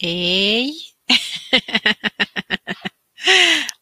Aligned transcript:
Hey. 0.00 0.76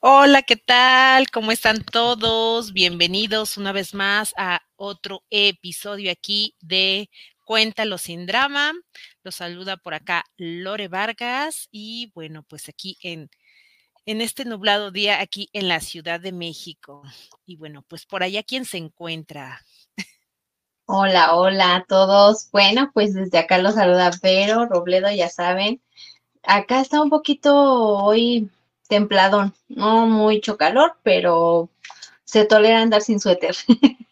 Hola, 0.00 0.42
¿qué 0.42 0.56
tal? 0.56 1.28
¿Cómo 1.30 1.52
están 1.52 1.84
todos? 1.84 2.72
Bienvenidos 2.72 3.58
una 3.58 3.72
vez 3.72 3.92
más 3.94 4.32
a 4.38 4.62
otro 4.76 5.24
episodio 5.30 6.10
aquí 6.10 6.54
de 6.60 7.10
Cuéntalo 7.44 7.98
sin 7.98 8.24
drama. 8.26 8.72
Los 9.24 9.36
saluda 9.36 9.76
por 9.76 9.92
acá 9.94 10.24
Lore 10.38 10.88
Vargas 10.88 11.68
y 11.70 12.10
bueno, 12.14 12.44
pues 12.44 12.68
aquí 12.70 12.96
en, 13.02 13.28
en 14.06 14.20
este 14.22 14.44
nublado 14.46 14.90
día 14.90 15.20
aquí 15.20 15.50
en 15.52 15.68
la 15.68 15.80
Ciudad 15.80 16.20
de 16.20 16.32
México. 16.32 17.02
Y 17.46 17.56
bueno, 17.56 17.82
pues 17.88 18.06
por 18.06 18.22
allá, 18.22 18.42
¿quién 18.42 18.64
se 18.64 18.78
encuentra? 18.78 19.62
Hola, 20.86 21.36
hola 21.36 21.76
a 21.76 21.84
todos. 21.84 22.48
Bueno, 22.52 22.90
pues 22.94 23.12
desde 23.14 23.38
acá 23.38 23.58
los 23.58 23.74
saluda 23.74 24.10
Vero 24.22 24.66
Robledo, 24.66 25.10
ya 25.10 25.28
saben, 25.28 25.80
Acá 26.46 26.80
está 26.80 27.02
un 27.02 27.10
poquito 27.10 27.54
hoy 28.04 28.50
templadón, 28.88 29.52
no 29.68 30.06
mucho 30.06 30.56
calor, 30.56 30.96
pero 31.02 31.70
se 32.24 32.44
tolera 32.44 32.80
andar 32.80 33.02
sin 33.02 33.18
suéter. 33.18 33.56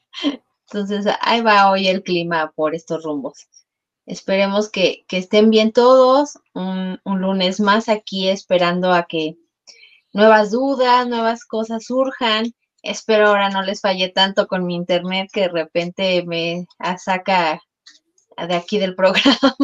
Entonces, 0.69 1.07
ahí 1.21 1.43
va 1.43 1.71
hoy 1.71 1.87
el 1.87 2.03
clima 2.03 2.51
por 2.57 2.75
estos 2.75 3.05
rumbos. 3.05 3.47
Esperemos 4.07 4.69
que, 4.69 5.05
estén 5.11 5.51
bien 5.51 5.73
todos. 5.73 6.41
Un, 6.55 7.01
un, 7.05 7.21
lunes 7.21 7.61
más 7.61 7.89
aquí 7.89 8.29
esperando 8.29 8.93
a 8.93 9.05
que 9.05 9.37
nuevas 10.13 10.51
dudas, 10.51 11.07
nuevas 11.07 11.45
cosas 11.45 11.85
surjan. 11.85 12.53
Espero 12.85 13.29
ahora 13.29 13.49
no 13.49 13.63
les 13.63 13.81
falle 13.81 14.11
tanto 14.11 14.47
con 14.47 14.67
mi 14.67 14.75
internet 14.75 15.31
que 15.33 15.43
de 15.43 15.49
repente 15.49 16.23
me 16.27 16.67
saca 16.99 17.59
de 18.37 18.55
aquí 18.55 18.79
del 18.79 18.95
programa 18.97 19.57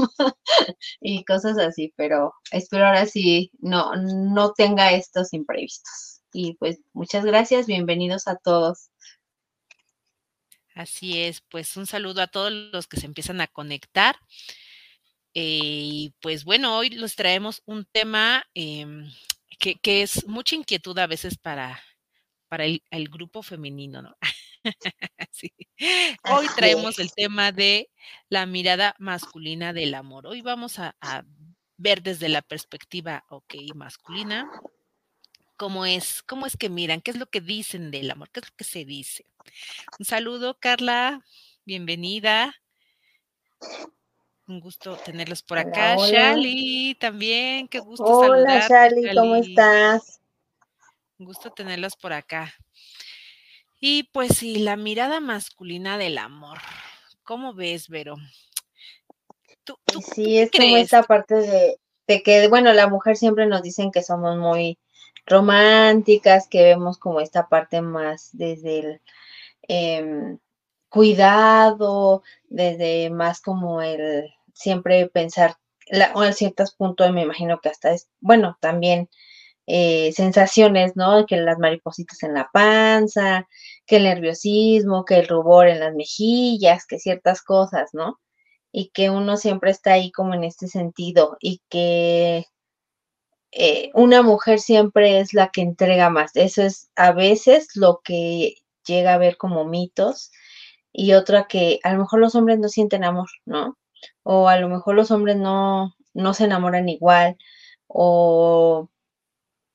y 1.03 1.23
cosas 1.25 1.59
así, 1.59 1.93
pero 1.97 2.33
espero 2.51 2.87
ahora 2.87 3.05
sí 3.05 3.51
no, 3.59 3.95
no 3.95 4.53
tenga 4.55 4.93
estos 4.93 5.35
imprevistos. 5.35 6.23
Y 6.33 6.55
pues 6.55 6.81
muchas 6.95 7.27
gracias, 7.27 7.67
bienvenidos 7.67 8.27
a 8.27 8.37
todos. 8.37 8.89
Así 10.75 11.21
es, 11.21 11.43
pues 11.43 11.77
un 11.77 11.87
saludo 11.87 12.23
a 12.23 12.29
todos 12.29 12.51
los 12.51 12.87
que 12.87 12.99
se 12.99 13.05
empiezan 13.05 13.43
a 13.43 13.49
conectar. 13.49 14.17
Eh, 15.35 15.61
y 15.63 16.15
pues 16.23 16.45
bueno, 16.45 16.79
hoy 16.79 16.89
les 16.89 17.17
traemos 17.17 17.63
un 17.67 17.85
tema 17.85 18.45
em, 18.55 19.13
que, 19.59 19.75
que, 19.75 20.01
es 20.01 20.27
mucha 20.27 20.57
inquietud 20.57 20.99
a 20.99 21.07
veces 21.07 21.37
para, 21.37 21.83
para 22.51 22.65
el, 22.65 22.83
el 22.91 23.09
grupo 23.09 23.45
femenino, 23.45 24.03
¿no? 24.03 24.17
sí. 25.31 25.53
Hoy 26.25 26.47
traemos 26.57 26.99
el 26.99 27.13
tema 27.13 27.53
de 27.53 27.89
la 28.29 28.45
mirada 28.45 28.97
masculina 28.99 29.73
del 29.73 29.95
amor. 29.95 30.27
Hoy 30.27 30.43
vamos 30.43 30.81
a, 30.81 30.97
ver 31.77 32.03
desde 32.03 32.29
la 32.29 32.43
perspectiva, 32.43 33.25
ok, 33.31 33.55
masculina, 33.75 34.51
cómo 35.57 35.87
es, 35.87 36.23
cómo 36.25 36.45
es 36.45 36.59
que 36.59 36.69
miran, 36.69 37.01
qué 37.01 37.13
es 37.13 37.17
lo 37.17 37.25
que 37.25 37.41
dicen 37.41 37.91
del 37.91 38.11
amor, 38.11 38.29
qué 38.31 38.41
es 38.41 38.51
lo 38.51 38.57
que 38.57 38.65
se 38.65 38.85
dice. 38.85 39.25
Un 39.99 40.05
saludo, 40.05 40.59
Carla, 40.59 41.25
bienvenida. 41.65 42.55
Un 44.47 44.61
gusto 44.61 44.97
tenerlos 44.97 45.43
por 45.43 45.57
acá. 45.57 45.97
Shali, 45.97 46.97
también, 46.97 47.67
qué 47.69 47.79
gusto 47.79 48.05
Hola, 48.05 48.67
Shali, 48.69 49.15
¿cómo 49.15 49.37
estás? 49.37 50.20
Un 51.21 51.27
gusto 51.27 51.51
tenerlos 51.51 51.97
por 51.97 52.15
acá. 52.15 52.55
Y 53.79 54.05
pues 54.05 54.39
sí, 54.39 54.59
la 54.59 54.77
mirada 54.77 55.21
masculina 55.21 55.99
del 55.99 56.17
amor. 56.17 56.57
¿Cómo 57.25 57.53
ves, 57.53 57.91
Vero? 57.91 58.17
sí, 60.15 60.39
es 60.39 60.51
como 60.51 60.79
esta 60.79 61.03
parte 61.03 61.77
de, 62.07 62.23
que, 62.23 62.49
bueno, 62.49 62.73
la 62.73 62.89
mujer 62.89 63.19
siempre 63.19 63.45
nos 63.45 63.61
dicen 63.61 63.93
que 63.93 64.03
somos 64.03 64.39
muy 64.39 64.79
románticas, 65.27 66.49
que 66.49 66.63
vemos 66.63 66.97
como 66.97 67.21
esta 67.21 67.49
parte 67.49 67.83
más 67.83 68.31
desde 68.33 68.79
el 68.79 69.01
em, 69.69 70.39
cuidado, 70.89 72.23
desde 72.49 73.11
más 73.11 73.43
como 73.43 73.83
el 73.83 74.33
siempre 74.55 75.07
pensar, 75.09 75.59
la, 75.87 76.13
o 76.15 76.25
en 76.25 76.33
ciertos 76.33 76.75
puntos 76.75 77.13
me 77.13 77.23
imagino 77.23 77.61
que 77.61 77.69
hasta 77.69 77.93
es, 77.93 78.09
bueno, 78.21 78.57
también 78.59 79.11
eh, 79.73 80.13
sensaciones, 80.15 80.97
¿no? 80.97 81.27
Que 81.27 81.37
las 81.37 81.59
maripositas 81.59 82.25
en 82.25 82.35
la 82.35 82.51
panza, 82.53 83.47
que 83.87 83.99
el 83.99 84.05
nerviosismo, 84.05 85.05
que 85.05 85.21
el 85.21 85.29
rubor 85.29 85.69
en 85.69 85.79
las 85.79 85.95
mejillas, 85.95 86.87
que 86.87 86.99
ciertas 86.99 87.41
cosas, 87.43 87.91
¿no? 87.93 88.19
Y 88.73 88.91
que 88.91 89.11
uno 89.11 89.37
siempre 89.37 89.71
está 89.71 89.93
ahí 89.93 90.11
como 90.11 90.35
en 90.35 90.43
este 90.43 90.67
sentido 90.67 91.37
y 91.41 91.63
que 91.69 92.47
eh, 93.53 93.91
una 93.95 94.23
mujer 94.23 94.59
siempre 94.59 95.21
es 95.21 95.35
la 95.35 95.51
que 95.51 95.63
entrega 95.63 96.11
más. 96.11 96.33
Eso 96.35 96.63
es 96.63 96.91
a 96.97 97.13
veces 97.13 97.69
lo 97.77 98.01
que 98.03 98.57
llega 98.85 99.15
a 99.15 99.19
ver 99.19 99.37
como 99.37 99.65
mitos 99.67 100.33
y 100.93 101.13
otra 101.13 101.47
que 101.49 101.79
a 101.85 101.93
lo 101.93 102.01
mejor 102.01 102.21
los 102.21 102.35
hombres 102.35 102.59
no 102.59 102.69
sienten 102.69 103.05
amor, 103.05 103.29
¿no? 103.47 103.79
O 104.25 104.49
a 104.49 104.57
lo 104.59 104.69
mejor 104.69 104.97
los 104.97 105.13
hombres 105.13 105.37
no, 105.37 105.95
no 106.15 106.35
se 106.35 106.45
enamoran 106.47 106.89
igual 106.89 107.37
o 107.87 108.89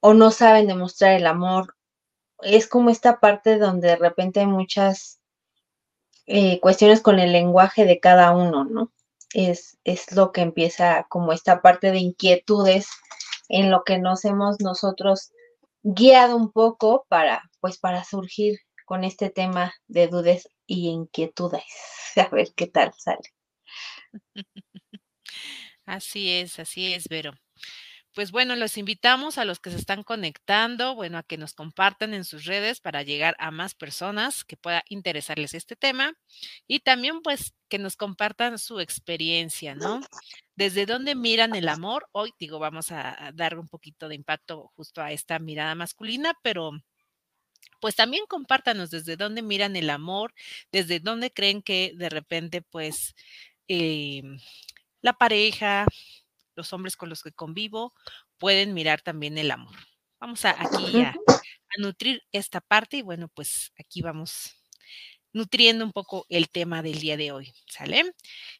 o 0.07 0.13
no 0.13 0.29
saben 0.29 0.67
demostrar 0.67 1.15
el 1.15 1.25
amor. 1.25 1.75
Es 2.43 2.67
como 2.67 2.91
esta 2.91 3.19
parte 3.19 3.57
donde 3.57 3.87
de 3.87 3.95
repente 3.95 4.41
hay 4.41 4.45
muchas 4.45 5.19
eh, 6.27 6.59
cuestiones 6.59 7.01
con 7.01 7.17
el 7.17 7.31
lenguaje 7.31 7.85
de 7.85 7.99
cada 7.99 8.31
uno, 8.31 8.65
¿no? 8.65 8.93
Es, 9.33 9.79
es 9.83 10.11
lo 10.11 10.31
que 10.31 10.41
empieza 10.41 11.07
como 11.09 11.33
esta 11.33 11.63
parte 11.63 11.89
de 11.89 11.97
inquietudes 11.97 12.87
en 13.49 13.71
lo 13.71 13.83
que 13.83 13.97
nos 13.97 14.25
hemos 14.25 14.59
nosotros 14.59 15.31
guiado 15.81 16.35
un 16.35 16.51
poco 16.51 17.07
para, 17.09 17.41
pues, 17.59 17.79
para 17.79 18.03
surgir 18.03 18.59
con 18.85 19.03
este 19.03 19.31
tema 19.31 19.73
de 19.87 20.07
dudas 20.07 20.47
y 20.67 20.89
inquietudes. 20.89 21.63
A 22.15 22.29
ver 22.29 22.53
qué 22.55 22.67
tal 22.67 22.93
sale. 22.95 23.33
Así 25.87 26.31
es, 26.31 26.59
así 26.59 26.93
es, 26.93 27.07
Vero 27.07 27.33
pues 28.15 28.31
bueno, 28.31 28.55
los 28.55 28.77
invitamos 28.77 29.37
a 29.37 29.43
los 29.43 29.59
que 29.59 29.69
se 29.69 29.75
están 29.75 30.01
conectando, 30.03 30.95
bueno, 30.95 31.17
a 31.17 31.23
que 31.23 31.37
nos 31.37 31.53
compartan 31.53 32.13
en 32.13 32.23
sus 32.23 32.45
redes 32.45 32.79
para 32.79 33.03
llegar 33.03 33.35
a 33.39 33.51
más 33.51 33.75
personas 33.75 34.45
que 34.45 34.55
pueda 34.55 34.83
interesarles 34.87 35.53
este 35.53 35.75
tema 35.75 36.13
y 36.65 36.79
también 36.79 37.21
pues 37.21 37.53
que 37.67 37.77
nos 37.77 37.97
compartan 37.97 38.57
su 38.57 38.79
experiencia, 38.79 39.75
¿no? 39.75 39.99
Desde 40.55 40.85
dónde 40.85 41.13
miran 41.13 41.55
el 41.55 41.67
amor. 41.67 42.07
Hoy 42.13 42.33
digo, 42.39 42.57
vamos 42.57 42.89
a, 42.93 43.31
dar 43.33 43.59
un 43.59 43.67
poquito 43.67 44.07
de 44.07 44.15
impacto 44.15 44.71
justo 44.77 45.01
a 45.01 45.11
esta 45.11 45.37
mirada 45.37 45.75
masculina, 45.75 46.33
pero 46.41 46.71
pues 47.81 47.97
también 47.97 48.23
compártanos 48.27 48.91
desde 48.91 49.17
dónde 49.17 49.41
miran 49.41 49.75
el 49.75 49.89
amor, 49.89 50.33
desde 50.71 51.01
dónde 51.01 51.31
creen 51.31 51.61
que 51.61 51.91
de 51.95 52.09
repente 52.09 52.61
pues 52.61 53.13
eh, 53.67 54.23
la 55.01 55.13
pareja, 55.13 55.85
los 56.55 56.73
hombres 56.73 56.95
con 56.95 57.09
los 57.09 57.21
que 57.21 57.31
convivo 57.31 57.93
pueden 58.37 58.73
mirar 58.73 59.01
también 59.01 59.37
el 59.37 59.51
amor. 59.51 59.75
Vamos 60.19 60.45
a 60.45 60.51
aquí 60.51 61.01
a, 61.01 61.15
nutrir 61.77 62.23
esta 62.31 62.61
parte 62.61 62.97
y 62.97 63.01
bueno, 63.01 63.27
pues 63.27 63.73
aquí 63.77 64.01
vamos 64.01 64.55
nutriendo 65.33 65.83
un 65.83 65.91
poco 65.91 66.25
el 66.29 66.49
tema 66.49 66.81
del 66.81 66.99
día 66.99 67.17
de 67.17 67.33
hoy, 67.33 67.53
¿sale? 67.67 68.13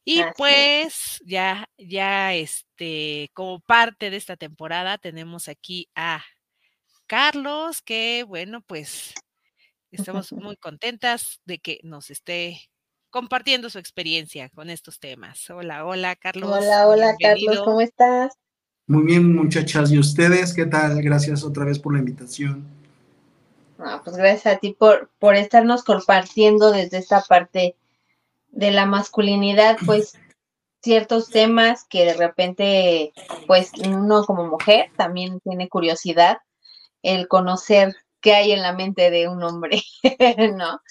Y 0.04 0.22
pues 0.36 1.22
ya, 1.26 1.70
ya, 1.78 2.34
este, 2.34 3.32
como 3.34 3.62
parte 3.62 4.10
de 4.10 4.18
esta 4.18 4.36
temporada 4.36 4.98
tenemos 4.98 5.48
aquí 5.48 5.90
a 5.96 6.22
Carlos, 7.08 7.82
que 7.82 8.26
bueno, 8.28 8.62
pues 8.62 9.14
estamos 9.92 10.32
muy 10.34 10.58
contentas 10.58 11.40
de 11.46 11.60
que 11.60 11.80
nos 11.84 12.10
esté 12.10 12.70
compartiendo 13.16 13.70
su 13.70 13.80
experiencia 13.80 14.50
con 14.50 14.70
estos 14.70 15.00
temas. 15.00 15.50
Hola, 15.50 15.86
hola, 15.86 16.18
Carlos. 16.18 16.52
Hola, 16.52 16.86
hola, 16.86 17.16
Carlos, 17.18 17.62
¿cómo 17.64 17.80
estás? 17.80 18.34
Muy 18.88 19.06
bien, 19.06 19.34
muchachas. 19.34 19.90
¿Y 19.90 19.98
ustedes 19.98 20.54
qué 20.54 20.66
tal? 20.66 21.02
Gracias 21.02 21.46
otra 21.46 21.64
vez 21.64 21.80
por 21.80 21.94
la 21.94 22.00
invitación. 22.00 22.68
pues 24.04 24.18
gracias 24.18 24.54
a 24.54 24.60
ti 24.60 24.76
por, 24.78 25.12
por 25.18 25.36
estarnos 25.36 25.86
compartiendo 25.86 26.74
desde 26.74 26.98
esta 26.98 27.22
parte 27.22 27.78
de 28.50 28.72
la 28.72 28.86
masculinidad, 28.86 29.78
pues 29.86 30.18
ciertos 30.84 31.30
temas 31.30 31.86
que 31.86 32.04
de 32.04 32.16
repente, 32.16 33.14
pues 33.48 33.72
uno 33.88 34.26
como 34.26 34.46
mujer 34.46 34.92
también 34.98 35.40
tiene 35.40 35.70
curiosidad 35.70 36.40
el 37.02 37.30
conocer 37.30 37.96
qué 38.20 38.34
hay 38.34 38.52
en 38.52 38.62
la 38.62 38.74
mente 38.74 39.10
de 39.10 39.30
un 39.30 39.42
hombre, 39.42 39.82
¿no? 40.58 40.82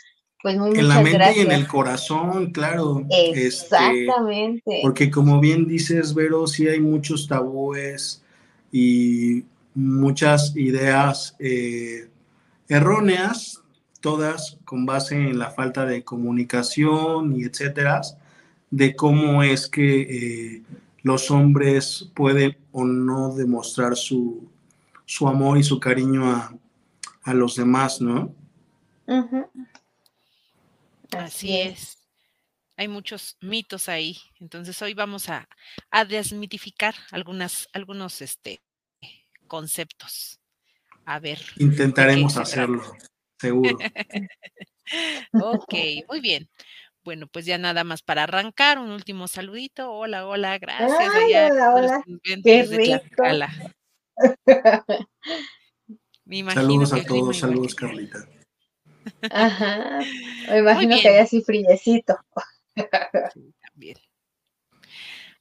Pues 0.44 0.56
en 0.56 0.88
la 0.88 1.00
mente 1.00 1.38
y 1.38 1.41
en 1.41 1.52
el 1.52 1.67
corazón, 1.67 2.50
claro. 2.50 3.06
Este, 3.08 3.46
Exactamente. 3.46 4.81
porque 4.82 5.11
como 5.11 5.41
bien 5.41 5.67
dices, 5.67 6.12
Vero, 6.12 6.46
sí 6.46 6.69
hay 6.69 6.81
muchos 6.81 7.26
tabúes 7.26 8.23
y 8.70 9.44
muchas 9.75 10.55
ideas 10.55 11.35
eh, 11.38 12.11
erróneas, 12.69 13.62
todas 14.02 14.58
con 14.67 14.85
base 14.85 15.14
en 15.14 15.38
la 15.38 15.50
falta 15.50 15.87
de 15.87 16.05
comunicación 16.05 17.35
y 17.40 17.44
etcétera, 17.44 18.02
de 18.70 18.94
cómo 18.94 19.43
es 19.43 19.67
que 19.67 20.02
eh, 20.02 20.62
los 21.02 21.31
hombres 21.31 22.11
pueden 22.12 22.58
o 22.70 22.85
no 22.85 23.35
demostrar 23.35 23.97
su, 23.97 24.47
su 25.06 25.26
amor 25.26 25.56
y 25.56 25.62
su 25.62 25.81
cariño 25.81 26.31
a, 26.31 26.55
a 27.23 27.32
los 27.32 27.56
demás, 27.56 28.02
¿no? 28.02 28.31
Así 31.19 31.58
es. 31.58 31.99
Hay 32.76 32.88
muchos 32.88 33.37
mitos 33.40 33.88
ahí. 33.88 34.19
Entonces 34.40 34.81
hoy 34.82 34.94
vamos 34.94 35.28
a, 35.28 35.49
a 35.90 36.05
desmitificar 36.05 36.94
algunas, 37.11 37.69
algunos 37.72 38.20
este, 38.20 38.61
conceptos. 39.46 40.40
A 41.05 41.20
ver. 41.20 41.38
Intentaremos 41.58 42.37
hacerlo, 42.37 42.82
seguro. 43.38 43.78
ok, 45.32 45.75
muy 46.08 46.20
bien. 46.20 46.49
Bueno, 47.05 47.26
pues 47.26 47.44
ya 47.44 47.58
nada 47.58 47.84
más 47.84 48.02
para 48.02 48.22
arrancar, 48.22 48.78
un 48.78 48.90
último 48.90 49.28
saludito. 49.28 49.93
Hola, 49.93 50.26
hola, 50.26 50.58
gracias. 50.58 50.90
hola, 50.90 51.75
hola. 51.75 52.02
Qué 52.43 52.62
rico. 52.64 53.22
saludos 56.55 56.94
a 56.94 57.05
todos, 57.05 57.38
saludos, 57.38 57.75
Carlita. 57.75 58.26
Ajá. 59.31 60.00
Me 60.50 60.59
imagino 60.59 60.97
que 61.00 61.09
hay 61.09 61.19
así 61.19 61.43
friecito. 61.43 62.17
también. 63.61 63.97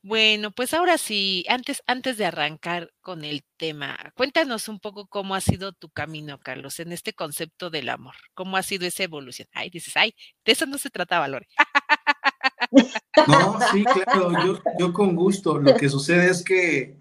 Bueno, 0.06 0.52
pues 0.52 0.74
ahora 0.74 0.98
sí, 0.98 1.46
antes, 1.48 1.82
antes 1.88 2.18
de 2.18 2.26
arrancar 2.26 2.92
con 3.00 3.24
el 3.24 3.46
tema, 3.56 3.98
cuéntanos 4.16 4.68
un 4.68 4.82
poco 4.82 5.08
cómo 5.08 5.34
ha 5.34 5.40
sido 5.40 5.72
tu 5.72 5.90
camino, 5.90 6.40
Carlos, 6.40 6.82
en 6.82 6.92
este 6.92 7.14
concepto 7.14 7.70
del 7.70 7.88
amor. 7.88 8.16
¿Cómo 8.34 8.58
ha 8.58 8.64
sido 8.64 8.86
esa 8.86 9.04
evolución? 9.04 9.48
Ay, 9.54 9.70
dices, 9.70 9.96
ay, 9.96 10.14
de 10.44 10.52
eso 10.52 10.66
no 10.66 10.78
se 10.78 10.90
trataba, 10.90 11.28
Lore. 11.28 11.48
No, 13.28 13.60
sí, 13.72 13.84
claro, 13.84 14.32
yo, 14.44 14.60
yo 14.80 14.94
con 14.94 15.16
gusto. 15.16 15.60
Lo 15.60 15.76
que 15.76 15.88
sucede 15.88 16.32
es 16.32 16.44
que, 16.44 16.98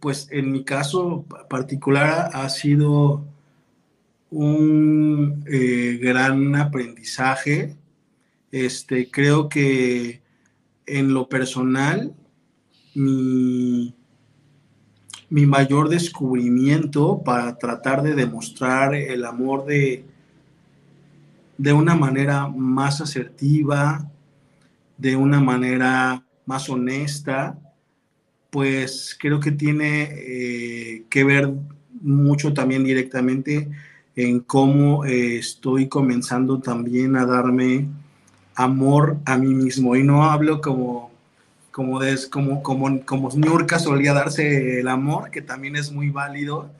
pues 0.00 0.26
en 0.30 0.50
mi 0.50 0.64
caso 0.64 1.26
particular 1.50 2.30
ha 2.32 2.48
sido 2.48 3.26
un 4.32 5.44
eh, 5.46 5.98
gran 6.00 6.56
aprendizaje. 6.56 7.76
Este, 8.50 9.10
creo 9.10 9.48
que 9.48 10.22
en 10.86 11.12
lo 11.12 11.28
personal, 11.28 12.14
mi, 12.94 13.94
mi 15.28 15.46
mayor 15.46 15.90
descubrimiento 15.90 17.22
para 17.22 17.56
tratar 17.58 18.02
de 18.02 18.14
demostrar 18.14 18.94
el 18.94 19.24
amor 19.26 19.66
de, 19.66 20.04
de 21.58 21.72
una 21.74 21.94
manera 21.94 22.48
más 22.48 23.02
asertiva, 23.02 24.10
de 24.96 25.14
una 25.14 25.40
manera 25.40 26.24
más 26.46 26.70
honesta, 26.70 27.58
pues 28.50 29.16
creo 29.18 29.40
que 29.40 29.52
tiene 29.52 30.08
eh, 30.10 31.04
que 31.10 31.24
ver 31.24 31.52
mucho 32.00 32.52
también 32.54 32.82
directamente 32.82 33.70
en 34.16 34.40
cómo 34.40 35.04
eh, 35.04 35.38
estoy 35.38 35.88
comenzando 35.88 36.58
también 36.60 37.16
a 37.16 37.26
darme 37.26 37.86
amor 38.54 39.18
a 39.24 39.36
mí 39.36 39.54
mismo. 39.54 39.96
Y 39.96 40.02
no 40.02 40.24
hablo 40.24 40.60
como, 40.60 41.10
como, 41.70 42.00
como, 42.30 42.62
como, 42.62 43.04
como 43.04 43.30
Niurka 43.34 43.78
solía 43.78 44.12
darse 44.12 44.80
el 44.80 44.88
amor, 44.88 45.30
que 45.30 45.42
también 45.42 45.76
es 45.76 45.90
muy 45.90 46.10
válido, 46.10 46.70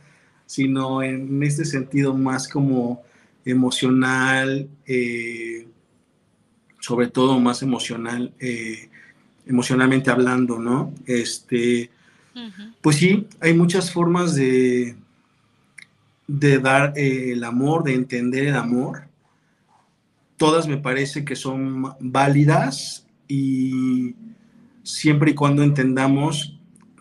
sino 0.46 1.02
en 1.02 1.42
este 1.42 1.64
sentido 1.64 2.14
más 2.14 2.46
como 2.48 3.02
emocional, 3.44 4.68
eh, 4.86 5.66
sobre 6.80 7.08
todo 7.08 7.38
más 7.40 7.62
emocional, 7.62 8.32
eh, 8.38 8.88
emocionalmente 9.46 10.10
hablando, 10.10 10.58
¿no? 10.58 10.92
Este, 11.06 11.90
Pues 12.80 12.96
sí, 12.96 13.26
hay 13.40 13.54
muchas 13.54 13.92
formas 13.92 14.34
de, 14.34 14.96
de 16.32 16.58
dar 16.58 16.94
eh, 16.96 17.32
el 17.32 17.44
amor, 17.44 17.84
de 17.84 17.92
entender 17.92 18.46
el 18.46 18.56
amor. 18.56 19.08
Todas 20.38 20.66
me 20.66 20.78
parece 20.78 21.26
que 21.26 21.36
son 21.36 21.94
válidas 22.00 23.06
y 23.28 24.14
siempre 24.82 25.32
y 25.32 25.34
cuando 25.34 25.62
entendamos 25.62 26.58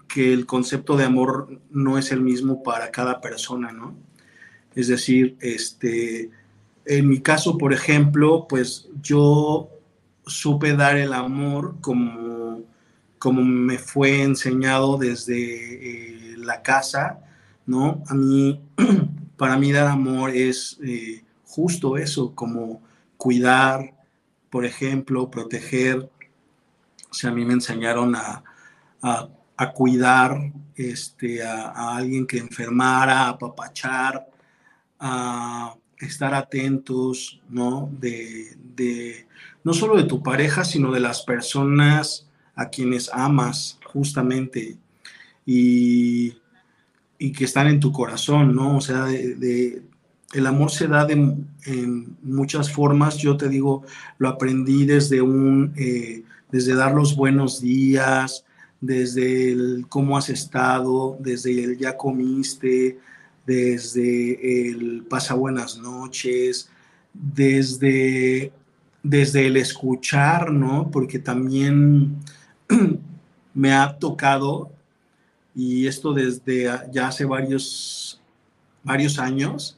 que 0.10 0.34
el 0.34 0.46
concepto 0.46 0.98
de 0.98 1.06
amor 1.06 1.62
no 1.70 1.98
es 1.98 2.12
el 2.12 2.20
mismo 2.20 2.62
para 2.62 2.92
cada 2.92 3.22
persona, 3.22 3.72
¿no? 3.72 3.96
Es 4.76 4.90
decir, 4.90 5.38
este, 5.40 6.30
en 6.86 7.08
mi 7.08 7.22
caso, 7.22 7.58
por 7.58 7.72
ejemplo, 7.72 8.48
pues 8.50 8.90
yo 9.02 9.70
supe 10.26 10.76
dar 10.76 10.98
el 10.98 11.14
amor 11.14 11.78
como, 11.80 12.64
como 13.18 13.44
me 13.44 13.78
fue 13.78 14.24
enseñado 14.24 14.98
desde 14.98 16.34
eh, 16.34 16.38
la 16.38 16.62
casa, 16.62 17.22
¿no? 17.66 18.04
A 18.08 18.14
mí 18.14 18.62
para 19.42 19.58
mí 19.58 19.72
dar 19.72 19.88
amor 19.88 20.30
es 20.30 20.78
eh, 20.84 21.24
justo 21.46 21.98
eso, 21.98 22.36
como 22.36 22.80
cuidar, 23.18 23.96
por 24.52 24.68
ejemplo, 24.68 25.32
proteger. 25.32 26.12
O 27.10 27.14
sea, 27.16 27.32
a 27.32 27.34
mí 27.34 27.44
me 27.44 27.54
enseñaron 27.54 28.16
a, 28.16 28.44
cuidar 29.74 30.54
este, 30.76 31.42
a, 31.42 31.96
alguien 31.96 32.28
que 32.28 32.38
enfermara, 32.38 33.22
a 33.22 33.30
apapachar, 33.30 34.30
a 35.00 35.74
estar 35.98 36.36
atentos, 36.36 37.42
¿no? 37.50 37.90
De, 38.00 38.56
de, 38.76 39.28
no 39.64 39.74
solo 39.74 39.98
de 39.98 40.04
tu 40.04 40.22
pareja, 40.22 40.64
sino 40.64 40.92
de 40.92 41.00
las 41.00 41.24
personas 41.24 42.30
a 42.54 42.70
quienes 42.70 43.10
amas, 43.12 43.80
justamente. 43.92 44.78
Y 45.48 46.36
y 47.22 47.32
que 47.32 47.46
están 47.46 47.68
en 47.68 47.80
tu 47.80 47.92
corazón, 47.92 48.56
¿no? 48.56 48.78
O 48.78 48.82
sea, 48.82 49.06
de, 49.06 49.84
el 50.34 50.48
amor 50.48 50.72
se 50.72 50.88
da 50.88 51.06
de, 51.06 51.14
en 51.14 52.18
muchas 52.24 52.72
formas. 52.72 53.18
Yo 53.18 53.38
te 53.38 53.48
digo, 53.48 53.84
lo 54.18 54.28
aprendí 54.28 54.86
desde 54.86 55.22
un, 55.22 55.72
eh, 55.78 56.24
desde 56.52 56.74
dar 56.74 56.96
los 56.96 57.16
buenos 57.16 57.62
días, 57.62 58.44
desde 58.80 59.52
el 59.52 59.86
cómo 59.88 60.18
has 60.18 60.30
estado, 60.30 61.16
desde 61.20 61.64
el 61.64 61.78
ya 61.78 61.96
comiste, 61.96 62.98
desde 63.46 64.70
el 64.70 65.04
pasa 65.04 65.36
buenas 65.36 65.78
noches, 65.78 66.72
desde, 67.14 68.52
desde 69.04 69.46
el 69.46 69.58
escuchar, 69.58 70.52
¿no? 70.52 70.90
Porque 70.90 71.20
también 71.20 72.16
me 73.54 73.74
ha 73.74 74.00
tocado 74.00 74.72
y 75.56 75.88
esto 75.88 76.14
desde 76.14 76.70
ya 76.92 77.08
hace 77.08 77.26
varios, 77.26 78.22
varios 78.84 79.20
años, 79.20 79.78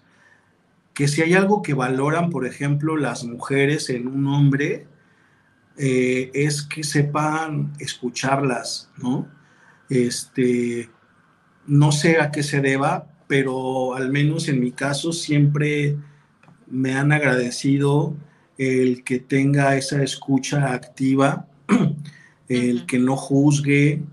que 0.94 1.08
si 1.08 1.22
hay 1.22 1.34
algo 1.34 1.62
que 1.62 1.74
valoran, 1.74 2.30
por 2.30 2.46
ejemplo, 2.46 2.98
las 2.98 3.24
mujeres 3.24 3.90
en 3.90 4.08
un 4.08 4.28
hombre, 4.28 4.88
eh, 5.78 6.30
es 6.34 6.62
que 6.62 6.84
sepan 6.84 7.74
escucharlas, 7.80 8.92
¿no? 8.98 9.28
Este, 9.90 10.90
no 11.66 11.92
sé 11.92 12.22
a 12.22 12.32
qué 12.32 12.44
se 12.44 12.62
deba, 12.62 13.08
pero 13.28 13.96
al 13.96 14.12
menos 14.12 14.48
en 14.48 14.60
mi 14.60 14.72
caso 14.72 15.12
siempre 15.12 15.98
me 16.68 16.94
han 16.94 17.12
agradecido 17.12 18.16
el 18.58 19.04
que 19.04 19.20
tenga 19.20 19.76
esa 19.76 20.04
escucha 20.04 20.74
activa, 20.74 21.48
el 22.48 22.86
que 22.86 23.00
no 23.00 23.16
juzgue, 23.18 24.04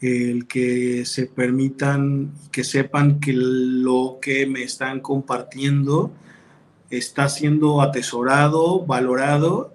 el 0.00 0.46
que 0.46 1.04
se 1.04 1.26
permitan, 1.26 2.32
que 2.52 2.64
sepan 2.64 3.18
que 3.18 3.32
lo 3.34 4.18
que 4.20 4.46
me 4.46 4.62
están 4.62 5.00
compartiendo 5.00 6.12
está 6.90 7.28
siendo 7.28 7.82
atesorado, 7.82 8.86
valorado 8.86 9.74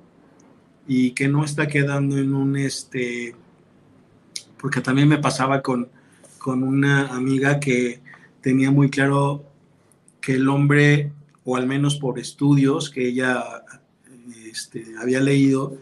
y 0.87 1.11
que 1.11 1.27
no 1.27 1.43
está 1.43 1.67
quedando 1.67 2.17
en 2.17 2.33
un 2.33 2.55
este, 2.57 3.35
porque 4.57 4.81
también 4.81 5.09
me 5.09 5.17
pasaba 5.17 5.61
con, 5.61 5.89
con 6.37 6.63
una 6.63 7.07
amiga 7.07 7.59
que 7.59 8.01
tenía 8.41 8.71
muy 8.71 8.89
claro 8.89 9.45
que 10.21 10.35
el 10.35 10.47
hombre, 10.47 11.11
o 11.43 11.57
al 11.57 11.67
menos 11.67 11.97
por 11.97 12.17
estudios 12.17 12.89
que 12.89 13.09
ella 13.09 13.43
este, 14.49 14.85
había 14.99 15.19
leído, 15.19 15.77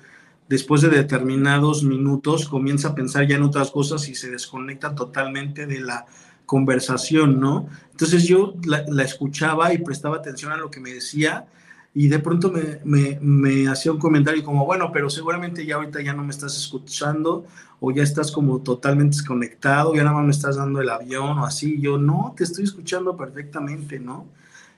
después 0.52 0.82
de 0.82 0.90
determinados 0.90 1.82
minutos 1.82 2.50
comienza 2.50 2.90
a 2.90 2.94
pensar 2.94 3.26
ya 3.26 3.38
en 3.38 3.44
otras 3.44 3.72
cosas 3.72 4.10
y 4.10 4.16
se 4.16 4.30
desconecta 4.30 4.94
totalmente 4.94 5.66
de 5.66 5.80
la 5.80 6.06
conversación, 6.46 7.40
¿no? 7.40 7.70
Entonces 7.92 8.28
yo 8.28 8.56
la, 8.66 8.84
escuchaba 9.02 9.74
y 9.74 9.78
prestaba 9.78 10.18
atención 10.18 10.52
a 10.52 10.58
lo 10.58 10.70
que 10.70 10.82
me 10.82 10.92
decía 10.92 11.48
y 11.94 12.10
de 12.10 12.20
pronto 12.20 12.52
me, 12.84 13.70
hacía 13.70 13.94
un 13.94 14.00
comentario 14.00 14.44
como, 14.44 14.66
bueno, 14.66 14.92
pero 14.92 15.10
seguramente 15.10 15.66
ya 15.66 15.76
ahorita 15.76 16.02
ya 16.02 16.14
no 16.14 16.26
me 16.26 16.32
estás 16.32 16.58
escuchando 16.58 17.46
o 17.80 17.92
ya 17.92 18.04
estás 18.04 18.30
como 18.30 18.60
totalmente 18.60 19.16
desconectado, 19.16 19.96
ya 19.96 20.04
nada 20.04 20.18
más 20.18 20.26
me 20.26 20.32
estás 20.32 20.58
dando 20.58 20.82
el 20.82 20.90
avión 20.90 21.40
o 21.40 21.46
así. 21.46 21.80
Yo 21.80 21.98
no, 21.98 22.34
te 22.36 22.44
estoy 22.44 22.66
escuchando 22.66 23.16
perfectamente, 23.16 24.02
¿no? 24.02 24.26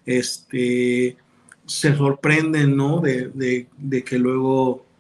Este, 0.06 1.18
se 1.66 1.98
sorprenden, 1.98 2.78
¿no? 2.78 3.02
de 3.02 4.04
que 4.06 4.20
luego 4.20 4.93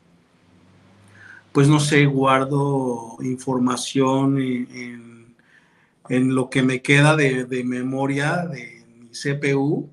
pues 1.53 1.67
no 1.67 1.79
sé, 1.79 2.05
guardo 2.05 3.17
información 3.22 4.39
en, 4.39 5.24
lo 6.10 6.50
que 6.50 6.62
me 6.63 6.81
queda 6.81 7.15
de, 7.15 7.45
de, 7.45 7.63
memoria 7.63 8.45
de 8.45 8.83
mi 9.00 9.10
CPU, 9.10 9.89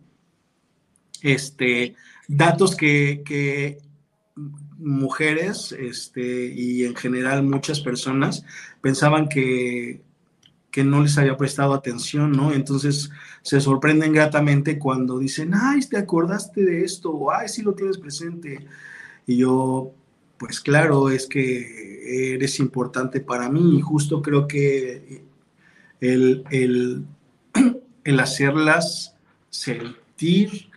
este, 1.22 1.94
datos 2.26 2.76
que, 2.76 3.22
que 3.24 3.78
mujeres 4.78 5.72
este, 5.72 6.46
y 6.46 6.84
en 6.84 6.96
general 6.96 7.42
muchas 7.42 7.80
personas 7.80 8.44
pensaban 8.80 9.28
que, 9.28 10.02
que 10.70 10.84
no 10.84 11.02
les 11.02 11.18
había 11.18 11.36
prestado 11.36 11.74
atención, 11.74 12.32
¿no? 12.32 12.52
Entonces 12.52 13.10
se 13.42 13.60
sorprenden 13.60 14.12
gratamente 14.12 14.78
cuando 14.78 15.18
dicen, 15.18 15.52
ay, 15.54 15.80
¿te 15.80 15.98
acordaste 15.98 16.64
de 16.64 16.84
esto? 16.84 17.10
O, 17.10 17.30
ay, 17.30 17.48
sí 17.48 17.62
lo 17.62 17.74
tienes 17.74 17.98
presente. 17.98 18.66
Y 19.26 19.38
yo, 19.38 19.92
pues 20.40 20.58
claro, 20.58 21.10
es 21.10 21.26
que 21.26 22.32
eres 22.32 22.60
importante 22.60 23.20
para 23.20 23.50
mí 23.50 23.76
y 23.76 23.82
justo 23.82 24.22
creo 24.22 24.48
que 24.48 25.22
el, 26.00 26.44
el, 26.50 27.04
el 28.04 28.20
hacerlas 28.20 29.14
sentir 29.50 30.70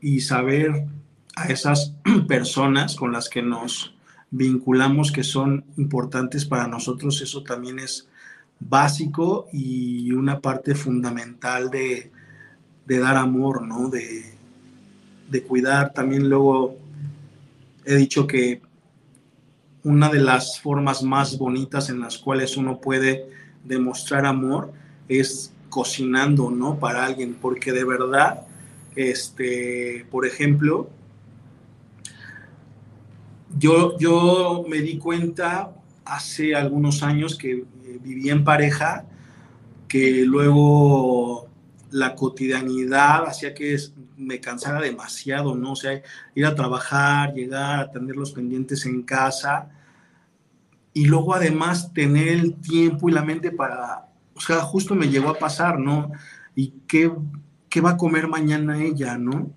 y 0.00 0.22
saber 0.22 0.86
a 1.36 1.48
esas 1.48 1.94
personas 2.26 2.96
con 2.96 3.12
las 3.12 3.28
que 3.28 3.42
nos 3.42 3.94
vinculamos 4.30 5.12
que 5.12 5.24
son 5.24 5.62
importantes 5.76 6.46
para 6.46 6.66
nosotros, 6.66 7.20
eso 7.20 7.42
también 7.42 7.80
es 7.80 8.08
básico 8.60 9.46
y 9.52 10.10
una 10.12 10.40
parte 10.40 10.74
fundamental 10.74 11.70
de, 11.70 12.10
dar 12.86 13.18
amor, 13.18 13.60
¿no? 13.60 13.90
De, 13.90 14.24
de, 15.28 15.42
cuidar. 15.42 15.92
También 15.92 16.30
luego 16.30 16.78
he 17.84 17.94
dicho 17.96 18.26
que 18.26 18.62
una 19.84 20.08
de 20.08 20.20
las 20.20 20.60
formas 20.60 21.02
más 21.02 21.38
bonitas 21.38 21.88
en 21.88 22.00
las 22.00 22.18
cuales 22.18 22.56
uno 22.56 22.80
puede 22.80 23.28
demostrar 23.64 24.26
amor 24.26 24.72
es 25.08 25.52
cocinando, 25.68 26.50
¿no? 26.50 26.78
Para 26.78 27.04
alguien, 27.04 27.36
porque 27.40 27.72
de 27.72 27.84
verdad, 27.84 28.46
este, 28.96 30.06
por 30.10 30.26
ejemplo, 30.26 30.90
yo, 33.58 33.98
yo 33.98 34.64
me 34.68 34.78
di 34.78 34.98
cuenta 34.98 35.72
hace 36.04 36.54
algunos 36.54 37.02
años 37.02 37.36
que 37.36 37.52
eh, 37.52 37.64
vivía 38.02 38.32
en 38.32 38.44
pareja, 38.44 39.04
que 39.88 40.24
luego 40.24 41.49
la 41.90 42.14
cotidianidad 42.14 43.26
hacía 43.26 43.54
que 43.54 43.76
me 44.16 44.40
cansara 44.40 44.80
demasiado, 44.80 45.54
¿no? 45.54 45.72
O 45.72 45.76
sea, 45.76 46.00
ir 46.34 46.46
a 46.46 46.54
trabajar, 46.54 47.32
llegar, 47.34 47.80
atender 47.80 48.16
los 48.16 48.32
pendientes 48.32 48.86
en 48.86 49.02
casa 49.02 49.70
y 50.92 51.06
luego 51.06 51.34
además 51.34 51.92
tener 51.92 52.28
el 52.28 52.54
tiempo 52.54 53.08
y 53.08 53.12
la 53.12 53.22
mente 53.22 53.50
para, 53.50 54.08
o 54.34 54.40
sea, 54.40 54.60
justo 54.60 54.94
me 54.94 55.08
llegó 55.08 55.30
a 55.30 55.38
pasar, 55.38 55.78
¿no? 55.78 56.12
¿Y 56.54 56.74
qué, 56.86 57.12
qué 57.68 57.80
va 57.80 57.90
a 57.90 57.96
comer 57.96 58.28
mañana 58.28 58.82
ella, 58.82 59.16
¿no? 59.16 59.50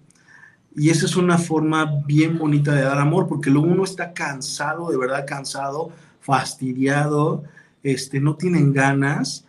Y 0.76 0.90
esa 0.90 1.06
es 1.06 1.16
una 1.16 1.38
forma 1.38 2.04
bien 2.06 2.38
bonita 2.38 2.74
de 2.74 2.82
dar 2.82 3.00
amor, 3.00 3.28
porque 3.28 3.50
luego 3.50 3.68
uno 3.68 3.84
está 3.84 4.14
cansado, 4.14 4.90
de 4.90 4.98
verdad 4.98 5.26
cansado, 5.28 5.92
fastidiado, 6.20 7.44
este, 7.84 8.20
no 8.20 8.36
tienen 8.36 8.74
ganas. 8.74 9.46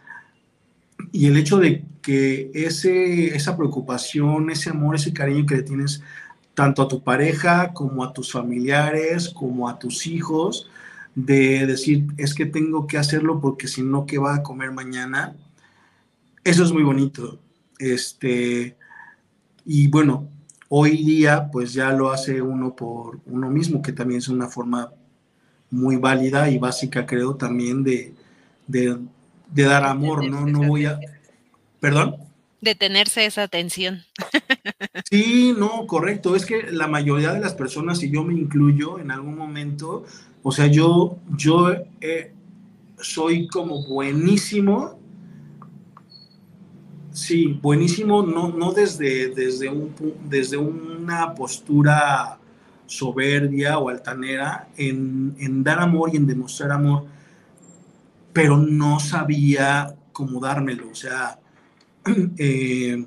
Y 1.15 1.29
el 1.29 1.37
hecho 1.37 1.59
de 1.59 1.85
que 2.03 2.51
ese, 2.55 3.37
esa 3.37 3.57
preocupación, 3.57 4.51
ese 4.51 4.71
amor, 4.71 4.97
ese 4.97 5.13
cariño 5.13 5.47
que 5.47 5.55
le 5.55 5.63
tienes 5.63 6.03
tanto 6.55 6.83
a 6.83 6.89
tu 6.89 7.05
pareja 7.05 7.73
como 7.73 8.03
a 8.03 8.13
tus 8.13 8.33
familiares, 8.33 9.29
como 9.29 9.69
a 9.69 9.79
tus 9.79 10.09
hijos, 10.09 10.69
de 11.15 11.69
decir, 11.69 12.09
es 12.17 12.35
que 12.35 12.47
tengo 12.47 12.89
que 12.89 12.99
hacerlo 12.99 13.41
porque 13.41 13.69
si 13.69 13.83
no, 13.83 14.07
¿qué 14.07 14.19
va 14.19 14.35
a 14.35 14.43
comer 14.43 14.73
mañana? 14.73 15.37
Eso 16.43 16.65
es 16.65 16.73
muy 16.73 16.83
bonito. 16.83 17.39
Este, 17.79 18.77
y 19.65 19.87
bueno, 19.87 20.29
hoy 20.69 20.97
día 20.97 21.49
pues 21.53 21.73
ya 21.75 21.93
lo 21.93 22.11
hace 22.11 22.43
uno 22.43 22.75
por 22.75 23.21
uno 23.27 23.51
mismo, 23.51 23.83
que 23.83 23.93
también 23.93 24.19
es 24.19 24.27
una 24.27 24.49
forma 24.49 24.91
muy 25.71 25.95
válida 25.95 26.51
y 26.51 26.59
básica, 26.59 27.07
creo, 27.07 27.37
también 27.37 27.85
de, 27.85 28.15
de, 28.67 28.99
dar 29.63 29.85
amor, 29.85 30.29
¿no? 30.29 30.47
No 30.47 30.63
voy 30.67 30.87
a... 30.87 30.99
¿Perdón? 31.81 32.17
De 32.61 32.75
tenerse 32.75 33.25
esa 33.27 33.43
atención. 33.43 34.03
Sí, 35.11 35.55
no, 35.57 35.87
correcto. 35.87 36.35
Es 36.35 36.47
que 36.47 36.73
la 36.73 36.89
mayoría 36.89 37.33
de 37.33 37.41
las 37.41 37.55
personas, 37.55 38.03
y 38.03 38.11
yo 38.11 38.25
me 38.25 38.35
incluyo 38.35 38.99
en 38.99 39.11
algún 39.11 39.37
momento, 39.37 40.05
o 40.43 40.51
sea, 40.51 40.67
yo, 40.67 41.19
yo 41.37 41.73
eh, 42.01 42.33
soy 42.99 43.47
como 43.47 43.85
buenísimo 43.85 44.99
Sí, 47.15 47.61
buenísimo, 47.63 48.25
no, 48.25 48.49
no 48.49 48.73
desde, 48.73 49.29
desde, 49.29 49.69
un, 49.69 49.95
desde 50.29 50.57
una 50.57 51.33
postura 51.33 52.41
soberbia 52.87 53.79
o 53.79 53.89
altanera 53.89 54.67
en, 54.77 55.63
dar 55.63 55.79
amor 55.79 56.11
y 56.13 56.17
en 56.17 56.27
demostrar 56.27 56.73
amor, 56.73 57.05
pero 58.35 58.59
no 58.59 59.01
sabía 59.01 59.95
cómo 60.13 60.41
dármelo. 60.41 60.91
O 60.91 60.95
sea, 60.95 61.39
eh, 62.37 63.07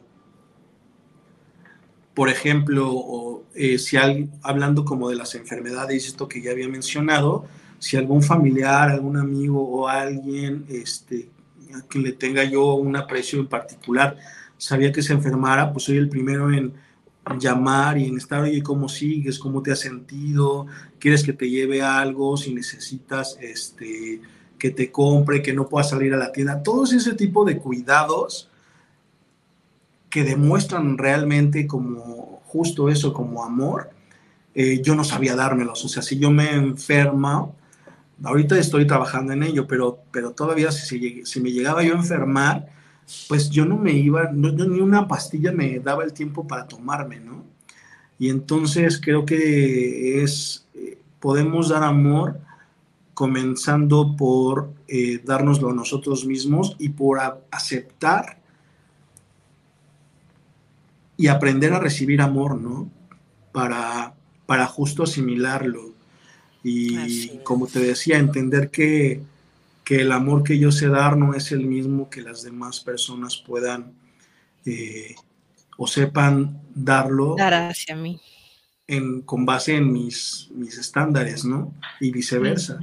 por 2.16 2.30
ejemplo, 2.30 3.44
eh, 3.54 3.78
si 3.78 3.98
hablando 4.42 4.84
como 4.84 5.10
de 5.10 5.18
las 5.18 5.36
enfermedades, 5.36 6.08
esto 6.08 6.28
que 6.28 6.42
ya 6.42 6.52
había 6.52 6.68
mencionado, 6.70 7.46
si 7.78 7.98
algún 7.98 8.24
familiar, 8.24 8.90
algún 8.90 9.18
amigo 9.18 9.62
o 9.62 9.88
alguien 9.88 10.66
este, 10.70 11.30
que 11.88 12.00
le 12.00 12.14
tenga 12.14 12.44
yo 12.44 12.74
un 12.74 12.96
aprecio 12.96 13.40
en 13.40 13.48
particular, 13.48 14.18
sabía 14.58 14.92
que 14.92 15.04
se 15.04 15.14
enfermara, 15.14 15.72
pues 15.72 15.86
soy 15.86 15.98
el 15.98 16.10
primero 16.10 16.52
en 16.52 16.74
llamar 17.38 17.98
y 17.98 18.06
en 18.06 18.18
estar, 18.18 18.42
oye, 18.42 18.64
¿cómo 18.64 18.88
sigues? 18.88 19.38
¿Cómo 19.38 19.62
te 19.62 19.72
has 19.74 19.80
sentido? 19.80 20.66
¿Quieres 20.98 21.24
que 21.24 21.34
te 21.34 21.50
lleve 21.50 21.82
algo? 21.82 22.38
Si 22.38 22.54
necesitas 22.54 23.38
este, 23.42 24.22
que 24.58 24.72
te 24.72 24.92
compre, 24.92 25.42
que 25.42 25.54
no 25.54 25.68
puedas 25.68 25.90
salir 25.90 26.14
a 26.14 26.18
la 26.18 26.32
tienda. 26.32 26.64
Todos 26.64 26.94
ese 26.94 27.14
tipo 27.14 27.46
de 27.46 27.58
cuidados 27.58 28.50
que 30.10 30.24
demuestran 30.24 30.98
realmente 30.98 31.68
como 31.68 32.42
justo 32.46 32.90
eso, 32.90 33.14
como 33.14 33.44
amor, 33.44 33.90
eh, 34.56 34.82
yo 34.82 34.96
no 34.96 35.04
sabía 35.04 35.36
dármelos. 35.36 35.84
O 35.86 35.88
sea, 35.90 36.02
si 36.02 36.18
yo 36.18 36.32
me 36.32 36.52
enfermo, 36.52 37.56
Ahorita 38.24 38.58
estoy 38.58 38.88
trabajando 38.88 39.34
en 39.34 39.44
ello, 39.44 39.68
pero, 39.68 40.00
pero 40.12 40.32
todavía 40.32 40.72
si, 40.72 41.24
si 41.24 41.40
me 41.40 41.52
llegaba 41.52 41.84
yo 41.84 41.94
a 41.94 41.98
enfermar, 41.98 42.68
pues 43.28 43.50
yo 43.50 43.66
no 43.66 43.78
me 43.78 43.92
iba, 43.92 44.32
no, 44.32 44.52
ni 44.52 44.82
una 44.82 45.08
pastilla 45.08 45.52
me 45.52 45.80
daba 45.80 46.04
el 46.04 46.14
tiempo 46.14 46.48
para 46.48 46.68
tomarme, 46.68 47.20
¿no? 47.20 47.46
Y 48.18 48.30
entonces 48.30 49.00
creo 49.00 49.24
que 49.26 50.24
es, 50.24 50.66
eh, 50.74 50.98
podemos 51.20 51.70
dar 51.70 51.84
amor 51.84 52.40
comenzando 53.18 54.16
por 54.16 54.76
eh, 54.88 55.20
dárnoslo 55.26 55.72
a 55.72 55.74
nosotros 55.74 56.24
mismos 56.24 56.76
y 56.78 56.90
por 56.90 57.20
aceptar 57.50 58.38
y 61.18 61.26
aprender 61.26 61.74
a 61.74 61.80
recibir 61.80 62.22
amor, 62.22 62.62
¿no? 62.62 62.92
Para, 63.52 64.14
para 64.46 64.68
justo 64.68 65.02
asimilarlo 65.02 65.94
y 66.62 67.40
como 67.40 67.66
te 67.66 67.80
decía, 67.80 68.20
entender 68.20 68.70
que, 68.70 69.24
el 69.90 70.12
amor 70.12 70.44
que 70.44 70.60
yo 70.60 70.72
sé 70.72 70.88
dar 70.88 71.18
no 71.18 71.34
es 71.34 71.52
el 71.52 71.66
mismo 71.66 72.12
que 72.12 72.22
las 72.22 72.44
demás 72.44 72.82
personas 72.82 73.38
puedan 73.38 73.94
eh, 74.64 75.16
o 75.76 75.88
sepan 75.88 76.62
darlo. 76.76 77.36
Dar 77.36 77.56
hacia 77.56 77.96
mí. 77.96 78.22
En, 78.86 79.24
con 79.24 79.44
base 79.44 79.76
en 79.76 79.92
mis, 79.92 80.50
mis 80.54 80.78
estándares, 80.78 81.46
¿no? 81.46 81.74
Y 82.00 82.12
viceversa. 82.12 82.80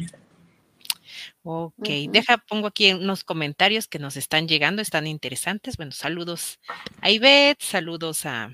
Ok, 1.47 1.89
deja, 2.09 2.39
pongo 2.39 2.67
aquí 2.67 2.93
unos 2.95 3.23
comentarios 3.23 3.87
que 3.87 3.99
nos 3.99 4.17
están 4.17 4.49
llegando, 4.49 4.81
están 4.81 5.07
interesantes. 5.07 5.77
Bueno, 5.77 5.93
saludos 5.93 6.59
a 7.01 7.11
Ivette, 7.11 7.63
saludos 7.63 8.25
a 8.25 8.51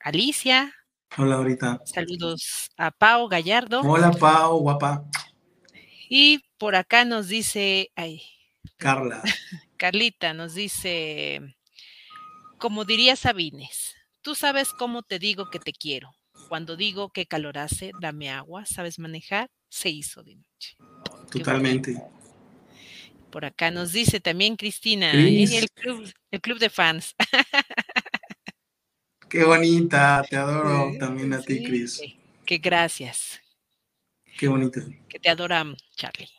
Alicia, 0.00 0.72
Hola, 1.16 1.36
ahorita. 1.36 1.80
Saludos 1.84 2.70
a 2.76 2.90
Pau 2.90 3.28
Gallardo. 3.28 3.80
Hola, 3.80 4.10
Pau, 4.12 4.58
guapa. 4.60 5.04
Y 6.08 6.44
por 6.58 6.76
acá 6.76 7.04
nos 7.04 7.28
dice, 7.28 7.90
ay. 7.96 8.22
Carla. 8.76 9.22
Carlita 9.76 10.34
nos 10.34 10.54
dice, 10.54 11.56
como 12.58 12.84
diría 12.84 13.16
Sabines, 13.16 13.94
tú 14.22 14.34
sabes 14.34 14.72
cómo 14.72 15.02
te 15.02 15.18
digo 15.18 15.50
que 15.50 15.58
te 15.58 15.72
quiero. 15.72 16.12
Cuando 16.48 16.76
digo 16.76 17.10
que 17.10 17.26
calor 17.26 17.58
hace, 17.58 17.92
dame 18.00 18.30
agua, 18.30 18.64
sabes 18.66 18.98
manejar, 18.98 19.50
se 19.68 19.90
hizo 19.90 20.22
de 20.22 20.36
noche. 20.36 20.76
Totalmente. 21.30 22.00
Por 23.30 23.44
acá 23.44 23.70
nos 23.70 23.92
dice 23.92 24.20
también 24.20 24.56
Cristina, 24.56 25.12
el 25.12 25.70
club, 25.70 26.10
el 26.30 26.40
club 26.40 26.58
de 26.58 26.70
fans. 26.70 27.14
Qué 29.28 29.44
bonita, 29.44 30.24
te 30.28 30.36
adoro 30.36 30.90
también 30.98 31.34
a 31.34 31.42
ti, 31.42 31.62
Cris. 31.62 32.00
Que, 32.46 32.56
gracias. 32.56 33.40
Qué 34.38 34.48
bonito. 34.48 34.80
Que 35.06 35.18
te 35.18 35.28
adora 35.28 35.66
Charlie. 35.96 36.30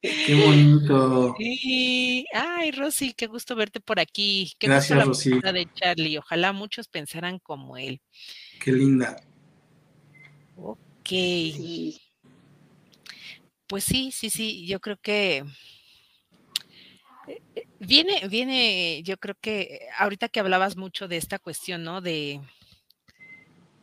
qué 0.00 0.34
bonito. 0.44 1.36
Ay, 2.34 2.72
Rosy, 2.72 3.12
qué 3.12 3.28
gusto 3.28 3.54
verte 3.54 3.78
por 3.78 4.00
aquí. 4.00 4.52
Qué 4.58 4.66
Gracias, 4.66 5.26
la 5.42 5.52
de 5.52 5.68
Charlie. 5.74 6.18
Ojalá 6.18 6.52
muchos 6.52 6.88
pensaran 6.88 7.38
como 7.38 7.76
él. 7.76 8.00
Qué 8.58 8.72
linda. 8.72 9.22
Ok. 10.56 10.93
Pues 13.66 13.84
sí, 13.84 14.10
sí, 14.12 14.30
sí. 14.30 14.66
Yo 14.66 14.80
creo 14.80 14.96
que 14.98 15.44
eh, 17.28 17.42
eh, 17.54 17.66
viene, 17.78 18.26
viene, 18.28 19.02
yo 19.04 19.16
creo 19.18 19.34
que 19.40 19.88
ahorita 19.98 20.28
que 20.28 20.40
hablabas 20.40 20.76
mucho 20.76 21.08
de 21.08 21.16
esta 21.16 21.38
cuestión, 21.38 21.84
¿no? 21.84 22.00
De 22.00 22.40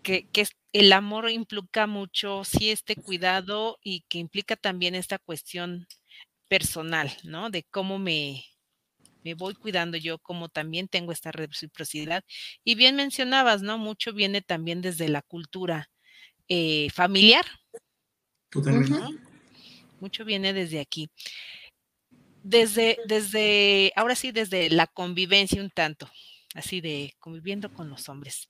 que, 0.04 0.28
que 0.32 0.46
el 0.74 0.94
amor 0.94 1.30
implica 1.30 1.88
mucho, 1.88 2.44
sí, 2.44 2.72
este 2.72 2.96
cuidado 2.96 3.78
y 3.84 4.01
que 4.10 4.20
implica 4.20 4.56
también 4.56 4.96
esta 4.96 5.20
cuestión 5.20 5.88
personal, 6.48 7.12
¿no? 7.24 7.50
De 7.50 7.63
cómo 7.63 8.00
me, 8.00 8.44
me 9.24 9.36
voy 9.36 9.56
cuidando 9.56 9.98
yo, 9.98 10.20
cómo 10.20 10.50
también 10.50 10.88
tengo 10.88 11.12
esta 11.12 11.32
reciprocidad. 11.32 12.24
Y 12.63 12.75
bien 12.75 12.96
mencionabas, 12.96 13.62
¿no? 13.62 13.78
Mucho 13.78 14.13
viene 14.13 14.42
también 14.42 14.82
desde 14.82 15.10
la 15.10 15.22
cultura 15.22 15.90
eh, 16.53 16.89
familiar. 16.89 17.46
Totalmente. 18.50 18.93
Mucho 20.01 20.25
viene 20.25 20.51
desde 20.51 20.81
aquí. 20.81 21.10
Desde, 22.43 22.98
desde, 23.05 23.93
ahora 23.96 24.15
sí, 24.15 24.34
desde 24.34 24.70
la 24.70 24.88
convivencia 24.88 25.62
un 25.62 25.70
tanto, 25.70 26.12
así 26.53 26.81
de 26.81 27.13
conviviendo 27.20 27.74
con 27.74 27.89
los 27.89 28.10
hombres. 28.10 28.50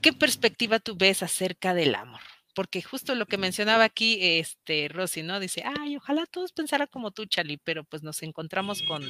¿Qué 0.00 0.12
perspectiva 0.12 0.78
tú 0.78 0.94
ves 0.94 1.24
acerca 1.24 1.74
del 1.74 1.96
amor? 1.96 2.20
Porque 2.54 2.82
justo 2.82 3.16
lo 3.16 3.26
que 3.26 3.36
mencionaba 3.36 3.82
aquí, 3.82 4.18
este, 4.20 4.86
Rosy, 4.86 5.24
¿no? 5.24 5.40
Dice, 5.40 5.64
ay, 5.80 5.96
ojalá 5.96 6.24
todos 6.26 6.52
pensaran 6.52 6.86
como 6.88 7.10
tú, 7.10 7.26
Charlie, 7.26 7.58
pero 7.64 7.82
pues 7.82 8.04
nos 8.04 8.22
encontramos 8.22 8.82
con 8.82 9.02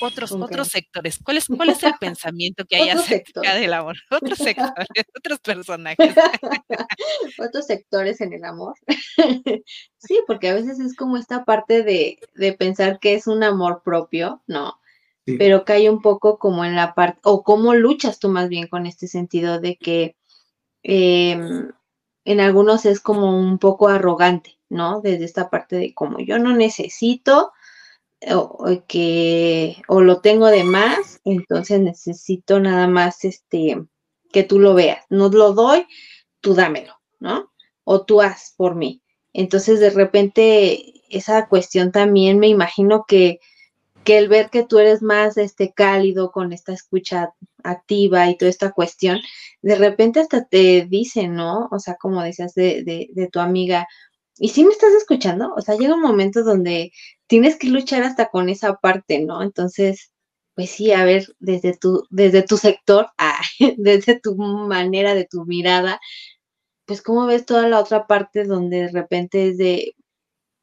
otros, 0.00 0.32
otros 0.32 0.68
sectores. 0.68 1.18
¿Cuál 1.22 1.38
es, 1.38 1.46
¿Cuál 1.46 1.70
es 1.70 1.82
el 1.82 1.94
pensamiento 2.00 2.64
que 2.64 2.76
hay 2.76 2.90
acerca 2.90 3.54
del 3.54 3.72
amor? 3.72 3.96
Otros 4.10 4.38
sectores, 4.38 4.88
otros 5.18 5.40
personajes. 5.40 6.14
otros 7.38 7.66
sectores 7.66 8.20
en 8.20 8.32
el 8.32 8.44
amor. 8.44 8.74
sí, 9.98 10.20
porque 10.26 10.48
a 10.48 10.54
veces 10.54 10.80
es 10.80 10.94
como 10.94 11.16
esta 11.16 11.44
parte 11.44 11.82
de, 11.82 12.18
de 12.34 12.52
pensar 12.52 12.98
que 12.98 13.14
es 13.14 13.26
un 13.26 13.42
amor 13.42 13.82
propio, 13.84 14.42
¿no? 14.46 14.78
pero 15.36 15.64
cae 15.64 15.90
un 15.90 16.00
poco 16.00 16.38
como 16.38 16.64
en 16.64 16.74
la 16.74 16.94
parte, 16.94 17.20
o 17.24 17.42
cómo 17.42 17.74
luchas 17.74 18.18
tú 18.18 18.28
más 18.30 18.48
bien 18.48 18.68
con 18.68 18.86
este 18.86 19.08
sentido 19.08 19.60
de 19.60 19.76
que 19.76 20.16
em, 20.82 21.70
en 22.24 22.40
algunos 22.40 22.86
es 22.86 23.00
como 23.00 23.38
un 23.38 23.58
poco 23.58 23.88
arrogante, 23.88 24.58
¿no? 24.68 25.00
Desde 25.00 25.24
esta 25.24 25.50
parte 25.50 25.76
de 25.76 25.94
como 25.94 26.20
yo 26.20 26.38
no 26.38 26.54
necesito 26.56 27.52
o, 28.34 28.82
que 28.86 29.82
o 29.88 30.00
lo 30.00 30.20
tengo 30.20 30.46
de 30.48 30.64
más, 30.64 31.20
entonces 31.24 31.80
necesito 31.80 32.60
nada 32.60 32.88
más 32.88 33.24
este 33.24 33.84
que 34.32 34.42
tú 34.42 34.58
lo 34.58 34.74
veas, 34.74 35.04
no 35.08 35.28
lo 35.28 35.52
doy, 35.52 35.86
tú 36.40 36.54
dámelo, 36.54 36.94
¿no? 37.20 37.50
O 37.84 38.04
tú 38.04 38.20
haz 38.20 38.54
por 38.56 38.74
mí. 38.74 39.02
Entonces 39.32 39.80
de 39.80 39.90
repente 39.90 41.02
esa 41.08 41.48
cuestión 41.48 41.92
también 41.92 42.38
me 42.38 42.48
imagino 42.48 43.04
que 43.06 43.40
que 44.08 44.16
el 44.16 44.28
ver 44.28 44.48
que 44.48 44.64
tú 44.64 44.78
eres 44.78 45.02
más 45.02 45.36
este 45.36 45.74
cálido 45.74 46.32
con 46.32 46.54
esta 46.54 46.72
escucha 46.72 47.34
activa 47.62 48.30
y 48.30 48.38
toda 48.38 48.48
esta 48.48 48.72
cuestión, 48.72 49.20
de 49.60 49.74
repente 49.74 50.20
hasta 50.20 50.46
te 50.46 50.86
dicen, 50.88 51.34
¿no? 51.34 51.68
O 51.70 51.78
sea, 51.78 51.96
como 51.96 52.22
decías 52.22 52.54
de, 52.54 53.10
de, 53.12 53.28
tu 53.28 53.38
amiga, 53.38 53.86
¿y 54.38 54.48
si 54.50 54.64
me 54.64 54.70
estás 54.70 54.92
escuchando? 54.94 55.52
O 55.54 55.60
sea, 55.60 55.76
llega 55.76 55.94
un 55.94 56.02
momento 56.02 56.42
donde 56.44 56.92
tienes 57.26 57.56
que 57.56 57.68
luchar 57.68 58.02
hasta 58.02 58.28
con 58.28 58.48
esa 58.48 58.76
parte, 58.76 59.20
¿no? 59.20 59.42
Entonces, 59.42 60.12
pues 60.54 60.70
sí, 60.70 60.92
a 60.92 61.04
ver, 61.04 61.26
desde 61.38 61.76
tu, 61.76 62.04
desde 62.10 62.42
tu 62.42 62.56
sector, 62.56 63.08
ah, 63.18 63.40
desde 63.76 64.18
tu 64.20 64.36
manera, 64.36 65.14
de 65.14 65.24
tu 65.24 65.44
mirada, 65.44 66.00
pues 66.84 67.02
cómo 67.02 67.26
ves 67.26 67.46
toda 67.46 67.68
la 67.68 67.80
otra 67.80 68.06
parte 68.06 68.44
donde 68.44 68.82
de 68.82 68.88
repente 68.88 69.48
es 69.50 69.58
de 69.58 69.94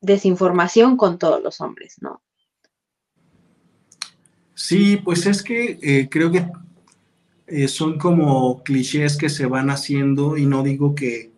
desinformación 0.01 0.97
con 0.97 1.19
todos 1.19 1.41
los 1.41 1.61
hombres, 1.61 1.95
¿no? 2.01 2.21
Sí, 4.53 4.97
pues 4.97 5.25
es 5.25 5.43
que 5.43 5.79
eh, 5.81 6.07
creo 6.09 6.31
que 6.31 6.47
eh, 7.47 7.67
son 7.67 7.99
como 7.99 8.63
clichés 8.63 9.17
que 9.17 9.29
se 9.29 9.45
van 9.45 9.69
haciendo 9.69 10.37
y 10.37 10.45
no 10.45 10.63
digo 10.63 10.95
que, 10.95 11.34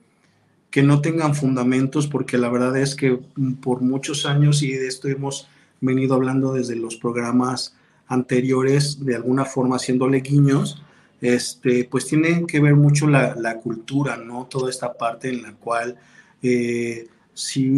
que 0.70 0.84
no 0.84 1.02
tengan 1.02 1.34
fundamentos 1.34 2.08
porque 2.08 2.38
la 2.38 2.50
verdad 2.50 2.78
es 2.78 2.96
que 2.96 3.20
por 3.62 3.82
muchos 3.82 4.26
años 4.26 4.62
y 4.64 4.74
de 4.74 4.88
esto 4.88 5.08
hemos 5.08 5.48
venido 5.82 6.16
hablando 6.16 6.54
desde 6.54 6.76
los 6.76 6.96
programas 6.98 7.76
anteriores, 8.08 9.04
de 9.06 9.16
alguna 9.16 9.46
forma 9.46 9.78
haciéndole 9.78 10.22
guiños, 10.22 10.82
este, 11.22 11.88
pues 11.90 12.06
tiene 12.06 12.46
que 12.46 12.60
ver 12.60 12.76
mucho 12.76 13.08
la, 13.08 13.60
cultura, 13.62 14.18
¿no? 14.18 14.46
Toda 14.46 14.70
esta 14.70 14.94
parte 14.94 15.30
en 15.30 15.42
la 15.42 15.54
cual 15.54 15.98
eh, 16.42 17.08
si, 17.34 17.72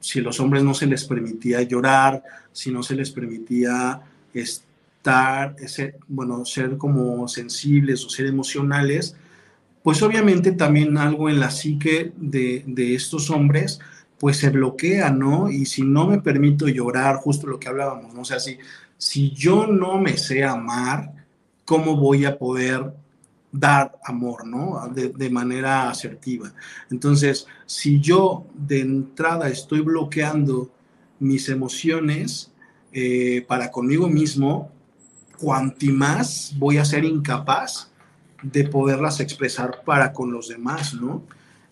si 0.00 0.20
los 0.20 0.40
hombres 0.40 0.62
no 0.62 0.74
se 0.74 0.86
les 0.86 1.04
permitía 1.04 1.62
llorar, 1.62 2.22
si 2.52 2.70
no 2.70 2.82
se 2.82 2.94
les 2.94 3.10
permitía 3.10 4.00
estar, 4.32 5.56
ser, 5.66 5.98
bueno, 6.08 6.44
ser 6.44 6.76
como 6.76 7.26
sensibles 7.26 8.04
o 8.04 8.10
ser 8.10 8.26
emocionales, 8.26 9.16
pues 9.82 10.02
obviamente 10.02 10.52
también 10.52 10.96
algo 10.96 11.28
en 11.28 11.40
la 11.40 11.50
psique 11.50 12.12
de, 12.16 12.64
de, 12.66 12.94
estos 12.94 13.30
hombres, 13.30 13.80
pues 14.18 14.36
se 14.36 14.50
bloquea, 14.50 15.10
¿no? 15.10 15.50
Y 15.50 15.66
si 15.66 15.82
no 15.82 16.06
me 16.06 16.20
permito 16.20 16.68
llorar, 16.68 17.16
justo 17.16 17.46
lo 17.46 17.58
que 17.58 17.68
hablábamos, 17.68 18.14
¿no? 18.14 18.20
O 18.20 18.24
sea, 18.24 18.38
si, 18.38 18.58
si 18.96 19.30
yo 19.32 19.66
no 19.66 19.98
me 19.98 20.16
sé 20.16 20.44
amar, 20.44 21.12
¿cómo 21.64 21.96
voy 21.96 22.24
a 22.24 22.38
poder 22.38 22.92
dar 23.50 23.98
amor, 24.04 24.46
¿no? 24.46 24.88
De, 24.94 25.08
de, 25.08 25.30
manera 25.30 25.90
asertiva. 25.90 26.52
Entonces, 26.90 27.46
si 27.66 28.00
yo 28.00 28.46
de 28.54 28.80
entrada 28.80 29.48
estoy 29.48 29.80
bloqueando 29.80 30.70
mis 31.18 31.48
emociones, 31.48 32.52
eh, 32.92 33.44
para 33.48 33.70
conmigo 33.70 34.08
mismo, 34.08 34.70
cuanti 35.38 35.90
más 35.90 36.54
voy 36.58 36.76
a 36.76 36.84
ser 36.84 37.04
incapaz 37.04 37.91
de 38.42 38.64
poderlas 38.64 39.20
expresar 39.20 39.82
para 39.84 40.12
con 40.12 40.32
los 40.32 40.48
demás, 40.48 40.94
¿no? 40.94 41.22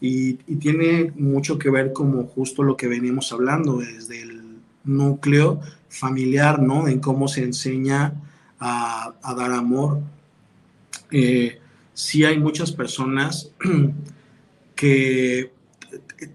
Y, 0.01 0.35
tiene 0.61 1.13
mucho 1.17 1.59
que 1.59 1.71
ver 1.71 1.93
como 1.93 2.25
justo 2.25 2.63
lo 2.63 2.77
que 2.77 2.89
venimos 2.89 3.33
hablando 3.33 3.79
desde 3.79 4.23
el 4.23 4.43
núcleo 4.85 5.61
familiar, 5.89 6.61
¿no? 6.63 6.89
En 6.89 7.01
cómo 7.01 7.29
se 7.29 7.43
enseña 7.43 8.15
a, 8.59 9.15
dar 9.37 9.53
amor. 9.53 10.01
Eh, 11.11 11.59
sí 11.93 12.25
hay 12.25 12.39
muchas 12.39 12.73
personas 12.73 13.51
que 14.75 15.53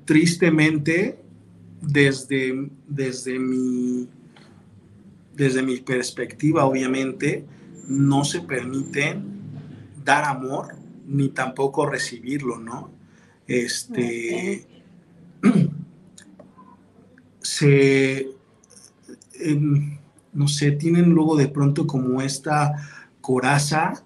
tristemente 0.06 1.20
desde, 1.82 2.70
desde 2.88 3.40
mi 3.40 4.08
desde 5.36 5.62
mi 5.62 5.78
perspectiva, 5.78 6.66
obviamente, 6.66 7.46
no 7.88 8.24
se 8.24 8.42
permite 8.42 9.18
dar 10.06 10.24
amor 10.24 10.76
ni 11.08 11.30
tampoco 11.30 11.86
recibirlo, 11.86 12.58
¿no? 12.58 12.92
Este. 13.48 14.66
Se. 17.42 18.30
Em, 19.40 19.98
no 20.34 20.48
sé, 20.48 20.72
tienen 20.72 21.10
luego 21.10 21.36
de 21.36 21.48
pronto 21.48 21.88
como 21.88 22.22
esta 22.22 22.74
coraza 23.22 24.04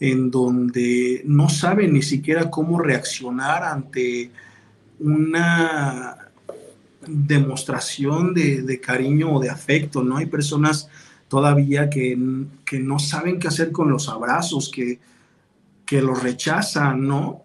en 0.00 0.30
donde 0.30 1.22
no 1.24 1.48
saben 1.48 1.92
ni 1.92 2.02
siquiera 2.02 2.50
cómo 2.50 2.78
reaccionar 2.78 3.64
ante 3.64 4.30
una 5.00 6.16
demostración 7.06 8.34
de, 8.34 8.80
cariño 8.80 9.34
o 9.34 9.40
de 9.40 9.50
afecto, 9.50 10.02
¿no? 10.02 10.16
Hay 10.16 10.26
personas 10.26 10.88
todavía 11.28 11.90
que, 11.90 12.16
no 12.16 12.98
saben 12.98 13.38
qué 13.38 13.48
hacer 13.48 13.72
con 13.72 13.90
los 13.90 14.08
abrazos, 14.08 14.70
que, 14.70 14.98
que 15.94 16.02
los 16.02 16.20
rechazan, 16.24 17.06
¿no? 17.06 17.44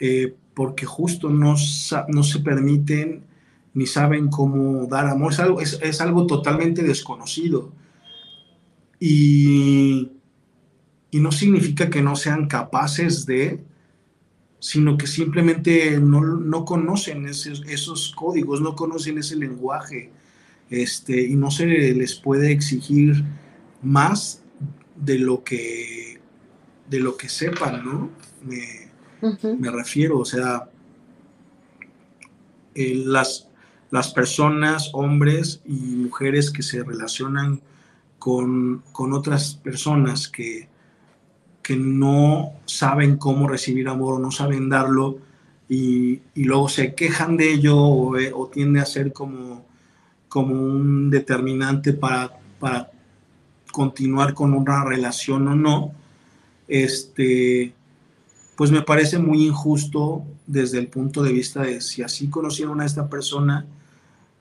Eh, 0.00 0.34
porque 0.52 0.84
justo 0.84 1.30
no, 1.30 1.54
no, 2.08 2.22
se 2.24 2.40
permiten 2.40 3.22
ni 3.72 3.86
saben 3.86 4.30
cómo 4.30 4.86
dar 4.86 5.06
amor. 5.06 5.32
Es 5.32 5.38
algo, 5.38 5.60
es 5.60 6.00
algo 6.00 6.26
totalmente 6.26 6.82
desconocido. 6.82 7.70
Y, 8.98 10.10
y 11.12 11.20
no 11.20 11.30
significa 11.30 11.88
que 11.88 12.02
no 12.02 12.16
sean 12.16 12.48
capaces 12.48 13.26
de 13.26 13.62
sino 14.58 14.98
que 14.98 15.06
simplemente 15.06 16.00
no, 16.00 16.64
conocen 16.64 17.26
esos, 17.26 18.12
códigos, 18.16 18.60
no 18.60 18.74
conocen 18.74 19.18
ese 19.18 19.36
lenguaje, 19.36 20.10
este, 20.68 21.22
y 21.22 21.36
no 21.36 21.52
se 21.52 21.66
les 21.66 22.16
puede 22.16 22.50
exigir 22.50 23.22
más 23.82 24.42
de 24.96 25.20
lo 25.20 25.44
que, 25.44 26.17
de 26.88 27.00
lo 27.00 27.16
que 27.16 27.28
sepan, 27.28 27.84
¿no? 27.84 28.10
me 29.58 29.70
refiero, 29.70 30.18
o 30.18 30.24
sea, 30.24 30.68
eh, 32.74 33.02
las, 33.04 33.48
las 33.90 34.12
personas, 34.12 34.90
hombres 34.92 35.60
y 35.64 35.72
mujeres 35.72 36.50
que 36.50 36.62
se 36.62 36.84
relacionan 36.84 37.60
con, 38.18 38.82
otras 38.92 39.54
personas 39.54 40.28
que, 40.28 40.68
que, 41.62 41.76
no 41.76 42.52
saben 42.66 43.16
cómo 43.16 43.48
recibir 43.48 43.88
amor 43.88 44.14
o 44.14 44.18
no 44.18 44.30
saben 44.30 44.68
darlo 44.68 45.18
y, 45.68 46.20
luego 46.34 46.68
se 46.68 46.94
quejan 46.94 47.36
de 47.36 47.52
ello 47.52 47.76
o, 47.76 48.16
eh, 48.16 48.32
o, 48.34 48.48
tiende 48.48 48.80
a 48.80 48.86
ser 48.86 49.12
como, 49.12 49.66
como 50.28 50.54
un 50.54 51.10
determinante 51.10 51.92
para, 51.92 52.38
para 52.60 52.90
continuar 53.72 54.34
con 54.34 54.54
una 54.54 54.84
relación 54.84 55.48
o 55.48 55.54
no, 55.54 55.92
este, 56.68 57.72
pues 58.56 58.70
me 58.70 58.82
parece 58.82 59.18
muy 59.18 59.46
injusto 59.46 60.24
desde 60.46 60.78
el 60.78 60.88
punto 60.88 61.22
de 61.22 61.32
vista 61.32 61.62
de 61.62 61.80
si 61.80 62.02
así 62.02 62.28
conocieron 62.28 62.80
a 62.80 62.86
esta 62.86 63.08
persona, 63.08 63.66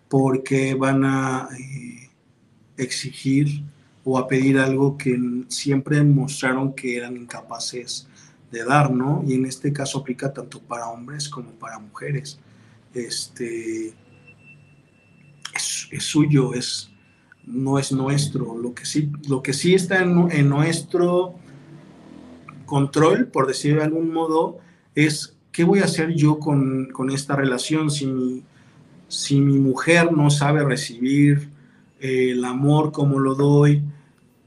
porque 0.10 0.76
van 0.76 1.04
a 1.06 1.50
eh, 1.58 2.10
exigir 2.78 3.64
o 4.04 4.18
a 4.18 4.28
pedir 4.28 4.58
algo 4.58 4.98
que 4.98 5.20
siempre 5.50 6.04
mostraron 6.04 6.74
que 6.74 6.98
eran 6.98 7.18
incapaces 7.18 8.08
de 8.52 8.64
dar, 8.64 8.90
¿no? 8.92 9.24
Y 9.28 9.34
en 9.34 9.46
este 9.46 9.74
caso 9.74 10.00
aplica 10.00 10.32
tanto 10.34 10.62
para 10.62 10.88
hombres 10.88 11.28
como 11.28 11.52
para 11.52 11.80
mujeres. 11.80 12.40
Este 12.94 13.94
es, 15.92 16.04
suyo, 16.04 16.54
es 16.54 16.90
no 17.46 17.78
es 17.78 17.92
nuestro. 17.92 18.58
Lo 18.58 18.74
que 18.74 18.86
sí, 18.86 19.12
lo 19.28 19.44
que 19.44 19.54
sí 19.54 19.76
está 19.76 20.02
en, 20.02 20.32
en 20.32 20.50
nuestro 20.50 21.36
control, 22.68 23.26
por 23.28 23.48
decirlo 23.48 23.80
de 23.80 23.86
algún 23.86 24.14
modo, 24.14 24.60
es 24.94 25.36
qué 25.52 25.64
voy 25.64 25.80
a 25.80 25.86
hacer 25.86 26.14
yo 26.14 26.38
con, 26.38 26.92
esta 27.12 27.36
relación 27.36 27.90
si 27.90 28.06
mi, 28.06 28.44
si 29.08 29.42
mi 29.42 29.58
mujer 29.58 30.12
no 30.12 30.30
sabe 30.30 30.64
recibir 30.64 31.50
eh, 32.00 32.34
el 32.34 32.46
amor 32.46 32.92
como 32.92 33.18
lo 33.18 33.34
doy, 33.34 33.82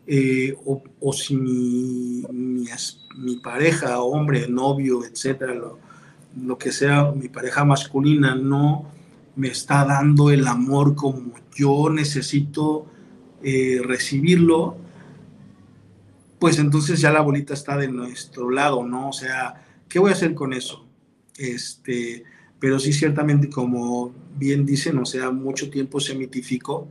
eh, 0.07 0.57
o, 0.65 1.13
si 1.13 1.37
mi, 1.37 2.25
mi, 2.33 3.37
pareja, 3.37 4.01
hombre, 4.01 4.49
novio, 4.49 5.05
etcétera, 5.05 5.55
lo, 5.55 6.59
que 6.59 6.73
sea, 6.73 7.13
mi 7.13 7.29
pareja 7.29 7.65
masculina 7.65 8.35
no 8.35 8.87
me 9.37 9.49
está 9.49 9.85
dando 9.85 10.31
el 10.31 10.47
amor 10.47 10.95
como 10.95 11.33
yo 11.55 11.91
necesito 11.91 12.87
eh, 13.43 13.81
recibirlo, 13.85 14.77
pues 16.41 16.59
entonces 16.59 17.01
ya 17.01 17.13
la 17.13 17.21
bolita 17.21 17.53
está 17.53 17.77
de 17.77 17.89
nuestro 17.89 18.51
lado, 18.51 18.85
¿no? 18.85 19.11
O 19.11 19.13
sea, 19.13 19.63
¿qué 19.89 19.99
voy 19.99 20.11
a 20.11 20.15
hacer 20.15 20.35
con 20.35 20.55
eso? 20.55 20.87
Este, 21.37 22.25
pero 22.59 22.81
sí 22.81 22.95
ciertamente, 22.95 23.51
como 23.51 24.15
bien 24.37 24.65
dicen, 24.65 24.97
o 24.99 25.05
sea, 25.05 25.31
mucho 25.31 25.71
tiempo 25.71 26.01
se 26.01 26.15
mitificó 26.15 26.89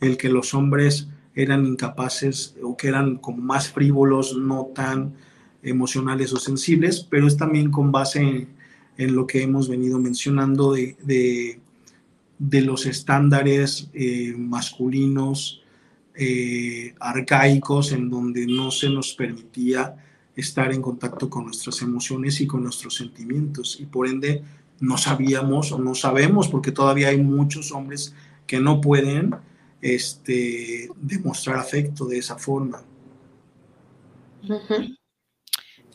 el 0.00 0.18
que 0.18 0.28
los 0.28 0.52
hombres 0.52 1.08
eran 1.34 1.64
incapaces 1.64 2.54
o 2.62 2.76
que 2.76 2.88
eran 2.88 3.16
como 3.16 3.38
más 3.38 3.70
frívolos, 3.70 4.36
no 4.36 4.70
tan 4.74 5.14
emocionales 5.62 6.34
o 6.34 6.36
sensibles, 6.36 7.06
pero 7.08 7.26
es 7.26 7.38
también 7.38 7.70
con 7.70 7.92
base 7.92 8.48
en, 8.98 9.14
lo 9.14 9.26
que 9.26 9.42
hemos 9.42 9.66
venido 9.66 9.98
mencionando 9.98 10.72
de, 10.72 10.96
de, 12.38 12.60
los 12.60 12.84
estándares 12.84 13.88
eh, 13.94 14.34
masculinos 14.36 15.59
eh, 16.22 16.94
arcaicos 17.00 17.92
en 17.92 18.10
donde 18.10 18.46
no 18.46 18.70
se 18.70 18.90
nos 18.90 19.14
permitía 19.14 19.96
estar 20.36 20.70
en 20.70 20.82
contacto 20.82 21.30
con 21.30 21.46
nuestras 21.46 21.80
emociones 21.80 22.42
y 22.42 22.46
con 22.46 22.62
nuestros 22.62 22.96
sentimientos 22.96 23.80
y 23.80 23.86
por 23.86 24.06
ende 24.06 24.44
no 24.80 24.98
sabíamos 24.98 25.72
o 25.72 25.78
no 25.78 25.94
sabemos 25.94 26.48
porque 26.48 26.72
todavía 26.72 27.08
hay 27.08 27.16
muchos 27.16 27.72
hombres 27.72 28.14
que 28.46 28.60
no 28.60 28.82
pueden 28.82 29.34
este, 29.80 30.90
demostrar 30.96 31.56
afecto 31.56 32.04
de 32.04 32.18
esa 32.18 32.36
forma. 32.36 32.82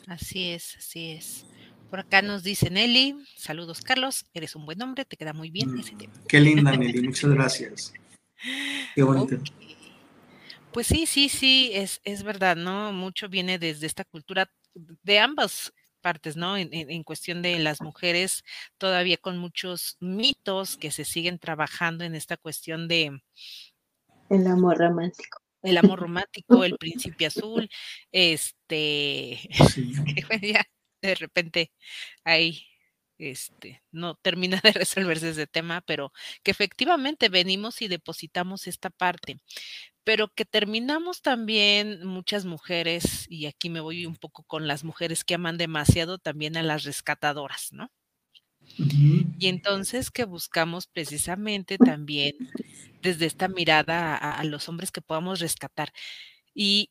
Así 0.08 0.50
es, 0.50 0.74
así 0.76 1.10
es. 1.10 1.46
Por 1.88 2.00
acá 2.00 2.20
nos 2.20 2.42
dice 2.42 2.68
Nelly, 2.68 3.14
saludos 3.36 3.80
Carlos, 3.80 4.26
eres 4.34 4.56
un 4.56 4.66
buen 4.66 4.82
hombre, 4.82 5.04
te 5.04 5.16
queda 5.16 5.32
muy 5.32 5.50
bien 5.50 5.78
ese 5.78 5.94
mm, 5.94 5.98
tema. 5.98 6.14
Qué 6.26 6.40
linda 6.40 6.76
Nelly, 6.76 7.02
muchas 7.06 7.30
gracias. 7.30 7.92
Qué 8.92 9.04
bonito. 9.04 9.38
Pues 10.76 10.88
sí, 10.88 11.06
sí, 11.06 11.30
sí, 11.30 11.70
es, 11.72 12.02
es 12.04 12.22
verdad, 12.22 12.54
¿no? 12.54 12.92
Mucho 12.92 13.30
viene 13.30 13.58
desde 13.58 13.86
esta 13.86 14.04
cultura 14.04 14.52
de 14.74 15.18
ambas 15.18 15.72
partes, 16.02 16.36
¿no? 16.36 16.58
En, 16.58 17.02
cuestión 17.02 17.40
de 17.40 17.58
las 17.60 17.80
mujeres, 17.80 18.44
todavía 18.76 19.16
con 19.16 19.38
muchos 19.38 19.96
mitos 20.00 20.76
que 20.76 20.90
se 20.90 21.06
siguen 21.06 21.38
trabajando 21.38 22.04
en 22.04 22.14
esta 22.14 22.36
cuestión 22.36 22.88
de... 22.88 23.22
El 24.28 24.46
amor 24.48 24.76
romántico. 24.76 25.38
El 25.62 25.78
amor 25.78 25.98
romántico, 25.98 26.62
el 26.62 26.76
príncipe 26.76 27.24
azul, 27.26 27.70
este, 28.12 29.48
de 31.00 31.14
repente 31.14 31.72
ahí 32.22 32.66
este, 33.18 33.82
no 33.92 34.14
termina 34.16 34.60
de 34.62 34.72
resolverse 34.72 35.30
ese 35.30 35.46
tema, 35.46 35.80
pero 35.82 36.12
que 36.42 36.50
efectivamente 36.50 37.28
venimos 37.28 37.82
y 37.82 37.88
depositamos 37.88 38.66
esta 38.66 38.90
parte 38.90 39.38
pero 40.06 40.32
que 40.32 40.44
terminamos 40.44 41.20
también 41.20 42.06
muchas 42.06 42.44
mujeres, 42.44 43.26
y 43.28 43.46
aquí 43.46 43.68
me 43.70 43.80
voy 43.80 44.06
un 44.06 44.14
poco 44.14 44.44
con 44.44 44.68
las 44.68 44.84
mujeres 44.84 45.24
que 45.24 45.34
aman 45.34 45.58
demasiado 45.58 46.18
también 46.18 46.56
a 46.56 46.62
las 46.62 46.84
rescatadoras, 46.84 47.72
¿no? 47.72 47.90
Y 48.78 49.48
entonces 49.48 50.12
que 50.12 50.24
buscamos 50.24 50.86
precisamente 50.86 51.76
también 51.76 52.36
desde 53.02 53.26
esta 53.26 53.48
mirada 53.48 54.14
a, 54.16 54.44
los 54.44 54.68
hombres 54.68 54.92
que 54.92 55.00
podamos 55.00 55.40
rescatar. 55.40 55.92
Y 56.54 56.90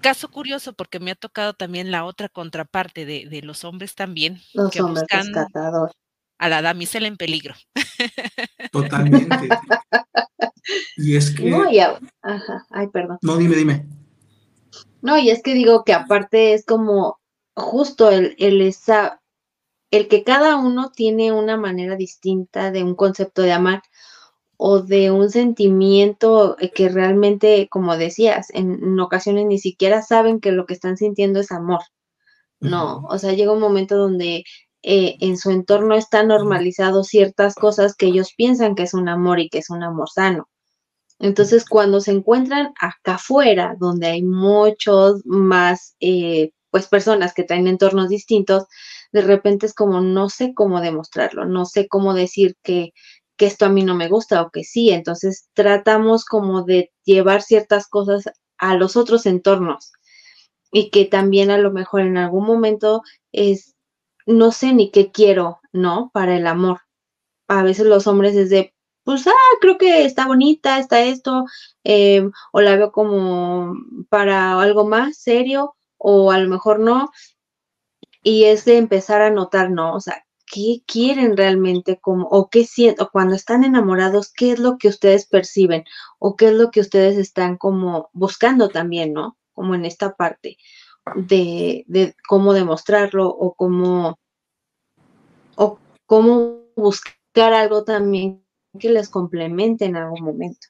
caso 0.00 0.30
curioso, 0.30 0.72
porque 0.72 1.00
me 1.00 1.10
ha 1.10 1.14
tocado 1.14 1.54
también 1.54 1.90
la 1.90 2.04
otra 2.04 2.28
contraparte 2.28 3.04
de, 3.04 3.40
los 3.42 3.64
hombres 3.64 3.94
también, 3.94 4.40
los 4.54 4.70
que 4.70 4.82
hombres 4.82 5.04
buscan 5.10 5.46
a 6.38 6.48
la 6.48 6.62
damisela 6.62 7.08
en 7.08 7.16
peligro. 7.16 7.54
Totalmente. 8.72 9.48
Y 10.96 11.16
es 11.16 11.30
que. 11.30 11.48
No, 11.48 11.70
ya. 11.70 11.98
Ajá. 12.22 12.66
Ay, 12.70 12.88
perdón. 12.88 13.18
No, 13.22 13.36
dime, 13.36 13.54
dime. 13.54 13.86
No, 15.00 15.16
y 15.16 15.30
es 15.30 15.42
que 15.42 15.54
digo 15.54 15.84
que 15.84 15.92
aparte 15.92 16.54
es 16.54 16.64
como 16.64 17.20
justo 17.54 18.10
el, 18.10 18.34
el, 18.38 18.60
esa, 18.60 19.20
el 19.90 20.08
que 20.08 20.24
cada 20.24 20.56
uno 20.56 20.90
tiene 20.90 21.32
una 21.32 21.56
manera 21.56 21.96
distinta 21.96 22.72
de 22.72 22.82
un 22.82 22.94
concepto 22.94 23.42
de 23.42 23.52
amar 23.52 23.82
o 24.56 24.80
de 24.80 25.10
un 25.10 25.30
sentimiento 25.30 26.56
que 26.74 26.88
realmente, 26.88 27.68
como 27.70 27.96
decías, 27.96 28.48
en, 28.50 28.98
ocasiones 29.00 29.46
ni 29.46 29.58
siquiera 29.58 30.02
saben 30.02 30.40
que 30.40 30.52
lo 30.52 30.66
que 30.66 30.74
están 30.74 30.96
sintiendo 30.96 31.40
es 31.40 31.52
amor. 31.52 31.80
No, 32.60 33.04
o 33.08 33.18
sea, 33.18 33.32
llega 33.32 33.52
un 33.52 33.60
momento 33.60 33.96
donde 33.96 34.44
eh, 34.82 35.16
en 35.20 35.36
su 35.36 35.50
entorno 35.50 35.94
está 35.94 36.22
normalizado 36.22 37.04
ciertas 37.04 37.54
cosas 37.54 37.94
que 37.94 38.06
ellos 38.06 38.32
piensan 38.36 38.74
que 38.74 38.84
es 38.84 38.94
un 38.94 39.08
amor 39.08 39.40
y 39.40 39.50
que 39.50 39.58
es 39.58 39.68
un 39.70 39.82
amor 39.82 40.08
sano. 40.08 40.48
Entonces, 41.18 41.64
cuando 41.66 42.00
se 42.00 42.12
encuentran 42.12 42.72
acá 42.80 43.14
afuera, 43.16 43.74
donde 43.78 44.06
hay 44.08 44.22
muchos 44.22 45.22
más, 45.24 45.96
eh, 46.00 46.50
pues, 46.70 46.88
personas 46.88 47.34
que 47.34 47.44
traen 47.44 47.66
entornos 47.68 48.08
distintos, 48.08 48.64
de 49.12 49.22
repente 49.22 49.66
es 49.66 49.74
como, 49.74 50.00
no 50.00 50.28
sé 50.28 50.52
cómo 50.54 50.80
demostrarlo, 50.80 51.46
no 51.46 51.64
sé 51.64 51.88
cómo 51.88 52.14
decir 52.14 52.56
que, 52.62 52.92
que 53.36 53.46
esto 53.46 53.66
a 53.66 53.68
mí 53.70 53.84
no 53.84 53.94
me 53.94 54.08
gusta 54.08 54.42
o 54.42 54.50
que 54.50 54.64
sí. 54.64 54.90
Entonces, 54.90 55.48
tratamos 55.54 56.24
como 56.24 56.62
de 56.62 56.92
llevar 57.04 57.42
ciertas 57.42 57.88
cosas 57.88 58.24
a 58.58 58.74
los 58.74 58.96
otros 58.96 59.26
entornos 59.26 59.92
y 60.72 60.90
que 60.90 61.04
también 61.06 61.50
a 61.50 61.58
lo 61.58 61.72
mejor 61.72 62.02
en 62.02 62.16
algún 62.18 62.46
momento 62.46 63.02
es, 63.32 63.74
no 64.26 64.52
sé 64.52 64.72
ni 64.74 64.90
qué 64.90 65.12
quiero, 65.12 65.60
¿no? 65.72 66.10
Para 66.12 66.36
el 66.36 66.46
amor. 66.46 66.80
A 67.48 67.62
veces 67.62 67.86
los 67.86 68.06
hombres 68.06 68.36
es 68.36 68.50
de, 68.50 68.74
pues, 69.04 69.26
ah, 69.26 69.32
creo 69.60 69.78
que 69.78 70.04
está 70.04 70.26
bonita, 70.26 70.78
está 70.78 71.02
esto, 71.02 71.44
eh, 71.84 72.28
o 72.52 72.60
la 72.60 72.76
veo 72.76 72.92
como 72.92 73.74
para 74.10 74.60
algo 74.60 74.86
más 74.86 75.18
serio, 75.18 75.76
o 75.98 76.32
a 76.32 76.38
lo 76.38 76.48
mejor 76.48 76.80
no. 76.80 77.10
Y 78.22 78.44
es 78.44 78.64
de 78.66 78.76
empezar 78.76 79.22
a 79.22 79.30
notar, 79.30 79.70
¿no? 79.70 79.94
O 79.94 80.00
sea, 80.00 80.25
¿qué 80.46 80.82
quieren 80.86 81.36
realmente? 81.36 81.98
Como, 82.00 82.26
o 82.28 82.48
qué 82.48 82.64
siento, 82.64 83.10
cuando 83.12 83.34
están 83.34 83.64
enamorados, 83.64 84.32
¿qué 84.32 84.52
es 84.52 84.58
lo 84.58 84.78
que 84.78 84.88
ustedes 84.88 85.26
perciben? 85.26 85.84
O 86.18 86.36
qué 86.36 86.46
es 86.46 86.52
lo 86.52 86.70
que 86.70 86.80
ustedes 86.80 87.18
están 87.18 87.56
como 87.56 88.10
buscando 88.12 88.68
también, 88.68 89.12
¿no? 89.12 89.36
Como 89.52 89.74
en 89.74 89.84
esta 89.84 90.14
parte 90.14 90.56
de, 91.14 91.84
de 91.86 92.14
cómo 92.28 92.52
demostrarlo 92.52 93.28
o 93.28 93.54
cómo, 93.54 94.18
o 95.56 95.78
cómo 96.06 96.62
buscar 96.76 97.52
algo 97.52 97.84
también 97.84 98.44
que 98.78 98.90
les 98.90 99.08
complemente 99.08 99.84
en 99.84 99.96
algún 99.96 100.22
momento. 100.22 100.68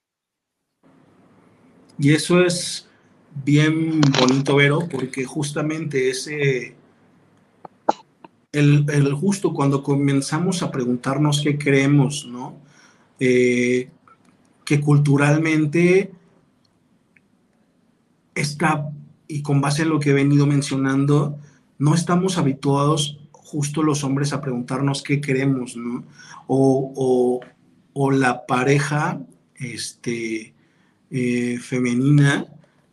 Y 1.99 2.15
eso 2.15 2.43
es 2.43 2.89
bien 3.45 4.01
bonito, 4.21 4.57
Vero, 4.57 4.81
porque 4.91 5.25
justamente 5.25 6.11
ese, 6.11 6.76
el, 8.53 9.13
justo 9.15 9.53
cuando 9.53 9.83
comenzamos 9.83 10.63
a 10.63 10.71
preguntarnos 10.71 11.43
qué 11.43 11.59
creemos, 11.59 12.27
¿no? 12.27 12.57
Eh, 13.19 13.91
que 14.65 14.81
culturalmente 14.81 16.11
está, 18.35 18.91
y 19.29 19.43
con 19.43 19.61
base 19.61 19.83
en 19.83 19.91
lo 19.91 20.01
que 20.01 20.11
he 20.11 20.15
venido 20.15 20.47
mencionando, 20.47 21.39
no 21.79 21.95
estamos 21.95 22.39
habituados 22.39 23.19
justo 23.33 23.83
los 23.83 24.03
hombres 24.05 24.33
a 24.33 24.41
preguntarnos 24.41 25.03
qué 25.03 25.21
queremos, 25.21 25.77
¿no? 25.77 26.05
O, 26.49 27.41
la 28.13 28.45
pareja 28.47 29.21
este, 29.55 30.53
eh, 31.11 31.59
femenina 31.59 32.47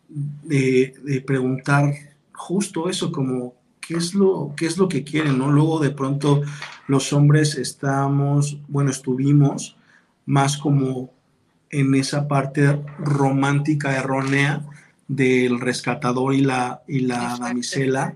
de, 0.08 1.24
preguntar 1.26 1.94
justo 2.34 2.90
eso, 2.90 3.12
como 3.12 3.56
qué 3.88 3.96
es 3.96 4.14
lo, 4.14 4.54
qué 4.56 4.66
es 4.66 4.78
lo 4.78 4.88
que 4.88 5.04
quieren, 5.04 5.38
¿no? 5.38 5.52
Luego 5.52 5.80
de 5.80 5.92
pronto 5.92 6.42
los 6.88 7.14
hombres 7.14 7.56
estamos, 7.56 8.58
bueno, 8.68 8.92
estuvimos 8.92 9.78
más 10.26 10.58
como 10.58 11.12
en 11.70 11.96
esa 11.96 12.28
parte 12.28 12.80
romántica 13.00 13.98
errónea 13.98 14.64
del 15.08 15.60
rescatador 15.60 16.34
y 16.34 16.42
la, 16.42 16.84
y 16.88 17.02
la 17.02 17.38
damisela. 17.40 18.16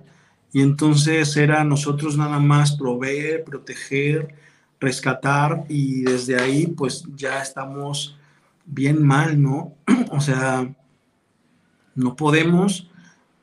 Y 0.53 0.61
entonces 0.61 1.35
era 1.35 1.63
nosotros 1.63 2.17
nada 2.17 2.39
más 2.39 2.77
proveer, 2.77 3.43
proteger, 3.43 4.35
rescatar 4.79 5.65
y 5.69 6.03
desde 6.03 6.39
ahí 6.39 6.67
pues 6.67 7.03
ya 7.15 7.41
estamos 7.41 8.17
bien 8.65 9.05
mal, 9.05 9.41
¿no? 9.41 9.73
O 10.11 10.21
sea, 10.21 10.73
no 11.95 12.15
podemos 12.15 12.89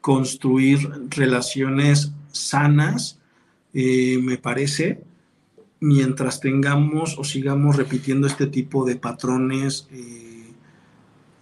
construir 0.04 0.86
relaciones 1.08 2.12
sanas, 2.30 3.18
eh, 3.72 4.18
me 4.22 4.36
parece, 4.36 5.02
mientras 5.80 6.40
tengamos 6.40 7.18
o 7.18 7.24
sigamos 7.24 7.76
repitiendo 7.76 8.26
este 8.26 8.46
tipo 8.46 8.84
de 8.84 8.96
patrones 8.96 9.88
eh, 9.90 10.52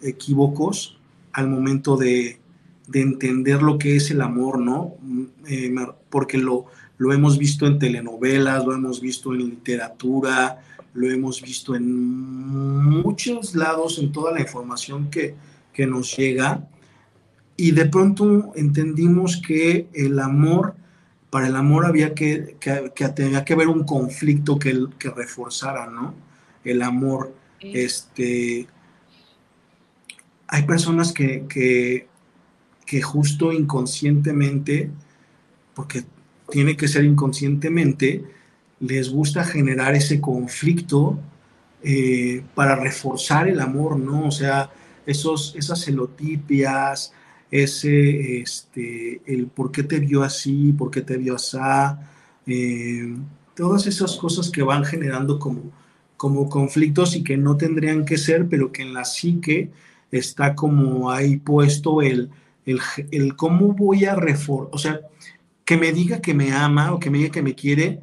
equívocos 0.00 0.96
al 1.32 1.48
momento 1.48 1.96
de, 1.96 2.38
entender 2.94 3.62
lo 3.62 3.78
que 3.78 3.96
es 3.96 4.12
el 4.12 4.20
amor, 4.20 4.60
¿no? 4.60 4.94
Eh, 5.48 5.74
porque 6.08 6.38
lo, 6.38 6.66
lo 6.98 7.12
hemos 7.12 7.38
visto 7.38 7.66
en 7.66 7.80
telenovelas, 7.80 8.64
lo 8.64 8.74
hemos 8.74 9.00
visto 9.00 9.32
en 9.32 9.38
literatura, 9.38 10.62
lo 10.94 11.10
hemos 11.10 11.42
visto 11.42 11.74
en 11.74 11.92
muchos 13.02 13.56
lados, 13.56 13.98
en 13.98 14.12
toda 14.12 14.30
la 14.30 14.40
información 14.40 15.10
que, 15.10 15.34
que 15.72 15.84
nos 15.84 16.16
llega, 16.16 16.68
y 17.56 17.72
de 17.72 17.86
pronto 17.86 18.52
entendimos 18.56 19.40
que 19.44 19.88
el 19.92 20.18
amor, 20.18 20.74
para 21.30 21.46
el 21.46 21.56
amor 21.56 21.86
había 21.86 22.14
que, 22.14 22.56
que, 22.60 23.08
tenía 23.10 23.44
que 23.44 23.52
haber 23.52 23.68
un 23.68 23.84
conflicto 23.84 24.58
que, 24.58 24.86
que 24.98 25.10
reforzara, 25.10 25.86
¿no? 25.86 26.14
El 26.64 26.82
amor, 26.82 27.34
este... 27.60 28.66
Hay 30.48 30.64
personas 30.64 31.12
que, 31.12 31.46
que, 31.48 32.08
que 32.84 33.00
justo 33.00 33.52
inconscientemente, 33.52 34.90
porque 35.74 36.04
tiene 36.50 36.76
que 36.76 36.88
ser 36.88 37.04
inconscientemente, 37.04 38.22
les 38.80 39.08
gusta 39.08 39.44
generar 39.44 39.94
ese 39.94 40.20
conflicto 40.20 41.18
eh, 41.82 42.42
para 42.54 42.76
reforzar 42.76 43.48
el 43.48 43.60
amor, 43.60 43.98
¿no? 43.98 44.26
O 44.26 44.30
sea, 44.30 44.70
esos, 45.06 45.54
esas 45.56 45.84
celotipias, 45.84 47.12
ese, 47.52 48.40
este, 48.40 49.20
el 49.26 49.46
por 49.46 49.70
qué 49.70 49.82
te 49.84 50.00
vio 50.00 50.22
así, 50.22 50.72
por 50.72 50.90
qué 50.90 51.02
te 51.02 51.18
vio 51.18 51.36
así, 51.36 51.58
eh, 52.46 53.14
todas 53.54 53.86
esas 53.86 54.16
cosas 54.16 54.50
que 54.50 54.62
van 54.62 54.84
generando 54.84 55.38
como, 55.38 55.70
como 56.16 56.48
conflictos 56.48 57.14
y 57.14 57.22
que 57.22 57.36
no 57.36 57.56
tendrían 57.58 58.06
que 58.06 58.16
ser, 58.18 58.48
pero 58.48 58.72
que 58.72 58.82
en 58.82 58.94
la 58.94 59.04
psique 59.04 59.70
está 60.10 60.54
como 60.54 61.10
ahí 61.10 61.36
puesto 61.36 62.00
el, 62.02 62.30
el, 62.64 62.80
el 63.10 63.36
cómo 63.36 63.74
voy 63.74 64.06
a 64.06 64.14
reforzar, 64.16 64.68
o 64.72 64.78
sea, 64.78 65.00
que 65.64 65.76
me 65.76 65.92
diga 65.92 66.22
que 66.22 66.34
me 66.34 66.52
ama 66.52 66.92
o 66.94 66.98
que 66.98 67.10
me 67.10 67.18
diga 67.18 67.30
que 67.30 67.42
me 67.42 67.54
quiere, 67.54 68.00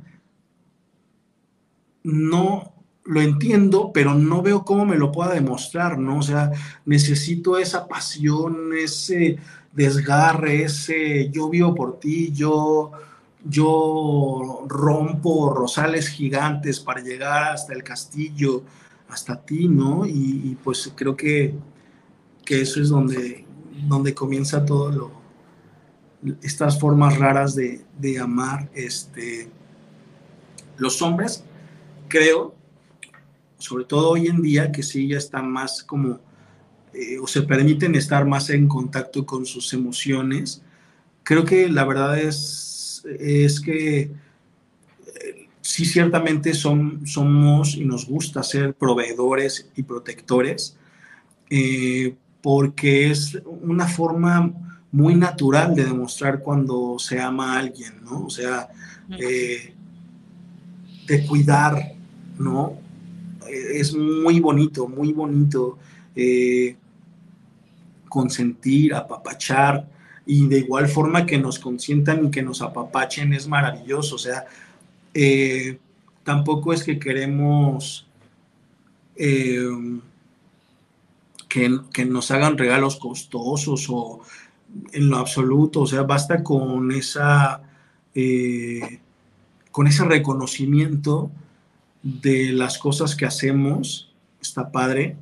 no, 2.03 2.73
lo 3.09 3.21
entiendo, 3.21 3.89
pero 3.91 4.13
no 4.13 4.43
veo 4.43 4.63
cómo 4.63 4.85
me 4.85 4.95
lo 4.95 5.11
pueda 5.11 5.33
demostrar, 5.33 5.97
¿no? 5.97 6.19
O 6.19 6.21
sea, 6.21 6.51
necesito 6.85 7.57
esa 7.57 7.87
pasión, 7.87 8.69
ese 8.77 9.39
desgarre, 9.73 10.61
ese 10.61 11.27
yo 11.31 11.49
vivo 11.49 11.73
por 11.73 11.99
ti, 11.99 12.31
yo, 12.31 12.91
yo 13.43 14.63
rompo 14.67 15.51
rosales 15.51 16.07
gigantes 16.07 16.79
para 16.79 17.01
llegar 17.01 17.53
hasta 17.53 17.73
el 17.73 17.83
castillo, 17.83 18.61
hasta 19.09 19.43
ti, 19.43 19.67
¿no? 19.67 20.05
Y, 20.05 20.55
pues 20.63 20.93
creo 20.95 21.17
que, 21.17 21.55
que, 22.45 22.61
eso 22.61 22.79
es 22.79 22.89
donde, 22.89 23.43
donde 23.87 24.13
comienza 24.13 24.63
todo 24.63 24.91
lo, 24.91 26.35
estas 26.43 26.79
formas 26.79 27.17
raras 27.17 27.55
de, 27.55 27.81
de 27.97 28.19
amar, 28.19 28.69
este, 28.75 29.49
los 30.77 31.01
hombres, 31.01 31.43
creo, 32.07 32.58
sobre 33.59 33.83
todo 33.83 34.11
hoy 34.11 34.27
en 34.27 34.41
día, 34.41 34.71
que 34.71 34.81
sí 34.81 35.07
ya 35.07 35.17
están 35.17 35.51
más 35.51 35.83
como, 35.83 36.19
eh, 36.93 37.19
o 37.21 37.27
se 37.27 37.43
permiten 37.43 37.93
estar 37.93 38.25
más 38.25 38.49
en 38.49 38.67
contacto 38.67 39.25
con 39.25 39.45
sus 39.45 39.71
emociones. 39.73 40.63
Creo 41.23 41.45
que 41.45 41.69
la 41.69 41.83
verdad 41.83 42.17
es, 42.17 43.05
es 43.19 43.59
que 43.59 43.99
eh, 43.99 44.11
sí 45.61 45.85
ciertamente 45.85 46.53
son, 46.53 47.05
somos 47.05 47.75
y 47.75 47.85
nos 47.85 48.07
gusta 48.07 48.41
ser 48.43 48.73
proveedores 48.73 49.69
y 49.75 49.83
protectores, 49.83 50.77
eh, 51.49 52.15
porque 52.41 53.11
es 53.11 53.37
una 53.45 53.87
forma 53.87 54.53
muy 54.91 55.15
natural 55.15 55.75
de 55.75 55.83
demostrar 55.83 56.39
cuando 56.39 56.97
se 56.97 57.19
ama 57.19 57.55
a 57.55 57.59
alguien, 57.59 58.01
¿no? 58.03 58.25
O 58.25 58.29
sea, 58.29 58.69
de 59.09 59.75
cuidar, 61.27 61.93
¿no? 62.39 62.77
Es 63.49 63.93
muy 63.93 64.39
bonito, 64.39 64.87
muy 64.87 65.13
bonito 65.13 65.77
eh, 66.15 66.75
consentir, 68.07 68.93
apapachar 68.93 69.87
y 70.25 70.47
de 70.47 70.59
igual 70.59 70.87
forma 70.87 71.25
que 71.25 71.37
nos 71.37 71.59
consientan 71.59 72.25
y 72.25 72.31
que 72.31 72.41
nos 72.41 72.61
apapachen 72.61 73.33
es 73.33 73.47
maravilloso. 73.47 74.15
O 74.15 74.19
sea, 74.19 74.45
eh, 75.13 75.79
tampoco 76.23 76.73
es 76.73 76.83
que 76.83 76.99
queremos 76.99 78.07
eh, 79.15 79.99
que, 81.47 82.05
nos 82.05 82.31
hagan 82.31 82.57
regalos 82.57 82.97
costosos 82.97 83.87
o 83.89 84.21
en 84.91 85.09
lo 85.09 85.17
absoluto. 85.17 85.81
O 85.81 85.87
sea, 85.87 86.03
basta 86.03 86.43
con 86.43 86.91
esa 86.91 87.63
con 89.71 89.87
ese 89.87 90.03
reconocimiento 90.03 91.31
de 92.03 92.51
las 92.51 92.77
cosas 92.77 93.15
que 93.15 93.25
hacemos, 93.25 94.13
está 94.41 94.71
padre. 94.71 95.17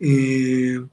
Eh, 0.00 0.84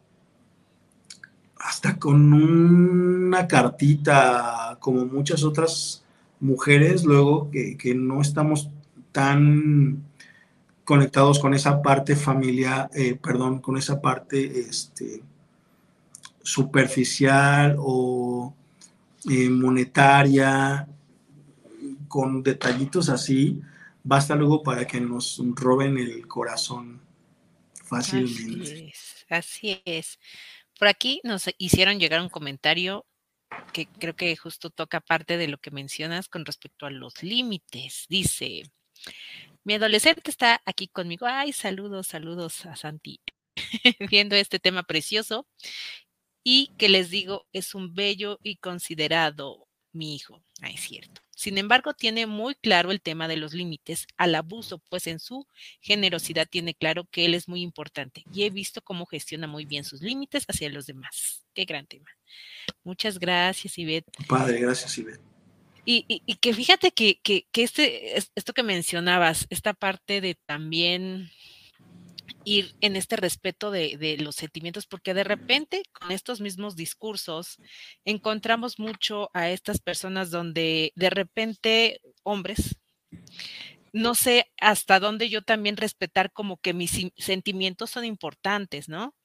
hasta 1.57 1.97
con 1.97 2.33
una 2.33 3.47
cartita, 3.47 4.77
como 4.79 5.05
muchas 5.05 5.43
otras 5.43 6.03
mujeres, 6.39 7.03
luego 7.03 7.49
que, 7.51 7.93
no 7.95 8.21
estamos 8.21 8.69
tan 9.11 10.03
conectados 10.83 11.39
con 11.39 11.53
esa 11.53 11.81
parte 11.81 12.15
familiar, 12.15 12.89
eh, 12.93 13.15
perdón, 13.15 13.59
con 13.59 13.77
esa 13.77 14.01
parte 14.01 14.61
este, 14.61 15.21
superficial 16.41 17.75
o 17.79 18.53
eh, 19.29 19.49
monetaria, 19.49 20.87
con 22.07 22.43
detallitos 22.43 23.07
así, 23.09 23.61
basta 24.03 24.35
luego 24.35 24.63
para 24.63 24.85
que 24.87 24.99
nos 24.99 25.41
roben 25.55 25.97
el 25.97 26.27
corazón 26.27 27.01
fácilmente. 27.83 28.93
Así 29.29 29.81
es, 29.85 30.19
Por 30.77 30.87
aquí 30.87 31.21
nos 31.23 31.49
hicieron 31.57 31.99
llegar 31.99 32.21
un 32.21 32.29
comentario 32.29 33.05
que 33.73 33.87
creo 33.87 34.15
que 34.15 34.35
justo 34.35 34.69
toca 34.69 35.01
parte 35.01 35.37
de 35.37 35.47
lo 35.47 35.57
que 35.57 35.71
mencionas 35.71 36.27
con 36.27 36.45
respecto 36.45 36.85
a 36.85 36.89
los 36.89 37.21
límites. 37.21 38.05
Dice, 38.09 38.63
mi 39.63 39.75
adolescente 39.75 40.29
está 40.29 40.61
aquí 40.65 40.87
conmigo. 40.87 41.25
Ay, 41.27 41.53
saludos, 41.53 42.07
saludos 42.07 42.65
a 42.65 42.75
Santi, 42.75 43.21
viendo 44.09 44.35
este 44.35 44.59
tema 44.59 44.83
precioso. 44.83 45.47
Y 46.43 46.73
que 46.77 46.89
les 46.89 47.09
digo, 47.09 47.45
es 47.53 47.75
un 47.75 47.93
bello 47.93 48.39
y 48.41 48.57
considerado 48.57 49.67
mi 49.93 50.15
hijo. 50.15 50.43
Ay, 50.61 50.75
es 50.75 50.81
cierto. 50.81 51.21
Sin 51.35 51.57
embargo, 51.57 51.93
tiene 51.93 52.27
muy 52.27 52.55
claro 52.55 52.91
el 52.91 53.01
tema 53.01 53.27
de 53.27 53.37
los 53.37 53.53
límites 53.53 54.05
al 54.17 54.35
abuso, 54.35 54.79
pues 54.89 55.07
en 55.07 55.19
su 55.19 55.47
generosidad 55.79 56.47
tiene 56.47 56.75
claro 56.75 57.05
que 57.09 57.25
él 57.25 57.33
es 57.33 57.47
muy 57.47 57.61
importante 57.61 58.23
y 58.31 58.43
he 58.43 58.49
visto 58.49 58.81
cómo 58.81 59.05
gestiona 59.05 59.47
muy 59.47 59.65
bien 59.65 59.83
sus 59.83 60.01
límites 60.01 60.45
hacia 60.47 60.69
los 60.69 60.85
demás. 60.85 61.43
Qué 61.53 61.65
gran 61.65 61.87
tema. 61.87 62.09
Muchas 62.83 63.17
gracias, 63.17 63.77
Ivette. 63.77 64.05
Padre, 64.27 64.59
gracias, 64.59 64.97
Ivette. 64.97 65.21
Y, 65.83 66.21
que 66.35 66.53
fíjate 66.53 66.91
que, 66.91 67.19
que, 67.21 67.47
que, 67.51 67.63
este, 67.63 68.15
esto 68.35 68.53
que 68.53 68.61
mencionabas, 68.61 69.47
esta 69.49 69.73
parte 69.73 70.21
de 70.21 70.35
también 70.35 71.31
ir 72.43 72.75
en 72.81 72.95
este 72.95 73.15
respeto 73.15 73.71
de, 73.71 73.97
de, 73.97 74.17
los 74.17 74.35
sentimientos, 74.35 74.87
porque 74.87 75.13
de 75.13 75.23
repente 75.23 75.83
con 75.91 76.11
estos 76.11 76.41
mismos 76.41 76.75
discursos 76.75 77.57
encontramos 78.05 78.79
mucho 78.79 79.29
a 79.33 79.49
estas 79.49 79.79
personas 79.79 80.31
donde 80.31 80.91
de 80.95 81.09
repente 81.09 82.01
hombres, 82.23 82.77
no 83.93 84.15
sé 84.15 84.51
hasta 84.59 84.99
dónde 84.99 85.29
yo 85.29 85.41
también 85.41 85.77
respetar 85.77 86.31
como 86.31 86.57
que 86.57 86.73
mis 86.73 86.91
sentimientos 87.17 87.91
son 87.91 88.05
importantes, 88.05 88.89
¿no? 88.89 89.15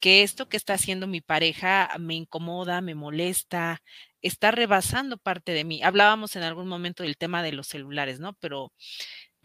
que 0.00 0.22
esto 0.22 0.48
que 0.48 0.56
está 0.56 0.74
haciendo 0.74 1.06
mi 1.06 1.20
pareja 1.20 1.90
me 1.98 2.14
incomoda, 2.14 2.80
me 2.80 2.94
molesta, 2.94 3.82
está 4.22 4.50
rebasando 4.50 5.18
parte 5.18 5.52
de 5.52 5.64
mí. 5.64 5.82
Hablábamos 5.82 6.36
en 6.36 6.42
algún 6.42 6.68
momento 6.68 7.02
del 7.02 7.16
tema 7.16 7.42
de 7.42 7.52
los 7.52 7.68
celulares, 7.68 8.20
¿no? 8.20 8.34
Pero 8.34 8.72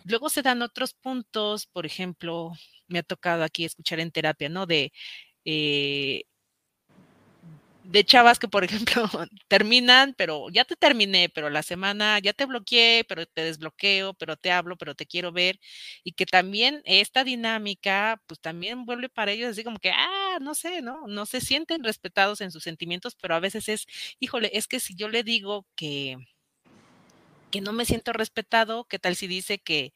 luego 0.06 0.30
se 0.30 0.42
dan 0.42 0.62
otros 0.62 0.94
puntos, 0.94 1.66
por 1.68 1.86
ejemplo, 1.86 2.52
me 2.88 3.00
ha 3.00 3.04
tocado 3.04 3.44
aquí 3.44 3.66
escuchar 3.66 4.00
en 4.00 4.12
terapia, 4.12 4.50
¿no? 4.50 4.66
De 4.66 4.92
eh, 5.46 6.24
de 7.84 8.04
chavas 8.06 8.40
que, 8.40 8.48
por 8.48 8.64
ejemplo, 9.04 9.10
terminan, 9.48 10.14
pero 10.18 10.50
ya 10.50 10.66
te 10.66 10.76
terminé, 10.76 11.30
pero 11.30 11.50
la 11.50 11.64
semana 11.64 12.20
ya 12.20 12.34
te 12.34 12.46
bloqueé, 12.46 13.04
pero 13.08 13.26
te 13.26 13.44
desbloqueo, 13.44 14.14
pero 14.14 14.38
te 14.38 14.52
hablo, 14.52 14.78
pero 14.78 14.96
te 14.96 15.06
quiero 15.06 15.32
ver. 15.32 15.60
Y 16.04 16.14
que 16.14 16.26
también 16.26 16.82
esta 16.86 17.24
dinámica, 17.24 18.22
pues 18.28 18.40
también 18.40 18.86
vuelve 18.86 19.10
para 19.10 19.32
ellos 19.32 19.50
así 19.52 19.64
como 19.64 19.80
que, 19.80 19.92
ah, 19.92 20.38
no 20.42 20.54
sé, 20.56 20.82
¿no? 20.82 21.08
No 21.08 21.26
se 21.26 21.42
sienten 21.42 21.84
respetados 21.84 22.42
en 22.42 22.52
sus 22.52 22.64
sentimientos, 22.64 23.16
pero 23.16 23.36
a 23.36 23.40
veces 23.40 23.68
es, 23.70 23.86
híjole, 24.20 24.52
es 24.54 24.68
que 24.68 24.80
si 24.80 24.96
yo 24.96 25.10
le 25.10 25.24
digo 25.24 25.66
que, 25.76 26.18
que 27.52 27.62
no 27.62 27.74
me 27.74 27.86
siento 27.86 28.14
respetado, 28.14 28.86
¿qué 28.86 29.00
tal 29.00 29.16
si 29.16 29.28
dice 29.28 29.60
que 29.60 29.94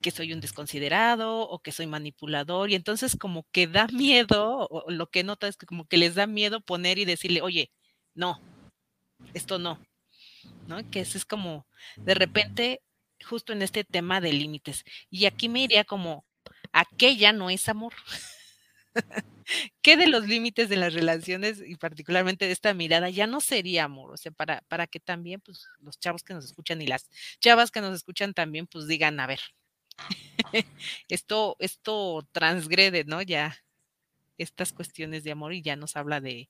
que 0.00 0.10
soy 0.10 0.32
un 0.32 0.40
desconsiderado 0.40 1.42
o 1.42 1.60
que 1.60 1.72
soy 1.72 1.86
manipulador 1.86 2.70
y 2.70 2.74
entonces 2.74 3.16
como 3.16 3.46
que 3.52 3.66
da 3.66 3.86
miedo, 3.88 4.66
o 4.70 4.90
lo 4.90 5.10
que 5.10 5.24
nota 5.24 5.46
es 5.48 5.56
que 5.56 5.66
como 5.66 5.86
que 5.86 5.98
les 5.98 6.14
da 6.14 6.26
miedo 6.26 6.60
poner 6.60 6.98
y 6.98 7.04
decirle, 7.04 7.42
oye, 7.42 7.70
no, 8.14 8.40
esto 9.34 9.58
no, 9.58 9.78
¿no? 10.66 10.88
Que 10.90 11.00
eso 11.00 11.18
es 11.18 11.24
como, 11.24 11.66
de 11.96 12.14
repente, 12.14 12.82
justo 13.24 13.52
en 13.52 13.62
este 13.62 13.84
tema 13.84 14.20
de 14.20 14.32
límites. 14.32 14.84
Y 15.10 15.26
aquí 15.26 15.48
me 15.48 15.62
iría 15.62 15.84
como, 15.84 16.24
aquella 16.72 17.32
no 17.32 17.50
es 17.50 17.68
amor. 17.68 17.92
¿Qué 19.82 19.96
de 19.96 20.06
los 20.06 20.26
límites 20.26 20.68
de 20.68 20.76
las 20.76 20.94
relaciones 20.94 21.62
y 21.66 21.76
particularmente 21.76 22.46
de 22.46 22.52
esta 22.52 22.74
mirada 22.74 23.10
ya 23.10 23.26
no 23.26 23.40
sería 23.40 23.84
amor? 23.84 24.12
O 24.12 24.16
sea, 24.16 24.32
para, 24.32 24.62
para 24.68 24.86
que 24.86 25.00
también 25.00 25.40
pues, 25.40 25.66
los 25.80 25.98
chavos 25.98 26.22
que 26.22 26.34
nos 26.34 26.44
escuchan 26.44 26.80
y 26.82 26.86
las 26.86 27.08
chavas 27.40 27.70
que 27.70 27.80
nos 27.80 27.94
escuchan 27.94 28.34
también 28.34 28.66
pues 28.66 28.86
digan, 28.86 29.18
a 29.20 29.26
ver, 29.26 29.40
esto, 31.08 31.56
esto 31.58 32.26
transgrede, 32.32 33.04
¿no? 33.04 33.22
Ya 33.22 33.56
estas 34.38 34.72
cuestiones 34.72 35.24
de 35.24 35.32
amor 35.32 35.52
y 35.52 35.62
ya 35.62 35.76
nos 35.76 35.96
habla 35.96 36.20
de 36.20 36.48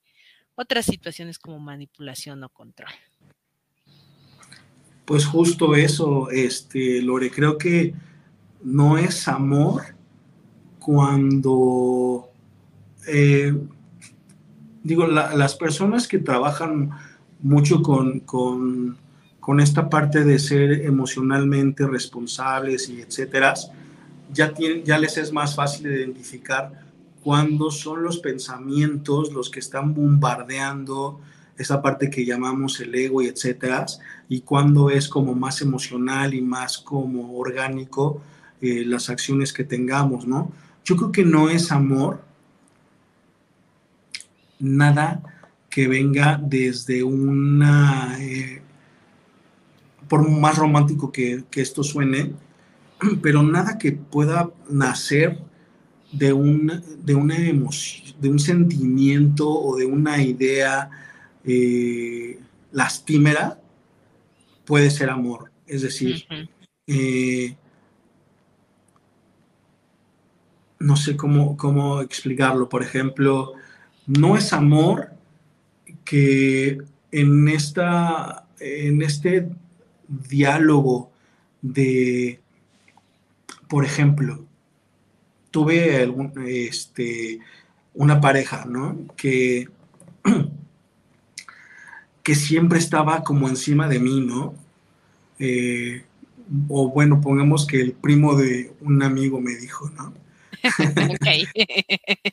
otras 0.55 0.85
situaciones 0.85 1.39
como 1.39 1.59
manipulación 1.59 2.43
o 2.43 2.49
control. 2.49 2.91
Pues 5.05 5.25
justo 5.25 5.75
eso, 5.75 6.29
este, 6.29 7.01
Lore, 7.01 7.31
creo 7.31 7.57
que 7.57 7.93
no 8.63 8.97
es 8.97 9.27
amor 9.27 9.95
cuando, 10.79 12.30
eh, 13.07 13.53
digo, 14.83 15.07
las 15.07 15.55
personas 15.55 16.07
que 16.07 16.19
trabajan 16.19 16.91
mucho 17.41 17.81
con, 17.81 18.21
con 18.21 19.59
esta 19.59 19.89
parte 19.89 20.23
de 20.23 20.39
ser 20.39 20.85
emocionalmente 20.85 21.87
responsables 21.87 22.87
y 22.89 23.01
etcétera, 23.01 23.55
ya, 24.31 24.53
ya 24.85 24.97
les 24.97 25.17
es 25.17 25.33
más 25.33 25.55
fácil 25.55 25.87
identificar 25.87 26.71
cuándo 27.23 27.71
son 27.71 28.03
los 28.03 28.19
pensamientos 28.19 29.33
los 29.33 29.49
que 29.49 29.59
están 29.59 29.93
bombardeando 29.93 31.19
esa 31.57 31.81
parte 31.81 32.09
que 32.09 32.25
llamamos 32.25 32.79
el 32.79 32.93
ego 32.95 33.21
y 33.21 33.27
etcétera, 33.27 33.85
y 34.29 34.41
cuándo 34.41 34.89
es 34.89 35.07
como 35.07 35.35
más 35.35 35.61
emocional 35.61 36.33
y 36.33 36.41
más 36.41 36.77
como 36.77 37.37
orgánico 37.37 38.21
eh, 38.61 38.83
las 38.85 39.09
acciones 39.09 39.53
que 39.53 39.63
tengamos, 39.63 40.25
¿no? 40.25 40.51
Yo 40.83 40.95
creo 40.95 41.11
que 41.11 41.25
no 41.25 41.49
es 41.49 41.71
amor 41.71 42.21
nada 44.61 45.21
que 45.69 45.87
venga 45.87 46.39
desde 46.41 47.03
una 47.03 48.17
eh, 48.19 48.61
por 50.07 50.29
más 50.29 50.57
romántico 50.57 51.11
que, 51.11 51.45
esto 51.53 51.83
suene, 51.83 52.33
pero 53.21 53.43
nada 53.43 53.77
que 53.77 53.93
pueda 53.93 54.49
nacer 54.69 55.39
de, 56.11 56.33
un, 56.33 56.83
de 57.01 57.15
una 57.15 57.37
emoción, 57.37 58.13
de 58.19 58.29
un 58.29 58.39
sentimiento 58.39 59.49
o 59.49 59.77
de 59.77 59.85
una 59.85 60.21
idea 60.21 60.89
eh, 61.45 62.39
lastimera, 62.73 63.61
puede 64.65 64.91
ser 64.91 65.09
amor. 65.09 65.49
Es 65.65 65.81
decir, 65.81 66.25
eh, 66.87 67.55
no 70.79 70.97
sé 70.97 71.15
cómo, 71.15 71.55
cómo 71.55 72.01
explicarlo. 72.01 72.67
Por 72.67 72.83
ejemplo, 72.83 73.53
no 74.17 74.35
es 74.35 74.51
amor 74.51 75.11
que 76.03 76.79
en, 77.11 77.47
esta, 77.47 78.45
en 78.59 79.01
este 79.01 79.47
diálogo 80.07 81.11
de, 81.61 82.41
por 83.69 83.85
ejemplo, 83.85 84.45
tuve 85.49 86.01
algún, 86.01 86.33
este, 86.45 87.39
una 87.93 88.19
pareja, 88.19 88.65
¿no? 88.65 88.97
Que, 89.15 89.69
que 92.23 92.35
siempre 92.35 92.79
estaba 92.79 93.23
como 93.23 93.47
encima 93.47 93.87
de 93.87 93.99
mí, 93.99 94.19
¿no? 94.19 94.55
Eh, 95.39 96.03
o 96.67 96.89
bueno, 96.89 97.21
pongamos 97.21 97.65
que 97.65 97.79
el 97.79 97.93
primo 97.93 98.35
de 98.35 98.73
un 98.81 99.03
amigo 99.03 99.39
me 99.39 99.55
dijo, 99.55 99.89
¿no? 99.91 100.13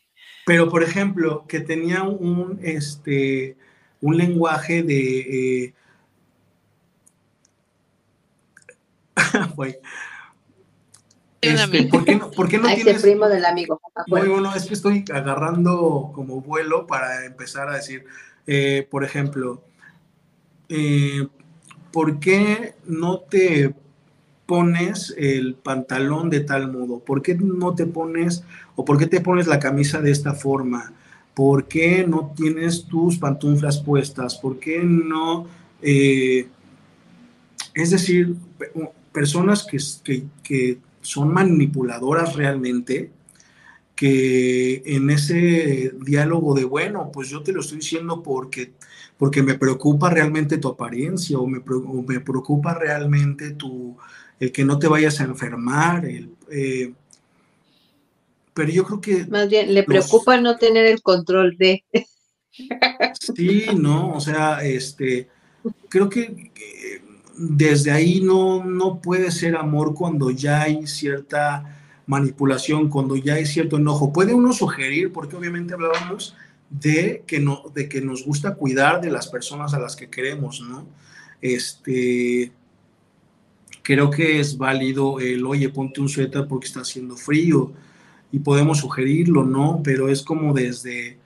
Pero, 0.49 0.71
por 0.71 0.83
ejemplo, 0.83 1.45
que 1.47 1.61
tenía 1.61 2.05
un, 2.05 2.59
este, 2.63 3.59
un 4.01 4.17
lenguaje 4.17 4.83
de, 4.83 5.67
eh, 5.67 5.75
Este, 11.43 11.85
¿por, 11.85 12.05
qué 12.07 12.17
no, 12.17 12.31
por 12.31 12.49
qué 12.49 12.57
no 12.57 12.67
tienes... 12.75 13.03
primo 13.03 13.29
del 13.29 13.45
amigo. 13.45 13.79
bueno, 14.07 14.55
es 14.55 14.65
que 14.65 14.73
estoy 14.73 15.05
agarrando 15.13 16.13
como 16.15 16.41
vuelo 16.41 16.87
para 16.87 17.27
empezar 17.27 17.69
a 17.69 17.77
decir, 17.77 18.07
eh, 18.47 18.89
por 18.91 19.05
ejemplo, 19.05 19.63
eh, 20.71 21.29
¿por 21.93 22.21
qué 22.21 22.75
no 22.87 23.21
te 23.21 23.75
pones 24.49 25.15
el 25.19 25.57
pantalón 25.57 26.31
de 26.31 26.41
tal 26.41 26.73
modo? 26.73 27.01
¿Por 27.01 27.21
qué 27.21 27.35
no 27.35 27.75
te 27.75 27.85
pones 27.85 28.45
o 28.77 28.85
por 28.87 28.97
qué 28.97 29.07
te 29.07 29.21
pones 29.21 29.47
la 29.47 29.59
camisa 29.59 30.01
de 30.01 30.11
esta 30.11 30.33
forma? 30.33 30.95
¿Por 31.35 31.69
qué 31.69 32.07
no 32.09 32.33
tienes 32.35 32.87
tus 32.87 33.19
pantuflas 33.19 33.79
puestas? 33.83 34.37
¿Por 34.37 34.59
qué 34.59 34.83
no... 34.83 35.47
Eh, 35.83 36.49
es 37.75 37.91
decir, 37.91 38.37
personas 39.13 39.67
que, 39.67 40.79
son 41.03 41.35
manipuladoras 41.35 42.35
realmente, 42.35 43.11
que 43.95 44.83
en 44.87 45.11
ese 45.11 45.93
diálogo 46.07 46.55
de, 46.55 46.65
bueno, 46.65 47.11
pues 47.13 47.29
yo 47.29 47.43
te 47.43 47.53
lo 47.53 47.61
estoy 47.61 47.79
diciendo 47.79 48.23
porque, 48.23 48.73
porque 49.19 49.43
me 49.43 49.59
preocupa 49.59 50.09
realmente 50.09 50.57
tu 50.57 50.69
apariencia 50.69 51.39
o 51.39 51.47
me, 51.47 51.61
me 52.07 52.21
preocupa 52.21 52.73
realmente 52.73 53.51
tu, 53.51 53.97
el 54.41 54.53
que 54.53 54.65
no 54.65 54.79
te 54.79 54.89
vayas 54.89 55.21
a 55.21 55.25
enfermar. 55.25 56.05
Eh, 56.07 56.93
pero 58.55 58.71
yo 58.71 58.85
creo 58.85 59.01
que... 59.01 59.27
Más 59.27 59.49
bien, 59.49 59.73
le 59.73 59.83
preocupa 59.83 60.41
no 60.41 60.57
tener 60.57 60.87
el 60.87 61.03
control 61.03 61.57
de... 61.57 61.85
sí, 63.37 63.67
no, 63.77 64.15
o 64.15 64.21
sea, 64.21 64.65
este, 64.65 65.29
creo 65.89 66.09
que 66.09 66.51
desde 67.37 67.93
ahí 67.93 68.21
no, 68.21 68.65
no 68.65 69.01
puede 69.01 69.31
ser 69.31 69.57
amor 69.57 69.95
cuando 69.95 70.31
ya 70.31 70.63
hay 70.63 70.87
cierta 70.87 71.77
manipulación, 72.07 72.89
cuando 72.89 73.17
ya 73.17 73.35
hay 73.35 73.47
cierto 73.47 73.77
enojo. 73.77 74.13
Puede 74.13 74.35
uno 74.35 74.53
sugerir, 74.53 75.13
porque 75.13 75.37
obviamente 75.37 75.75
hablábamos 75.75 76.35
de 76.69 77.23
que, 77.27 77.39
no, 77.39 77.63
de 77.75 77.89
que 77.89 78.01
nos 78.01 78.25
gusta 78.25 78.55
cuidar 78.55 79.01
de 79.01 79.11
las 79.11 79.29
personas 79.29 79.73
a 79.75 79.79
las 79.79 79.95
que 79.95 80.11
queremos, 80.11 80.61
¿no? 80.61 80.87
Este, 81.41 82.51
creo 83.89 84.11
que 84.11 84.39
es 84.39 84.59
válido 84.59 85.19
el, 85.19 85.47
oye, 85.47 85.71
ponte 85.71 86.03
un 86.03 86.11
suéter 86.11 86.47
porque 86.47 86.67
está 86.67 86.81
haciendo 86.81 87.17
frío 87.17 87.73
y 88.31 88.39
podemos 88.39 88.81
sugerirlo, 88.81 89.45
¿no? 89.45 89.81
Pero 89.83 90.11
es 90.11 90.23
como 90.23 90.53
desde, 90.53 91.17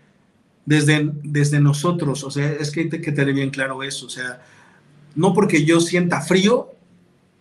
desde, 0.65 1.11
desde 1.25 1.59
nosotros, 1.59 2.23
o 2.23 2.31
sea, 2.31 2.53
es 2.53 2.71
que 2.71 2.83
hay 2.83 2.89
que 2.89 3.11
tener 3.11 3.35
bien 3.35 3.51
claro 3.51 3.83
eso, 3.83 4.07
o 4.07 4.09
sea, 4.09 4.41
no 5.17 5.35
porque 5.35 5.65
yo 5.65 5.81
sienta 5.81 6.21
frío, 6.21 6.69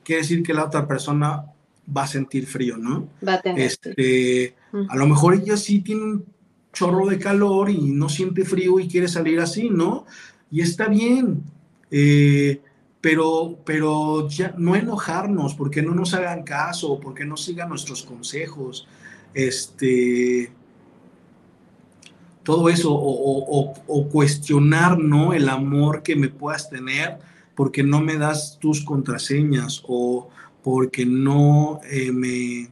quiere 0.03 0.24
decir 0.24 0.41
que 0.41 0.55
la 0.55 0.65
otra 0.65 0.88
persona 0.88 1.45
va 1.95 2.03
a 2.03 2.07
sentir 2.07 2.47
frío, 2.47 2.78
¿no? 2.78 3.07
Va 3.24 3.36
a 3.36 3.41
tener 3.43 3.61
este, 3.61 4.55
A 4.89 4.95
lo 4.95 5.05
mejor 5.05 5.36
ella 5.36 5.55
sí 5.55 5.82
tiene 5.82 6.01
un 6.01 6.26
chorro 6.74 7.05
de 7.05 7.19
calor 7.19 7.69
y 7.69 7.91
no 7.91 8.09
siente 8.09 8.43
frío 8.43 8.80
y 8.80 8.88
quiere 8.88 9.07
salir 9.07 9.39
así, 9.39 9.69
¿no? 9.69 10.07
Y 10.49 10.61
está 10.61 10.88
bien. 10.88 11.43
Eh, 11.91 12.59
pero, 13.02 13.58
pero 13.66 14.30
ya 14.30 14.54
no 14.58 14.76
enojarnos, 14.76 15.56
porque 15.56 15.82
no 15.82 15.95
nos 15.95 16.14
hagan 16.14 16.43
caso, 16.43 16.99
porque 16.99 17.26
no 17.26 17.36
sigan 17.36 17.70
nuestros 17.70 18.04
consejos, 18.04 18.88
este, 19.34 20.52
todo 22.43 22.70
eso, 22.70 22.89
o, 22.93 24.10
cuestionar, 24.10 24.99
¿no? 24.99 25.34
El 25.34 25.49
amor 25.49 26.04
que 26.04 26.16
me 26.16 26.30
puedas 26.30 26.70
tener 26.70 27.18
porque 27.56 27.84
no 27.84 28.02
me 28.02 28.18
das 28.18 28.58
tus 28.60 28.84
contraseñas 28.84 29.84
o 29.88 30.30
porque 30.64 31.06
no 31.06 31.80
eh, 31.89 32.12
me... 32.12 32.70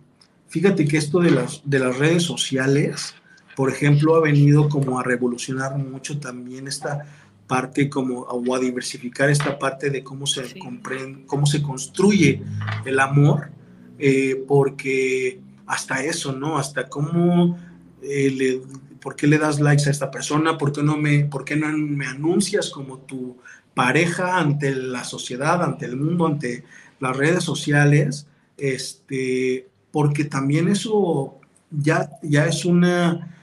Fíjate 0.48 0.88
que 0.88 0.98
esto 0.98 1.20
de 1.20 1.32
las, 1.32 1.62
de 1.64 1.80
las 1.80 1.98
redes 1.98 2.24
sociales, 2.24 3.14
por 3.56 3.70
ejemplo, 3.70 4.16
ha 4.16 4.22
venido 4.22 4.70
como 4.70 5.00
a 5.00 5.04
revolucionar 5.04 5.78
mucho 5.78 6.20
también 6.20 6.68
esta 6.68 7.06
parte 7.50 7.90
como 7.90 8.20
o 8.20 8.56
a 8.56 8.60
diversificar 8.60 9.28
esta 9.32 9.58
parte 9.58 9.90
de 9.90 10.04
cómo 10.04 10.28
se 10.28 10.58
comprende, 10.60 11.26
cómo 11.26 11.48
se 11.48 11.64
construye 11.64 12.44
el 12.86 13.00
amor, 13.00 13.50
eh, 13.98 14.46
porque 14.48 15.40
hasta 15.66 16.04
eso, 16.04 16.32
¿no? 16.32 16.60
Hasta 16.60 16.88
cómo 16.88 17.58
eh, 18.04 18.30
le, 18.30 18.62
¿por 19.02 19.16
qué 19.16 19.26
le 19.26 19.40
das 19.40 19.60
likes 19.60 19.88
a 19.88 19.92
esta 19.92 20.12
persona? 20.12 20.60
¿Por 20.60 20.72
qué 20.72 20.84
no 20.84 20.96
me, 20.96 21.26
por 21.26 21.44
qué 21.44 21.56
no 21.56 21.76
me 21.76 22.06
anuncias 22.06 22.70
como 22.70 23.00
tu 23.00 23.38
pareja 23.74 24.38
ante 24.38 24.76
la 24.76 25.04
sociedad, 25.04 25.64
ante 25.64 25.88
el 25.88 25.98
mundo, 25.98 26.28
ante 26.28 26.66
las 27.00 27.18
redes 27.18 27.44
sociales? 27.44 28.28
Este, 28.58 29.68
porque 29.90 30.26
también 30.26 30.68
eso 30.68 31.40
ya, 31.72 32.12
ya 32.22 32.46
es 32.46 32.64
una, 32.64 33.36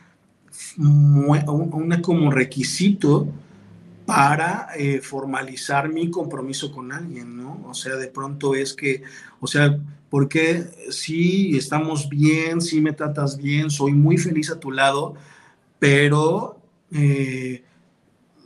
una 0.76 2.00
como 2.02 2.30
requisito 2.30 3.32
para 4.06 4.68
eh, 4.76 5.00
formalizar 5.00 5.92
mi 5.92 6.10
compromiso 6.10 6.70
con 6.70 6.92
alguien, 6.92 7.36
¿no? 7.36 7.66
O 7.66 7.74
sea, 7.74 7.96
de 7.96 8.06
pronto 8.06 8.54
es 8.54 8.72
que, 8.72 9.02
o 9.40 9.48
sea, 9.48 9.78
porque 10.08 10.64
sí, 10.90 11.56
estamos 11.56 12.08
bien, 12.08 12.60
sí 12.60 12.80
me 12.80 12.92
tratas 12.92 13.36
bien, 13.36 13.68
soy 13.68 13.92
muy 13.92 14.16
feliz 14.16 14.50
a 14.50 14.60
tu 14.60 14.70
lado, 14.70 15.14
pero 15.80 16.60
eh, 16.92 17.64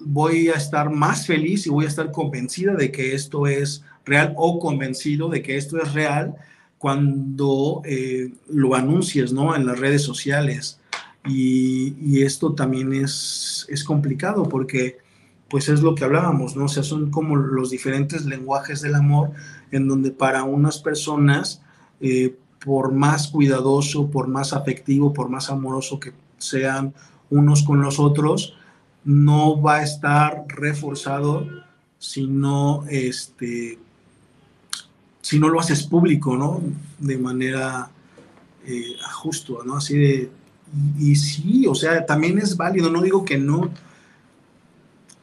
voy 0.00 0.48
a 0.48 0.54
estar 0.54 0.88
más 0.88 1.26
feliz 1.26 1.66
y 1.66 1.70
voy 1.70 1.84
a 1.84 1.88
estar 1.88 2.11
convencida 2.11 2.74
de 2.74 2.90
que 2.90 3.14
esto 3.14 3.46
es 3.46 3.84
real 4.06 4.32
o 4.38 4.58
convencido 4.58 5.28
de 5.28 5.42
que 5.42 5.58
esto 5.58 5.80
es 5.80 5.92
real 5.92 6.36
cuando 6.78 7.82
eh, 7.84 8.32
lo 8.48 8.74
anuncies, 8.74 9.34
¿no? 9.34 9.54
En 9.54 9.66
las 9.66 9.78
redes 9.78 10.02
sociales. 10.02 10.80
Y, 11.26 11.94
y 12.00 12.22
esto 12.22 12.54
también 12.54 12.94
es, 12.94 13.66
es 13.68 13.84
complicado 13.84 14.44
porque 14.44 15.09
pues 15.51 15.68
es 15.68 15.82
lo 15.82 15.96
que 15.96 16.05
hablábamos, 16.05 16.57
¿no? 16.57 16.66
O 16.66 16.68
sea, 16.68 16.84
son 16.84 17.11
como 17.11 17.34
los 17.34 17.70
diferentes 17.70 18.24
lenguajes 18.24 18.80
del 18.80 18.94
amor 18.94 19.32
en 19.72 19.88
donde 19.88 20.12
para 20.12 20.44
unas 20.44 20.78
personas, 20.78 21.61
eh, 22.01 22.36
por 22.64 22.92
más 22.92 23.28
cuidadoso, 23.28 24.09
por 24.11 24.28
más 24.28 24.53
afectivo, 24.53 25.12
por 25.12 25.28
más 25.28 25.51
amoroso 25.51 25.98
que 25.98 26.12
sean 26.38 26.94
unos 27.30 27.64
con 27.64 27.82
los 27.82 27.98
otros, 27.98 28.55
no 29.05 29.61
va 29.61 29.76
a 29.76 29.82
estar 29.82 30.44
reforzado 30.46 31.46
si 31.98 32.28
no, 32.28 32.84
este, 32.88 33.78
si 35.20 35.40
no 35.40 35.48
lo 35.48 35.59
haces 35.59 35.82
público, 35.82 36.36
¿no? 36.36 36.62
De 36.98 37.18
manera 37.18 37.90
eh, 38.66 38.94
justo, 39.14 39.64
¿no? 39.64 39.78
Así 39.78 39.98
de, 39.98 40.30
y, 40.96 41.11
y 41.11 41.16
sí, 41.16 41.66
o 41.66 41.74
sea, 41.74 42.07
también 42.07 42.38
es 42.38 42.57
válido, 42.57 42.88
no 42.88 43.03
digo 43.03 43.24
que 43.24 43.36
no, 43.36 43.70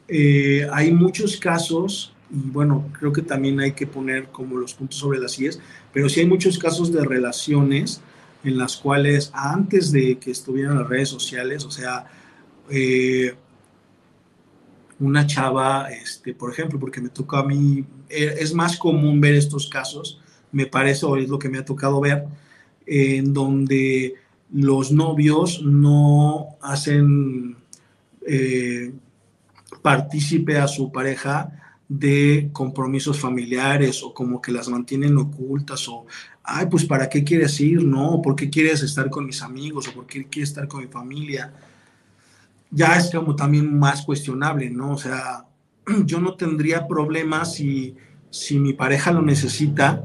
eh, 0.07 0.67
hay 0.71 0.91
muchos 0.91 1.37
casos, 1.37 2.13
y 2.29 2.49
bueno, 2.49 2.89
creo 2.97 3.11
que 3.11 3.21
también 3.21 3.59
hay 3.59 3.73
que 3.73 3.87
poner 3.87 4.27
como 4.27 4.57
los 4.57 4.73
puntos 4.73 4.99
sobre 4.99 5.19
las 5.19 5.37
IES, 5.39 5.59
pero 5.93 6.07
sí 6.09 6.21
hay 6.21 6.25
muchos 6.25 6.57
casos 6.57 6.91
de 6.91 7.03
relaciones 7.03 8.01
en 8.43 8.57
las 8.57 8.77
cuales 8.77 9.31
antes 9.33 9.91
de 9.91 10.17
que 10.17 10.31
estuvieran 10.31 10.77
las 10.77 10.87
redes 10.87 11.09
sociales, 11.09 11.65
o 11.65 11.71
sea, 11.71 12.05
eh, 12.69 13.35
una 14.99 15.27
chava, 15.27 15.89
este, 15.91 16.33
por 16.33 16.51
ejemplo, 16.51 16.79
porque 16.79 17.01
me 17.01 17.09
tocó 17.09 17.37
a 17.37 17.45
mí, 17.45 17.85
eh, 18.09 18.35
es 18.39 18.53
más 18.53 18.77
común 18.77 19.19
ver 19.19 19.35
estos 19.35 19.67
casos, 19.67 20.21
me 20.51 20.65
parece, 20.65 21.05
o 21.05 21.17
es 21.17 21.27
lo 21.29 21.39
que 21.39 21.49
me 21.49 21.57
ha 21.57 21.65
tocado 21.65 21.99
ver, 21.99 22.25
en 22.85 23.33
donde 23.33 24.15
los 24.53 24.91
novios 24.91 25.61
no 25.61 26.55
hacen 26.61 27.57
partícipe 29.87 30.57
a 30.57 30.67
su 30.67 30.91
pareja 30.91 31.49
de 31.87 32.49
compromisos 32.51 33.17
familiares 33.17 34.03
o 34.03 34.13
como 34.13 34.41
que 34.41 34.51
las 34.51 34.67
mantienen 34.67 35.15
ocultas 35.15 35.87
o, 35.87 36.05
ay, 36.43 36.65
pues 36.69 36.83
¿para 36.83 37.07
qué 37.07 37.23
quieres 37.23 37.57
ir? 37.61 37.85
No, 37.85 38.21
¿por 38.21 38.35
qué 38.35 38.49
quieres 38.49 38.83
estar 38.83 39.09
con 39.09 39.25
mis 39.25 39.41
amigos 39.41 39.87
o 39.87 39.93
por 39.93 40.05
qué 40.05 40.25
quieres 40.25 40.49
estar 40.49 40.67
con 40.67 40.81
mi 40.81 40.87
familia? 40.87 41.53
Ya 42.69 42.97
es 42.97 43.09
como 43.09 43.33
también 43.33 43.79
más 43.79 44.01
cuestionable, 44.01 44.69
¿no? 44.69 44.91
O 44.91 44.97
sea, 44.97 45.45
yo 46.05 46.19
no 46.19 46.33
tendría 46.33 46.85
problemas 46.85 47.53
si, 47.53 47.95
si 48.29 48.59
mi 48.59 48.73
pareja 48.73 49.13
lo 49.13 49.21
necesita 49.21 50.03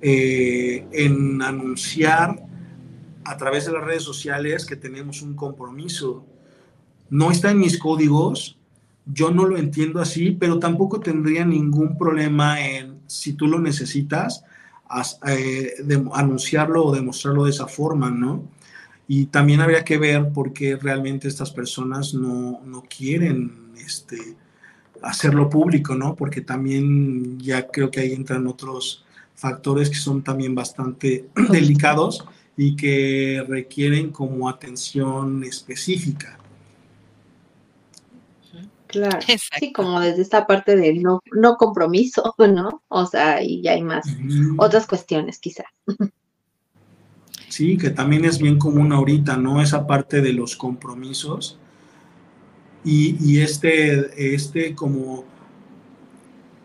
eh, 0.00 0.84
en 0.90 1.40
anunciar 1.42 2.44
a 3.22 3.36
través 3.36 3.66
de 3.66 3.72
las 3.72 3.84
redes 3.84 4.02
sociales 4.02 4.66
que 4.66 4.74
tenemos 4.74 5.22
un 5.22 5.36
compromiso. 5.36 6.26
No 7.08 7.30
está 7.30 7.52
en 7.52 7.60
mis 7.60 7.78
códigos, 7.78 8.55
yo 9.06 9.30
no 9.30 9.46
lo 9.46 9.56
entiendo 9.56 10.00
así, 10.00 10.32
pero 10.32 10.58
tampoco 10.58 11.00
tendría 11.00 11.44
ningún 11.44 11.96
problema 11.96 12.60
en, 12.60 13.00
si 13.06 13.34
tú 13.34 13.46
lo 13.46 13.60
necesitas, 13.60 14.44
eh, 15.26 15.74
anunciarlo 16.12 16.84
o 16.84 16.94
demostrarlo 16.94 17.44
de 17.44 17.50
esa 17.50 17.66
forma, 17.66 18.10
¿no? 18.10 18.42
Y 19.08 19.26
también 19.26 19.60
habría 19.60 19.84
que 19.84 19.98
ver 19.98 20.30
por 20.32 20.52
qué 20.52 20.76
realmente 20.76 21.28
estas 21.28 21.52
personas 21.52 22.14
no, 22.14 22.60
quieren 22.88 23.72
este, 23.78 24.36
hacerlo 25.02 25.48
público, 25.48 25.94
¿no? 25.94 26.16
Porque 26.16 26.40
también 26.40 27.38
ya 27.38 27.68
creo 27.68 27.90
que 27.90 28.00
ahí 28.00 28.12
entran 28.12 28.46
otros 28.48 29.04
factores 29.34 29.88
que 29.88 29.96
son 29.96 30.22
también 30.22 30.54
bastante 30.54 31.26
delicados 31.50 32.26
y 32.56 32.74
que 32.74 33.44
requieren 33.48 34.10
como 34.10 34.48
atención 34.48 35.44
específica. 35.44 36.38
Claro, 38.96 39.18
sí, 39.58 39.72
como 39.74 40.00
desde 40.00 40.22
esta 40.22 40.46
parte 40.46 40.74
de 40.74 40.94
no, 40.94 41.20
no 41.32 41.56
compromiso, 41.56 42.34
¿no? 42.38 42.82
O 42.88 43.04
sea, 43.04 43.42
y 43.42 43.60
ya 43.60 43.72
hay 43.72 43.82
más 43.82 44.06
otras 44.56 44.86
cuestiones 44.86 45.38
quizás. 45.38 45.66
Sí, 47.50 47.76
que 47.76 47.90
también 47.90 48.24
es 48.24 48.38
bien 48.38 48.58
común 48.58 48.92
ahorita, 48.92 49.36
¿no? 49.36 49.60
Esa 49.60 49.86
parte 49.86 50.22
de 50.22 50.32
los 50.32 50.56
compromisos. 50.56 51.58
Y, 52.84 53.16
y 53.20 53.40
este, 53.42 54.34
este 54.34 54.74
como 54.74 55.24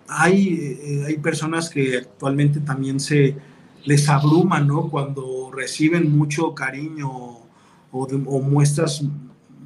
hay, 0.07 0.79
eh, 0.81 1.03
hay 1.07 1.17
personas 1.17 1.69
que 1.69 1.97
actualmente 1.97 2.61
también 2.61 3.01
se 3.01 3.35
les 3.83 4.07
abruman, 4.07 4.67
¿no? 4.67 4.89
Cuando 4.89 5.51
reciben 5.51 6.17
mucho 6.17 6.55
cariño 6.55 7.09
o, 7.11 7.47
o 7.91 8.41
muestras 8.41 9.03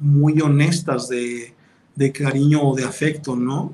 muy 0.00 0.40
honestas 0.40 1.08
de, 1.08 1.55
de 1.96 2.12
cariño 2.12 2.62
o 2.62 2.76
de 2.76 2.84
afecto, 2.84 3.34
¿no? 3.34 3.72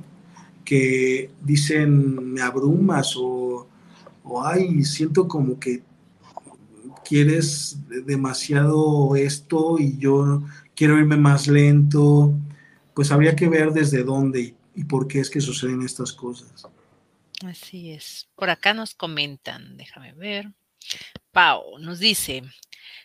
Que 0.65 1.31
dicen, 1.43 2.33
me 2.33 2.41
abrumas 2.41 3.15
o, 3.17 3.67
o 4.25 4.45
ay, 4.45 4.85
siento 4.85 5.29
como 5.29 5.59
que 5.61 5.83
quieres 7.05 7.79
demasiado 8.07 9.17
esto 9.17 9.79
y 9.79 9.99
yo 9.99 10.43
quiero 10.75 10.99
irme 10.99 11.17
más 11.17 11.49
lento, 11.49 12.33
pues 12.95 13.11
habría 13.11 13.37
que 13.37 13.49
ver 13.49 13.73
desde 13.73 14.05
dónde 14.05 14.41
y, 14.41 14.55
y 14.77 14.85
por 14.85 15.09
qué 15.09 15.21
es 15.21 15.29
que 15.29 15.41
suceden 15.41 15.83
estas 15.83 16.13
cosas. 16.13 16.67
Así 17.45 17.91
es. 17.91 18.29
Por 18.37 18.51
acá 18.51 18.73
nos 18.73 18.95
comentan, 18.95 19.77
déjame 19.77 20.13
ver. 20.13 20.53
Pau 21.33 21.79
nos 21.79 21.99
dice, 21.99 22.43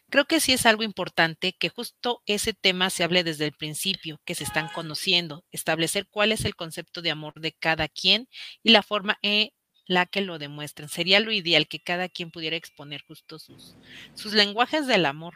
Creo 0.10 0.26
que 0.26 0.40
sí 0.40 0.54
es 0.54 0.66
algo 0.66 0.84
importante 0.84 1.54
que 1.54 1.70
justo 1.70 2.22
ese 2.26 2.54
tema 2.54 2.90
se 2.90 3.04
hable 3.04 3.24
desde 3.24 3.46
el 3.46 3.52
principio, 3.52 4.22
que 4.26 4.36
se 4.36 4.46
están 4.46 4.70
conociendo, 4.70 5.44
establecer 5.52 6.08
cuál 6.10 6.32
es 6.32 6.46
el 6.46 6.56
concepto 6.56 7.02
de 7.02 7.12
amor 7.12 7.34
de 7.42 7.52
cada 7.52 7.90
quien 7.90 8.30
y 8.64 8.72
la 8.72 8.84
forma 8.84 9.18
en 9.22 9.52
la 9.86 10.06
que 10.06 10.22
lo 10.22 10.40
demuestren. 10.40 10.90
Sería 10.90 11.20
lo 11.20 11.32
ideal 11.32 11.68
que 11.68 11.80
cada 11.80 12.08
quien 12.08 12.32
pudiera 12.32 12.56
exponer 12.56 13.04
justo 13.06 13.38
sus, 13.40 13.76
sus 14.16 14.34
lenguajes 14.34 14.88
del 14.88 15.06
amor. 15.06 15.36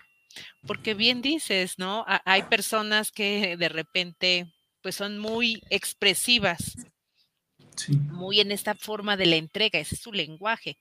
Porque 0.66 0.94
bien 0.94 1.22
dices, 1.22 1.78
¿no? 1.78 2.06
Hay 2.08 2.44
personas 2.44 3.12
que 3.12 3.58
de 3.58 3.70
repente 3.70 4.54
pues 4.82 4.96
son 4.96 5.20
muy 5.20 5.62
expresivas 5.70 6.78
muy 7.90 8.40
en 8.40 8.52
esta 8.52 8.76
forma 8.76 9.18
de 9.18 9.26
la 9.26 9.36
entrega, 9.38 9.80
ese 9.80 9.96
es 9.96 10.02
su 10.02 10.12
lenguaje. 10.12 10.78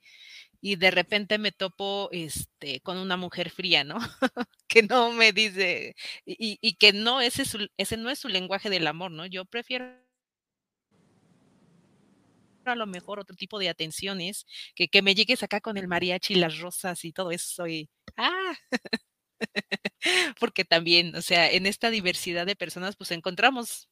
Y 0.61 0.77
de 0.77 0.91
repente 0.91 1.39
me 1.39 1.53
topo 1.53 2.09
este, 2.13 2.81
con 2.81 2.99
una 2.99 3.17
mujer 3.17 3.51
fría, 3.51 3.85
¿no? 3.85 3.99
que 4.69 4.83
no 4.83 5.13
me 5.13 5.33
dice, 5.33 5.95
y, 6.25 6.59
y 6.61 6.75
que 6.75 6.93
no, 6.93 7.21
ese, 7.21 7.45
ese 7.77 7.97
no 7.97 8.11
es 8.11 8.19
su 8.19 8.29
lenguaje 8.29 8.71
del 8.71 8.87
amor, 8.87 9.11
¿no? 9.11 9.27
Yo 9.27 9.45
prefiero 9.45 9.87
a 12.65 12.75
lo 12.75 12.87
mejor 12.87 13.21
otro 13.21 13.37
tipo 13.37 13.59
de 13.59 13.69
atenciones, 13.69 14.47
que, 14.75 14.89
que 14.89 15.03
me 15.03 15.15
llegues 15.15 15.43
acá 15.43 15.61
con 15.61 15.77
el 15.77 15.89
mariachi, 15.89 16.35
las 16.35 16.59
rosas 16.59 17.05
y 17.05 17.13
todo 17.13 17.31
eso, 17.31 17.67
y 17.67 17.89
ah, 18.17 18.55
porque 20.41 20.65
también, 20.65 21.15
o 21.17 21.23
sea, 21.23 21.51
en 21.51 21.67
esta 21.67 21.91
diversidad 21.91 22.47
de 22.47 22.57
personas, 22.57 22.97
pues 22.97 23.11
encontramos 23.11 23.89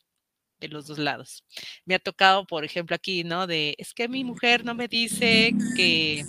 de 0.61 0.69
los 0.69 0.87
dos 0.87 0.99
lados. 0.99 1.45
Me 1.85 1.95
ha 1.95 1.99
tocado, 1.99 2.47
por 2.47 2.65
ejemplo, 2.65 2.97
aquí, 2.97 3.25
¿no? 3.25 3.47
De, 3.47 3.75
es 3.79 3.95
que 3.95 4.09
mi 4.09 4.25
mujer 4.25 4.65
no 4.65 4.75
me 4.75 4.89
dice 4.89 5.53
que, 5.77 6.25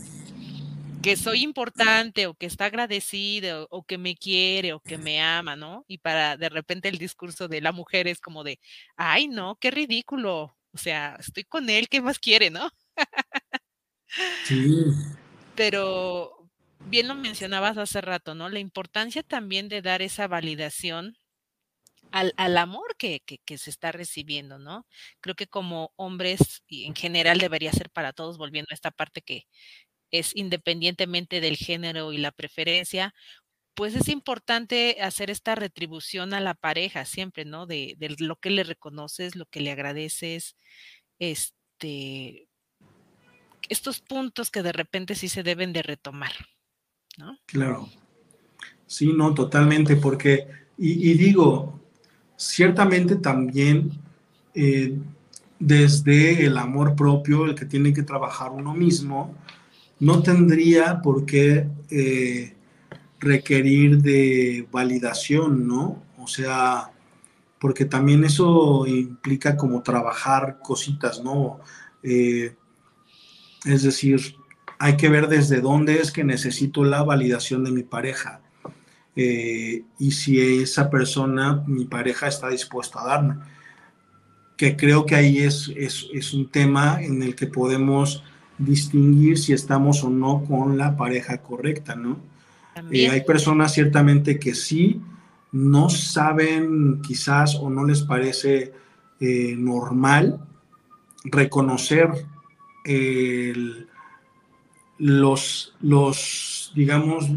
que 1.02 1.16
soy 1.16 1.44
importante 1.44 2.28
o 2.28 2.34
que 2.34 2.46
está 2.46 2.66
agradecida 2.66 3.66
o, 3.70 3.84
que 3.84 3.98
me 3.98 4.16
quiere 4.16 4.74
o 4.74 4.80
que 4.80 4.98
me 4.98 5.22
ama, 5.22 5.56
¿no? 5.56 5.86
Y 5.88 6.00
para 6.00 6.38
de 6.38 6.50
repente 6.50 6.90
el 6.90 6.98
discurso 6.98 7.48
de 7.48 7.62
la 7.62 7.72
mujer 7.72 8.08
es 8.08 8.20
como 8.20 8.44
de, 8.44 8.60
ay, 8.96 9.28
no, 9.28 9.58
qué 9.60 9.72
ridículo. 9.72 10.56
O 10.72 10.78
sea, 10.78 11.18
estoy 11.20 11.44
con 11.46 11.70
él, 11.70 11.88
¿qué 11.90 12.02
más 12.02 12.20
quiere, 12.20 12.50
no? 12.50 12.70
Sí. 14.46 14.86
Pero 15.56 16.50
bien 16.86 17.08
lo 17.08 17.16
mencionabas 17.16 17.78
hace 17.78 18.02
rato, 18.02 18.36
¿no? 18.36 18.50
La 18.50 18.60
importancia 18.60 19.24
también 19.24 19.70
de 19.70 19.82
dar 19.82 20.02
esa 20.02 20.28
validación 20.28 21.18
al, 22.12 22.34
al 22.38 22.58
amor 22.58 22.96
que, 22.98 23.22
que, 23.26 23.40
que, 23.40 23.58
se 23.58 23.70
está 23.70 23.92
recibiendo, 23.92 24.58
¿no? 24.58 24.88
Creo 25.22 25.36
que 25.36 25.48
como 25.48 25.94
hombres 25.96 26.64
y 26.68 26.86
en 26.86 26.96
general 26.96 27.38
debería 27.40 27.72
ser 27.72 27.90
para 27.90 28.14
todos, 28.14 28.38
volviendo 28.38 28.70
a 28.72 28.74
esta 28.74 28.92
parte 28.92 29.22
que 29.22 29.46
es 30.12 30.36
independientemente 30.36 31.42
del 31.42 31.58
género 31.58 32.14
y 32.14 32.18
la 32.18 32.32
preferencia, 32.32 33.14
pues 33.76 33.96
es 33.96 34.10
importante 34.10 34.98
hacer 35.02 35.30
esta 35.30 35.56
retribución 35.56 36.34
a 36.34 36.40
la 36.40 36.54
pareja 36.54 37.06
siempre, 37.06 37.46
¿no? 37.46 37.66
De, 37.66 37.96
lo 38.20 38.36
que 38.36 38.50
le 38.50 38.64
reconoces, 38.64 39.36
lo 39.36 39.46
que 39.46 39.62
le 39.62 39.72
agradeces, 39.72 40.56
este, 41.18 42.50
estos 43.70 44.02
puntos 44.02 44.52
que 44.52 44.64
de 44.64 44.74
repente 44.74 45.16
sí 45.16 45.30
se 45.30 45.44
deben 45.44 45.72
de 45.72 45.84
retomar. 45.84 46.34
¿no? 47.18 47.38
Claro. 47.46 47.90
Sí, 48.86 49.14
no, 49.14 49.34
totalmente, 49.34 49.96
porque, 49.96 50.48
y, 50.78 51.12
y 51.12 51.14
digo, 51.14 51.80
ciertamente 52.36 53.18
también 53.18 53.92
eh, 54.54 54.98
desde 55.60 56.46
el 56.46 56.58
amor 56.58 56.96
propio, 56.96 57.46
el 57.46 57.56
que 57.56 57.66
tiene 57.66 57.94
que 57.94 58.04
trabajar 58.04 58.52
uno 58.52 58.74
mismo, 58.74 59.36
no 60.00 60.24
tendría 60.24 61.02
por 61.02 61.26
qué 61.26 61.68
eh, 61.90 62.54
requerir 63.20 64.02
de 64.02 64.68
validación, 64.72 65.68
¿no? 65.68 66.04
O 66.18 66.28
sea, 66.28 66.92
porque 67.60 67.86
también 67.86 68.24
eso 68.24 68.88
implica 68.88 69.58
como 69.58 69.84
trabajar 69.84 70.60
cositas, 70.64 71.24
¿no? 71.24 71.60
Eh, 72.04 72.56
es 73.66 73.84
decir, 73.84 74.36
hay 74.78 74.96
que 74.96 75.10
ver 75.10 75.28
desde 75.28 75.60
dónde 75.60 76.00
es 76.00 76.12
que 76.12 76.24
necesito 76.24 76.86
la 76.86 77.04
validación 77.04 77.64
de 77.66 77.72
mi 77.72 77.84
pareja 77.84 78.42
eh, 79.22 79.84
y 79.98 80.12
si 80.12 80.62
esa 80.62 80.90
persona, 80.90 81.62
mi 81.68 81.84
pareja, 81.84 82.28
está 82.28 82.48
dispuesta 82.48 83.02
a 83.02 83.06
darme. 83.06 83.36
Que 84.56 84.78
creo 84.78 85.06
que 85.06 85.16
ahí 85.16 85.40
es, 85.40 85.70
es, 85.76 86.34
un 86.34 86.50
tema 86.50 87.02
en 87.02 87.22
el 87.22 87.36
que 87.36 87.48
podemos 87.48 88.24
distinguir 88.60 89.40
si 89.40 89.54
estamos 89.54 90.04
o 90.04 90.10
no 90.10 90.44
con 90.44 90.78
la 90.78 90.96
pareja 90.96 91.40
correcta, 91.40 91.96
¿no? 91.96 92.20
Eh, 92.92 93.10
hay 93.10 93.22
personas 93.22 93.74
ciertamente 93.74 94.40
que 94.40 94.54
sí, 94.54 95.02
no 95.52 95.90
saben 95.90 97.02
quizás 97.02 97.56
o 97.56 97.70
no 97.70 97.84
les 97.86 98.04
parece 98.04 98.74
eh, 99.20 99.56
normal 99.58 100.40
reconocer 101.24 102.10
el, 102.86 103.88
los, 104.98 105.76
los, 105.82 106.72
digamos, 106.76 107.30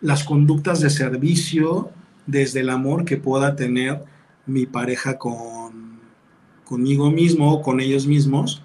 las 0.00 0.24
conductas 0.24 0.80
de 0.80 0.90
servicio 0.90 1.90
desde 2.26 2.60
el 2.60 2.70
amor 2.70 3.04
que 3.04 3.16
pueda 3.16 3.56
tener 3.56 4.04
mi 4.46 4.66
pareja 4.66 5.18
con, 5.18 6.00
conmigo 6.64 7.10
mismo 7.10 7.52
o 7.52 7.62
con 7.62 7.80
ellos 7.80 8.06
mismos, 8.06 8.62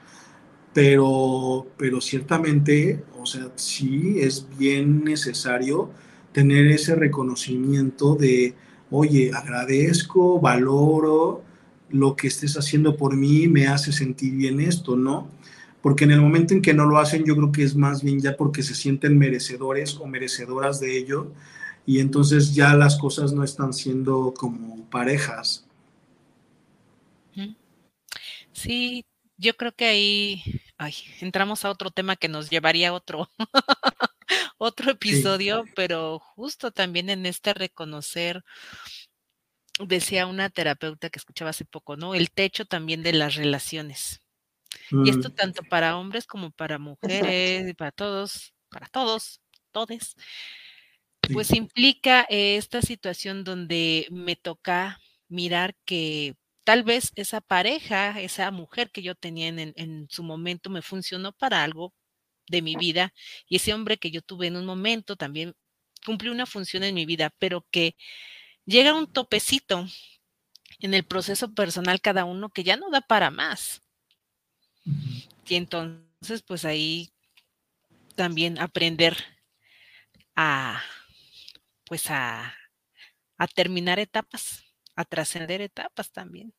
pero, 0.73 1.67
pero 1.77 2.01
ciertamente, 2.01 3.03
o 3.19 3.25
sea, 3.25 3.51
sí 3.55 4.15
es 4.19 4.47
bien 4.57 5.03
necesario 5.03 5.91
tener 6.31 6.67
ese 6.67 6.95
reconocimiento 6.95 8.15
de, 8.15 8.55
oye, 8.89 9.31
agradezco, 9.33 10.39
valoro 10.39 11.43
lo 11.89 12.15
que 12.15 12.27
estés 12.27 12.57
haciendo 12.57 12.97
por 12.97 13.15
mí, 13.15 13.47
me 13.47 13.67
hace 13.67 13.91
sentir 13.91 14.33
bien 14.33 14.59
esto, 14.59 14.95
¿no? 14.95 15.29
porque 15.83 16.05
en 16.05 16.11
el 16.11 16.21
momento 16.21 16.53
en 16.53 16.61
que 16.61 16.73
no 16.73 16.85
lo 16.85 16.97
hacen, 16.97 17.25
yo 17.25 17.35
creo 17.35 17.51
que 17.51 17.61
es 17.61 17.75
más 17.75 18.01
bien 18.01 18.21
ya 18.21 18.37
porque 18.37 18.63
se 18.63 18.73
sienten 18.73 19.17
merecedores 19.17 19.97
o 19.97 20.07
merecedoras 20.07 20.79
de 20.79 20.97
ello, 20.97 21.33
y 21.85 21.99
entonces 21.99 22.55
ya 22.55 22.73
las 22.73 22.97
cosas 22.97 23.33
no 23.33 23.43
están 23.43 23.73
siendo 23.73 24.33
como 24.33 24.89
parejas. 24.89 25.67
Sí, 28.53 29.03
yo 29.37 29.55
creo 29.55 29.73
que 29.73 29.85
ahí 29.85 30.43
entramos 31.21 31.65
a 31.65 31.69
otro 31.69 31.91
tema 31.91 32.15
que 32.15 32.27
nos 32.27 32.49
llevaría 32.49 32.89
a 32.89 32.93
otro, 32.93 33.29
otro 34.57 34.91
episodio, 34.91 35.65
pero 35.75 36.19
justo 36.19 36.71
también 36.71 37.09
en 37.09 37.25
este 37.25 37.53
reconocer, 37.53 38.43
decía 39.79 40.27
una 40.27 40.49
terapeuta 40.49 41.09
que 41.09 41.19
escuchaba 41.19 41.49
hace 41.49 41.65
poco, 41.65 41.95
¿no? 41.95 42.15
El 42.15 42.31
techo 42.31 42.65
también 42.65 43.03
de 43.03 43.13
las 43.13 43.35
relaciones. 43.35 44.21
Y 44.91 45.09
esto 45.09 45.29
mm. 45.29 45.35
tanto 45.35 45.63
para 45.63 45.97
hombres 45.97 46.25
como 46.25 46.51
para 46.51 46.77
mujeres, 46.77 47.69
y 47.69 47.73
para 47.73 47.91
todos, 47.91 48.53
para 48.69 48.87
todos, 48.87 49.41
todes. 49.71 50.15
Pues 51.31 51.51
implica 51.51 52.25
esta 52.29 52.81
situación 52.81 53.43
donde 53.43 54.07
me 54.11 54.35
toca 54.35 54.99
mirar 55.29 55.75
que 55.85 56.35
tal 56.63 56.83
vez 56.83 57.11
esa 57.15 57.41
pareja, 57.41 58.21
esa 58.21 58.51
mujer 58.51 58.91
que 58.91 59.01
yo 59.01 59.15
tenía 59.15 59.47
en, 59.47 59.73
en, 59.75 60.07
su 60.09 60.23
momento 60.23 60.69
me 60.69 60.81
funcionó 60.81 61.33
para 61.33 61.63
algo 61.63 61.93
de 62.47 62.61
mi 62.61 62.75
vida 62.75 63.13
y 63.47 63.57
ese 63.57 63.73
hombre 63.73 63.97
que 63.97 64.11
yo 64.11 64.21
tuve 64.21 64.47
en 64.47 64.57
un 64.57 64.65
momento 64.65 65.15
también 65.15 65.55
cumplió 66.05 66.31
una 66.31 66.45
función 66.45 66.83
en 66.83 66.95
mi 66.95 67.05
vida, 67.05 67.33
pero 67.39 67.65
que 67.71 67.95
llega 68.65 68.93
un 68.93 69.11
topecito 69.11 69.87
en 70.79 70.93
el 70.93 71.05
proceso 71.05 71.53
personal 71.53 72.01
cada 72.01 72.25
uno 72.25 72.49
que 72.49 72.63
ya 72.63 72.77
no 72.77 72.89
da 72.89 73.01
para 73.01 73.31
más. 73.31 73.81
Y 75.47 75.55
entonces, 75.55 76.41
pues 76.45 76.65
ahí 76.65 77.13
también 78.15 78.59
aprender 78.59 79.17
a, 80.35 80.81
pues 81.85 82.09
a, 82.09 82.53
a 83.37 83.47
terminar 83.47 83.99
etapas, 83.99 84.63
a 84.95 85.05
trascender 85.05 85.61
etapas 85.61 86.11
también. 86.11 86.53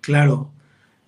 Claro, 0.00 0.52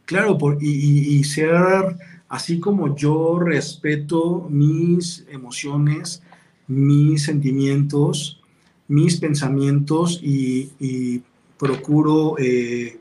claro, 0.05 0.39
por, 0.39 0.63
y, 0.63 1.19
y, 1.19 1.25
ser 1.25 1.97
así 2.29 2.61
como 2.61 2.97
yo 2.97 3.39
respeto 3.39 4.47
mis 4.49 5.27
emociones, 5.29 6.23
mis 6.67 7.25
sentimientos, 7.25 8.41
mis 8.89 9.19
pensamientos 9.19 10.21
y, 10.23 10.73
y 10.79 11.23
procuro 11.59 12.37
eh, 12.39 12.99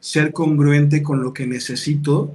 ser 0.00 0.32
congruente 0.32 1.02
con 1.02 1.22
lo 1.22 1.32
que 1.32 1.46
necesito, 1.46 2.32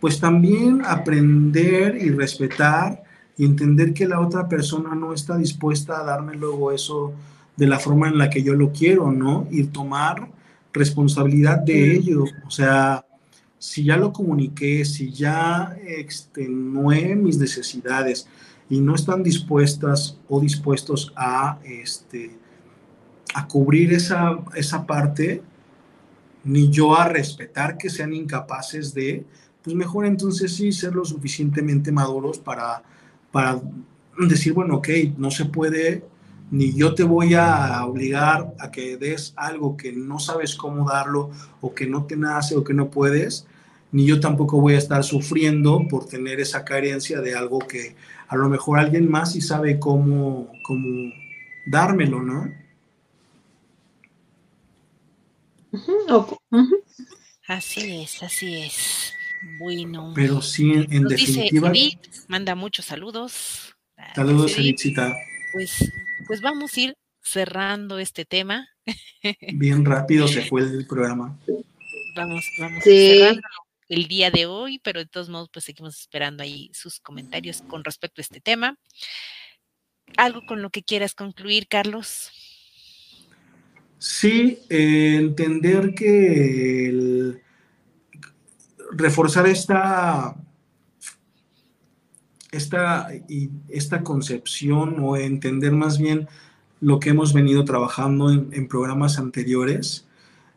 pues 0.00 0.20
también 0.20 0.82
aprender 0.84 1.96
y 1.96 2.10
respetar 2.10 3.04
y 3.36 3.44
entender 3.44 3.94
que 3.94 4.06
la 4.06 4.20
otra 4.20 4.48
persona 4.48 4.94
no 4.94 5.12
está 5.12 5.36
dispuesta 5.36 6.00
a 6.00 6.04
darme 6.04 6.34
luego 6.34 6.72
eso 6.72 7.14
de 7.56 7.66
la 7.66 7.78
forma 7.78 8.08
en 8.08 8.18
la 8.18 8.30
que 8.30 8.42
yo 8.42 8.54
lo 8.54 8.72
quiero, 8.72 9.12
¿no? 9.12 9.46
Y 9.50 9.64
tomar 9.64 10.28
responsabilidad 10.72 11.58
de 11.58 11.94
ello. 11.94 12.24
O 12.46 12.50
sea, 12.50 13.04
si 13.58 13.84
ya 13.84 13.96
lo 13.96 14.12
comuniqué, 14.12 14.84
si 14.84 15.10
ya 15.10 15.76
extenué 15.86 17.14
mis 17.16 17.38
necesidades 17.38 18.26
y 18.68 18.80
no 18.80 18.94
están 18.94 19.22
dispuestas 19.22 20.18
o 20.28 20.40
dispuestos 20.40 21.12
a, 21.16 21.58
este, 21.64 22.36
a 23.34 23.46
cubrir 23.46 23.92
esa, 23.92 24.38
esa 24.54 24.86
parte, 24.86 25.42
ni 26.44 26.70
yo 26.70 26.94
a 26.94 27.08
respetar 27.08 27.78
que 27.78 27.88
sean 27.88 28.12
incapaces 28.12 28.92
de, 28.92 29.24
pues 29.62 29.74
mejor 29.74 30.06
entonces 30.06 30.54
sí 30.54 30.72
ser 30.72 30.94
lo 30.94 31.04
suficientemente 31.04 31.90
maduros 31.90 32.38
para, 32.38 32.82
para 33.32 33.60
decir, 34.18 34.52
bueno, 34.52 34.76
ok, 34.76 34.88
no 35.16 35.30
se 35.30 35.46
puede, 35.46 36.04
ni 36.50 36.74
yo 36.74 36.94
te 36.94 37.02
voy 37.02 37.34
a 37.34 37.84
obligar 37.84 38.54
a 38.58 38.70
que 38.70 38.96
des 38.96 39.32
algo 39.36 39.76
que 39.76 39.92
no 39.92 40.18
sabes 40.18 40.54
cómo 40.54 40.88
darlo 40.88 41.30
o 41.60 41.74
que 41.74 41.86
no 41.86 42.04
te 42.04 42.16
nace 42.16 42.56
o 42.56 42.64
que 42.64 42.74
no 42.74 42.90
puedes, 42.90 43.46
ni 43.92 44.06
yo 44.06 44.20
tampoco 44.20 44.60
voy 44.60 44.74
a 44.74 44.78
estar 44.78 45.04
sufriendo 45.04 45.86
por 45.88 46.06
tener 46.06 46.40
esa 46.40 46.64
carencia 46.64 47.20
de 47.20 47.34
algo 47.34 47.58
que 47.60 47.96
a 48.28 48.36
lo 48.36 48.48
mejor 48.48 48.78
alguien 48.78 49.10
más 49.10 49.32
sí 49.32 49.40
sabe 49.40 49.78
cómo, 49.78 50.52
cómo 50.64 51.12
dármelo, 51.66 52.22
¿no? 52.22 52.52
Así 57.46 58.02
es, 58.02 58.22
así 58.22 58.56
es. 58.56 59.12
Bueno. 59.58 60.12
Pero 60.14 60.40
sí, 60.40 60.72
en, 60.72 61.04
definitiva. 61.04 61.72
manda 62.28 62.54
muchos 62.54 62.86
saludos. 62.86 63.74
Saludos, 64.14 64.56
Edithita. 64.58 65.14
Pues, 65.52 65.92
pues 66.26 66.40
vamos 66.40 66.76
a 66.76 66.80
ir 66.80 66.96
cerrando 67.22 67.98
este 67.98 68.24
tema. 68.24 68.68
Bien 69.54 69.84
rápido 69.84 70.28
se 70.28 70.42
fue 70.48 70.62
el 70.62 70.86
programa. 70.86 71.38
Vamos, 72.16 72.44
vamos 72.58 72.84
cerrando 72.84 73.40
el 73.88 74.08
día 74.08 74.30
de 74.30 74.46
hoy, 74.46 74.78
pero 74.78 75.00
de 75.00 75.06
todos 75.06 75.28
modos, 75.28 75.50
pues 75.52 75.64
seguimos 75.64 75.98
esperando 75.98 76.42
ahí 76.42 76.70
sus 76.72 77.00
comentarios 77.00 77.62
con 77.62 77.84
respecto 77.84 78.20
a 78.20 78.22
este 78.22 78.40
tema. 78.40 78.78
¿Algo 80.16 80.44
con 80.46 80.62
lo 80.62 80.70
que 80.70 80.82
quieras 80.82 81.14
concluir, 81.14 81.66
Carlos? 81.68 82.30
Sí, 83.98 84.58
eh, 84.68 85.16
entender 85.16 85.94
que 85.94 87.40
reforzar 88.92 89.46
esta, 89.46 90.36
esta, 92.56 93.08
esta 93.68 94.02
concepción 94.02 94.96
o 95.00 95.16
entender 95.16 95.72
más 95.72 95.98
bien 95.98 96.28
lo 96.80 97.00
que 97.00 97.10
hemos 97.10 97.32
venido 97.32 97.64
trabajando 97.64 98.30
en, 98.30 98.68
programas 98.68 99.18
anteriores, 99.18 100.06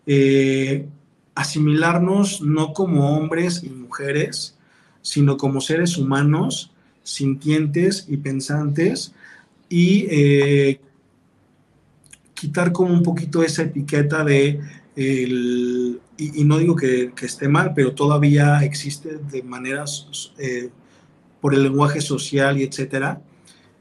eh, 0.06 0.88
asimilarnos 1.36 2.42
no 2.42 2.74
como 2.74 3.16
hombres 3.16 3.64
y 3.64 3.70
mujeres, 3.70 4.58
sino 5.02 5.38
como 5.38 5.62
seres 5.62 5.98
humanos, 5.98 6.72
sintientes 7.04 8.06
y 8.10 8.18
pensantes, 8.18 9.14
y 9.70 10.06
eh, 10.10 10.82
quitar 12.34 12.72
como 12.72 12.94
un 12.94 13.04
poquito 13.04 13.42
esa 13.44 13.64
etiqueta 13.64 14.24
de, 14.24 14.60
y, 14.98 16.44
no 16.44 16.58
digo 16.58 16.76
que, 16.76 17.12
esté 17.22 17.48
mal, 17.48 17.74
pero 17.76 17.94
todavía 17.94 18.64
existe 18.64 19.18
de 19.18 19.44
maneras 19.44 20.34
eh, 20.38 20.70
por 21.42 21.54
el 21.54 21.64
lenguaje 21.64 22.02
social 22.02 22.60
y 22.60 22.64
etcétera, 22.64 23.22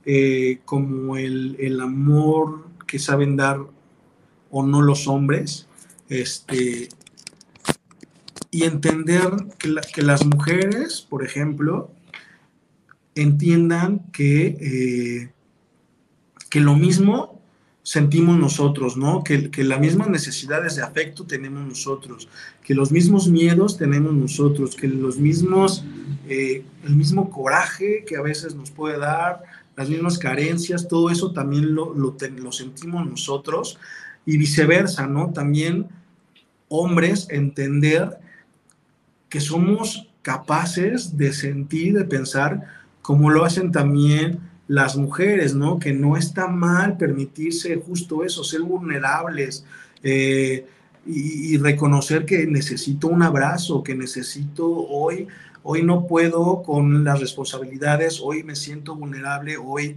eh, 0.05 0.61
como 0.65 1.17
el, 1.17 1.57
el, 1.59 1.81
amor 1.81 2.67
que 2.87 2.99
saben 2.99 3.37
dar 3.37 3.59
o 4.51 4.63
no 4.63 4.83
los 4.83 5.09
hombres, 5.09 5.67
este, 6.09 6.89
y 8.51 8.65
entender 8.65 9.31
que, 9.59 10.03
las 10.03 10.25
mujeres, 10.25 11.07
por 11.09 11.25
ejemplo, 11.25 11.91
entiendan 13.15 14.11
que, 14.13 14.47
eh, 14.47 15.33
que 16.49 16.61
lo 16.61 16.75
mismo 16.75 17.36
sentimos 17.87 18.37
nosotros, 18.37 18.97
¿no? 18.97 19.23
Que, 19.23 19.49
que, 19.49 19.63
las 19.63 19.79
mismas 19.79 20.09
necesidades 20.09 20.75
de 20.75 20.83
afecto 20.83 21.23
tenemos 21.23 21.65
nosotros, 21.65 22.29
que 22.65 22.75
los 22.75 22.91
mismos 22.91 23.29
miedos 23.29 23.79
tenemos 23.79 24.13
nosotros, 24.13 24.75
que 24.75 24.89
los 24.89 25.19
mismos, 25.19 25.85
eh, 26.29 26.65
el 26.85 26.97
mismo 26.97 27.31
coraje 27.31 28.05
que 28.05 28.17
a 28.17 28.23
veces 28.23 28.57
nos 28.57 28.73
puede 28.73 28.99
dar, 28.99 29.45
las 29.77 29.89
mismas 29.89 30.19
carencias, 30.19 30.89
todo 30.89 31.11
eso 31.11 31.31
también 31.31 31.77
lo, 31.77 31.95
lo, 31.95 32.17
lo 32.39 32.51
sentimos 32.51 33.09
nosotros 33.09 33.79
y 34.25 34.37
viceversa, 34.37 35.07
¿no? 35.07 35.33
También 35.33 35.87
hombres 36.67 37.29
entender 37.31 38.19
que 39.29 39.41
somos 39.41 40.09
capaces 40.23 41.17
de 41.17 41.33
sentir, 41.33 41.95
de 41.95 42.05
pensar, 42.05 42.65
como 43.01 43.31
lo 43.31 43.45
hacen 43.45 43.71
también 43.71 44.41
las 44.69 44.97
mujeres, 44.97 45.55
¿no? 45.55 45.79
Que 45.79 45.93
no 45.93 46.17
está 46.17 46.49
mal 46.49 46.97
permitirse 46.97 47.77
justo 47.77 48.25
eso, 48.25 48.43
ser 48.43 48.63
vulnerables 48.63 49.65
eh, 50.03 50.67
y, 51.07 51.57
reconocer 51.59 52.25
que 52.25 52.47
necesito 52.47 53.07
un 53.07 53.23
abrazo, 53.23 53.85
que 53.85 53.95
necesito 53.95 54.69
hoy, 54.69 55.29
hoy 55.63 55.83
no 55.83 56.07
puedo 56.07 56.63
con 56.63 57.05
las 57.05 57.21
responsabilidades, 57.21 58.21
hoy 58.21 58.43
me 58.43 58.57
siento 58.57 58.97
vulnerable, 58.97 59.57
hoy 59.57 59.97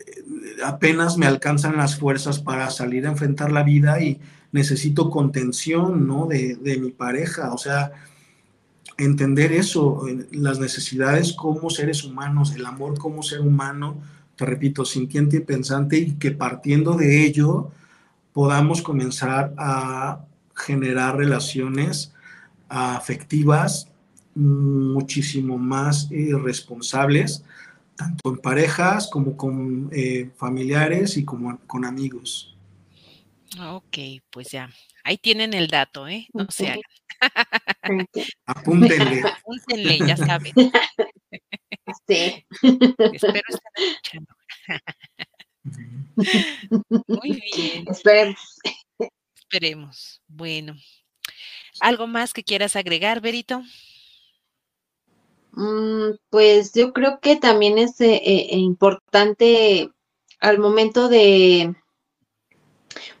eh, 0.00 0.24
apenas 0.64 1.16
me 1.16 1.26
alcanzan 1.26 1.78
las 1.78 1.98
fuerzas 1.98 2.40
para 2.40 2.70
salir 2.70 3.06
a 3.06 3.10
enfrentar 3.10 3.50
la 3.52 3.62
vida 3.62 4.02
y 4.02 4.20
necesito 4.52 5.08
contención, 5.08 6.06
¿no? 6.06 6.26
De, 6.26 6.56
de 6.56 6.78
mi 6.78 6.90
pareja, 6.90 7.54
o 7.54 7.58
sea, 7.58 7.92
entender 8.98 9.52
eso, 9.52 10.04
las 10.32 10.58
necesidades 10.58 11.32
como 11.32 11.70
seres 11.70 12.04
humanos, 12.04 12.52
el 12.54 12.66
amor 12.66 12.98
como 12.98 13.22
ser 13.22 13.40
humano, 13.40 13.96
te 14.36 14.44
repito, 14.44 14.84
sintiente 14.84 15.38
y 15.38 15.40
pensante, 15.40 15.98
y 15.98 16.12
que 16.12 16.32
partiendo 16.32 16.94
de 16.94 17.24
ello 17.24 17.70
podamos 18.32 18.82
comenzar 18.82 19.54
a 19.56 20.20
generar 20.54 21.16
relaciones 21.16 22.12
afectivas 22.68 23.88
muchísimo 24.34 25.58
más 25.58 26.08
eh, 26.10 26.30
responsables, 26.40 27.44
tanto 27.96 28.30
en 28.30 28.38
parejas 28.38 29.08
como 29.10 29.36
con 29.36 29.90
eh, 29.92 30.30
familiares 30.36 31.16
y 31.16 31.24
como 31.24 31.58
con 31.66 31.84
amigos. 31.84 32.56
Ok, 33.60 33.98
pues 34.30 34.50
ya, 34.50 34.68
ahí 35.02 35.18
tienen 35.18 35.54
el 35.54 35.68
dato, 35.68 36.06
¿eh? 36.06 36.28
No 36.32 36.46
se 36.50 36.68
hagan. 36.68 36.82
Apúntenle. 38.46 39.22
Apúntenle, 39.22 39.98
ya 40.06 40.16
saben. 40.16 40.52
Sí. 42.06 42.44
Espero 43.12 43.40
estén 43.48 43.84
escuchando. 43.88 44.34
Muy 47.06 47.42
bien. 47.54 47.88
Esperemos. 47.88 48.58
Esperemos. 49.34 50.20
Bueno. 50.26 50.76
¿Algo 51.80 52.06
más 52.06 52.34
que 52.34 52.44
quieras 52.44 52.76
agregar, 52.76 53.22
Berito? 53.22 53.62
Mm, 55.52 56.16
pues 56.30 56.72
yo 56.74 56.92
creo 56.92 57.20
que 57.20 57.36
también 57.36 57.78
es 57.78 58.00
eh, 58.00 58.20
eh, 58.24 58.56
importante 58.58 59.90
al 60.40 60.58
momento 60.58 61.08
de 61.08 61.74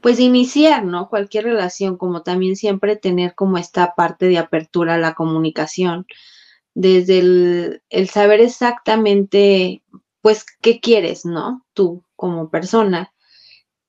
pues 0.00 0.20
iniciar, 0.20 0.84
¿no? 0.84 1.08
Cualquier 1.08 1.44
relación, 1.44 1.96
como 1.96 2.22
también 2.22 2.56
siempre 2.56 2.96
tener 2.96 3.34
como 3.34 3.58
esta 3.58 3.94
parte 3.94 4.26
de 4.26 4.38
apertura 4.38 4.94
a 4.94 4.98
la 4.98 5.14
comunicación, 5.14 6.06
desde 6.74 7.18
el, 7.90 8.08
saber 8.08 8.40
exactamente, 8.40 9.82
pues, 10.22 10.46
qué 10.62 10.80
quieres, 10.80 11.24
¿no? 11.24 11.66
Tú 11.74 12.04
como 12.16 12.50
persona, 12.50 13.12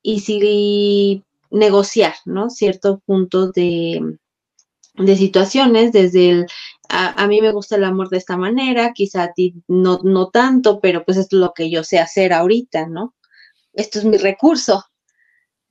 y 0.02 0.22
si 0.22 1.24
negociar, 1.52 2.16
¿no? 2.26 2.50
Ciertos 2.50 3.00
puntos 3.06 3.54
de, 3.54 4.18
de 4.96 5.16
situaciones, 5.18 5.92
desde 5.92 6.30
el, 6.30 6.48
a, 6.90 7.24
a, 7.24 7.28
mí 7.28 7.42
me 7.42 7.52
gusta 7.52 7.76
el 7.76 7.84
amor 7.84 8.10
de 8.10 8.18
esta 8.18 8.38
manera, 8.38 8.94
quizá 8.94 9.24
a 9.24 9.34
ti 9.34 9.56
no, 9.68 10.00
no 10.04 10.30
tanto, 10.30 10.80
pero 10.80 11.06
pues 11.06 11.18
es 11.18 11.32
lo 11.32 11.54
que 11.54 11.70
yo 11.70 11.84
sé 11.84 12.00
hacer 12.00 12.34
ahorita, 12.34 12.88
¿no? 12.88 13.16
Esto 13.74 14.00
es 14.00 14.06
mi 14.06 14.18
recurso, 14.18 14.89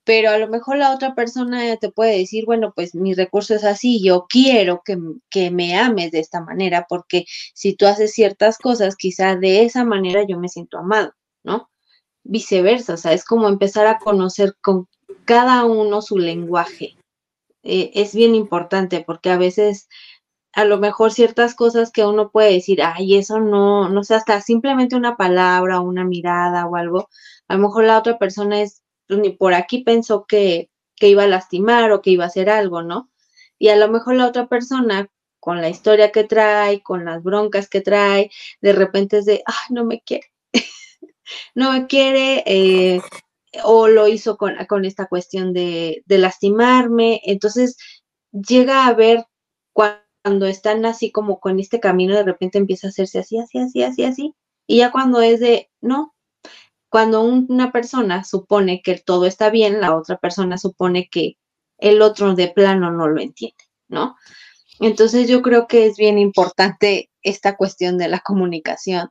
pero 0.09 0.31
a 0.31 0.39
lo 0.39 0.49
mejor 0.49 0.79
la 0.79 0.95
otra 0.95 1.15
persona 1.15 1.77
te 1.77 1.91
puede 1.93 2.17
decir, 2.17 2.47
bueno, 2.47 2.73
pues 2.75 2.95
mi 2.95 3.13
recurso 3.13 3.55
es 3.55 3.63
así, 3.63 4.03
yo 4.03 4.25
quiero 4.27 4.81
que, 4.83 4.97
que, 5.29 5.51
me 5.51 5.77
ames 5.79 6.13
de 6.13 6.21
esta 6.21 6.41
manera, 6.41 6.87
porque 6.89 7.27
si 7.53 7.75
tú 7.77 7.85
haces 7.87 8.15
ciertas 8.15 8.57
cosas, 8.57 8.97
quizá 8.97 9.37
de 9.37 9.65
esa 9.65 9.85
manera 9.85 10.25
yo 10.27 10.39
me 10.39 10.49
siento 10.49 10.79
amado, 10.79 11.13
¿no? 11.45 11.69
Viceversa, 12.25 12.95
o 12.95 12.97
sea, 12.97 13.13
es 13.13 13.23
como 13.23 13.49
empezar 13.49 13.87
a 13.87 13.99
conocer 13.99 14.55
con 14.63 14.89
cada 15.27 15.67
uno 15.67 16.01
su 16.01 16.17
lenguaje. 16.17 16.97
Eh, 17.63 17.91
es 17.95 18.15
bien 18.15 18.35
importante 18.35 19.05
porque 19.07 19.29
a 19.29 19.37
veces 19.37 19.89
a 20.55 20.65
lo 20.65 20.79
mejor 20.79 21.13
ciertas 21.13 21.55
cosas 21.55 21.91
que 21.93 22.07
uno 22.07 22.31
puede 22.31 22.55
decir, 22.55 22.81
ay, 22.83 23.17
eso 23.19 23.41
no, 23.41 23.91
no 23.91 24.05
sé, 24.05 24.15
hasta 24.15 24.41
simplemente 24.41 24.97
una 24.97 25.17
palabra, 25.19 25.81
una 25.81 26.05
mirada 26.07 26.67
o 26.67 26.77
algo, 26.77 27.11
a 27.47 27.57
lo 27.57 27.61
mejor 27.61 27.85
la 27.85 27.99
otra 27.99 28.19
persona 28.19 28.63
es 28.63 28.83
pues, 29.09 29.21
ni 29.21 29.31
por 29.31 29.55
aquí 29.55 29.83
pensó 29.83 30.27
que, 30.27 30.71
que 30.97 31.09
iba 31.09 31.25
a 31.25 31.29
lastimar 31.29 31.93
o 31.93 32.03
que 32.03 32.11
iba 32.11 32.25
a 32.25 32.29
hacer 32.29 32.51
algo, 32.51 32.83
¿no? 32.83 33.11
Y 33.59 33.69
a 33.69 33.77
lo 33.77 33.89
mejor 33.89 34.15
la 34.15 34.27
otra 34.27 34.49
persona, 34.49 35.11
con 35.41 35.61
la 35.61 35.69
historia 35.69 36.13
que 36.13 36.25
trae, 36.25 36.83
con 36.83 37.05
las 37.05 37.23
broncas 37.23 37.69
que 37.69 37.81
trae, 37.81 38.31
de 38.61 38.73
repente 38.73 39.19
es 39.19 39.25
de, 39.25 39.43
ay, 39.47 39.55
no 39.71 39.85
me 39.85 40.01
quiere, 40.03 40.27
no 41.55 41.73
me 41.73 41.87
quiere, 41.87 42.45
eh, 42.47 43.01
o 43.65 43.89
lo 43.89 44.09
hizo 44.09 44.37
con, 44.37 44.55
con 44.67 44.85
esta 44.85 45.07
cuestión 45.07 45.53
de, 45.53 46.03
de, 46.07 46.19
lastimarme. 46.19 47.21
Entonces, 47.25 47.77
llega 48.33 48.87
a 48.87 48.95
ver 48.95 49.27
cuando 49.73 50.47
están 50.47 50.85
así 50.87 51.11
como 51.13 51.41
con 51.41 51.61
este 51.61 51.81
camino, 51.81 52.15
de 52.15 52.25
repente 52.25 52.59
empieza 52.59 52.89
a 52.89 52.91
hacerse 52.91 53.21
así, 53.21 53.39
así, 53.39 53.59
así, 53.59 53.83
así, 53.83 54.05
así. 54.05 54.35
Y 54.67 54.79
ya 54.79 54.93
cuando 54.93 55.21
es 55.23 55.41
de, 55.41 55.71
no, 55.81 56.15
cuando 56.89 57.23
una 57.23 57.73
persona 57.73 58.25
supone 58.25 58.83
que 58.83 58.99
todo 58.99 59.27
está 59.27 59.51
bien, 59.51 59.81
la 59.81 59.95
otra 59.95 60.17
persona 60.17 60.59
supone 60.59 61.09
que 61.11 61.37
el 61.79 62.03
otro 62.03 62.35
de 62.35 62.49
plano 62.49 62.91
no 62.91 63.09
lo 63.09 63.21
entiende, 63.21 63.65
¿no? 63.89 64.17
Entonces 64.81 65.29
yo 65.29 65.43
creo 65.43 65.67
que 65.67 65.87
es 65.87 65.97
bien 65.97 66.19
importante 66.19 67.11
esta 67.23 67.57
cuestión 67.57 67.99
de 67.99 68.09
la 68.09 68.21
comunicación, 68.21 69.11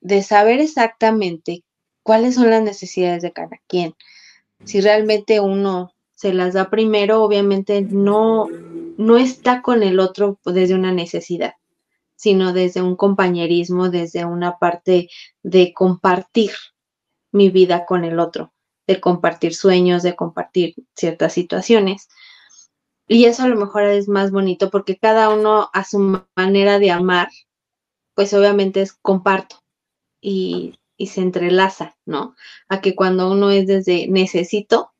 de 0.00 0.22
saber 0.22 0.60
exactamente 0.60 1.64
cuáles 2.02 2.34
son 2.34 2.50
las 2.50 2.62
necesidades 2.62 3.22
de 3.22 3.32
cada 3.32 3.60
quien. 3.68 3.94
Si 4.64 4.80
realmente 4.80 5.40
uno 5.40 5.92
se 6.14 6.32
las 6.32 6.54
da 6.54 6.70
primero, 6.70 7.22
obviamente 7.22 7.82
no, 7.82 8.48
no 8.96 9.16
está 9.16 9.62
con 9.62 9.82
el 9.82 10.00
otro 10.00 10.38
desde 10.44 10.74
una 10.74 10.92
necesidad, 10.92 11.54
sino 12.16 12.52
desde 12.52 12.82
un 12.82 12.96
compañerismo, 12.96 13.90
desde 13.90 14.24
una 14.24 14.58
parte 14.58 15.08
de 15.42 15.72
compartir 15.72 16.52
mi 17.32 17.50
vida 17.50 17.84
con 17.86 18.04
el 18.04 18.20
otro, 18.20 18.52
de 18.86 19.00
compartir 19.00 19.54
sueños, 19.54 20.02
de 20.02 20.16
compartir 20.16 20.74
ciertas 20.94 21.32
situaciones. 21.32 22.08
Y 23.08 23.24
eso 23.24 23.42
a 23.42 23.48
lo 23.48 23.56
mejor 23.56 23.84
es 23.84 24.08
más 24.08 24.30
bonito 24.30 24.70
porque 24.70 24.96
cada 24.96 25.28
uno 25.30 25.70
a 25.72 25.84
su 25.84 26.24
manera 26.36 26.78
de 26.78 26.90
amar, 26.90 27.28
pues 28.14 28.32
obviamente 28.34 28.82
es 28.82 28.92
comparto 28.92 29.56
y, 30.20 30.74
y 30.96 31.08
se 31.08 31.20
entrelaza, 31.20 31.96
¿no? 32.06 32.36
A 32.68 32.80
que 32.80 32.94
cuando 32.94 33.30
uno 33.30 33.50
es 33.50 33.66
desde 33.66 34.06
necesito, 34.08 34.92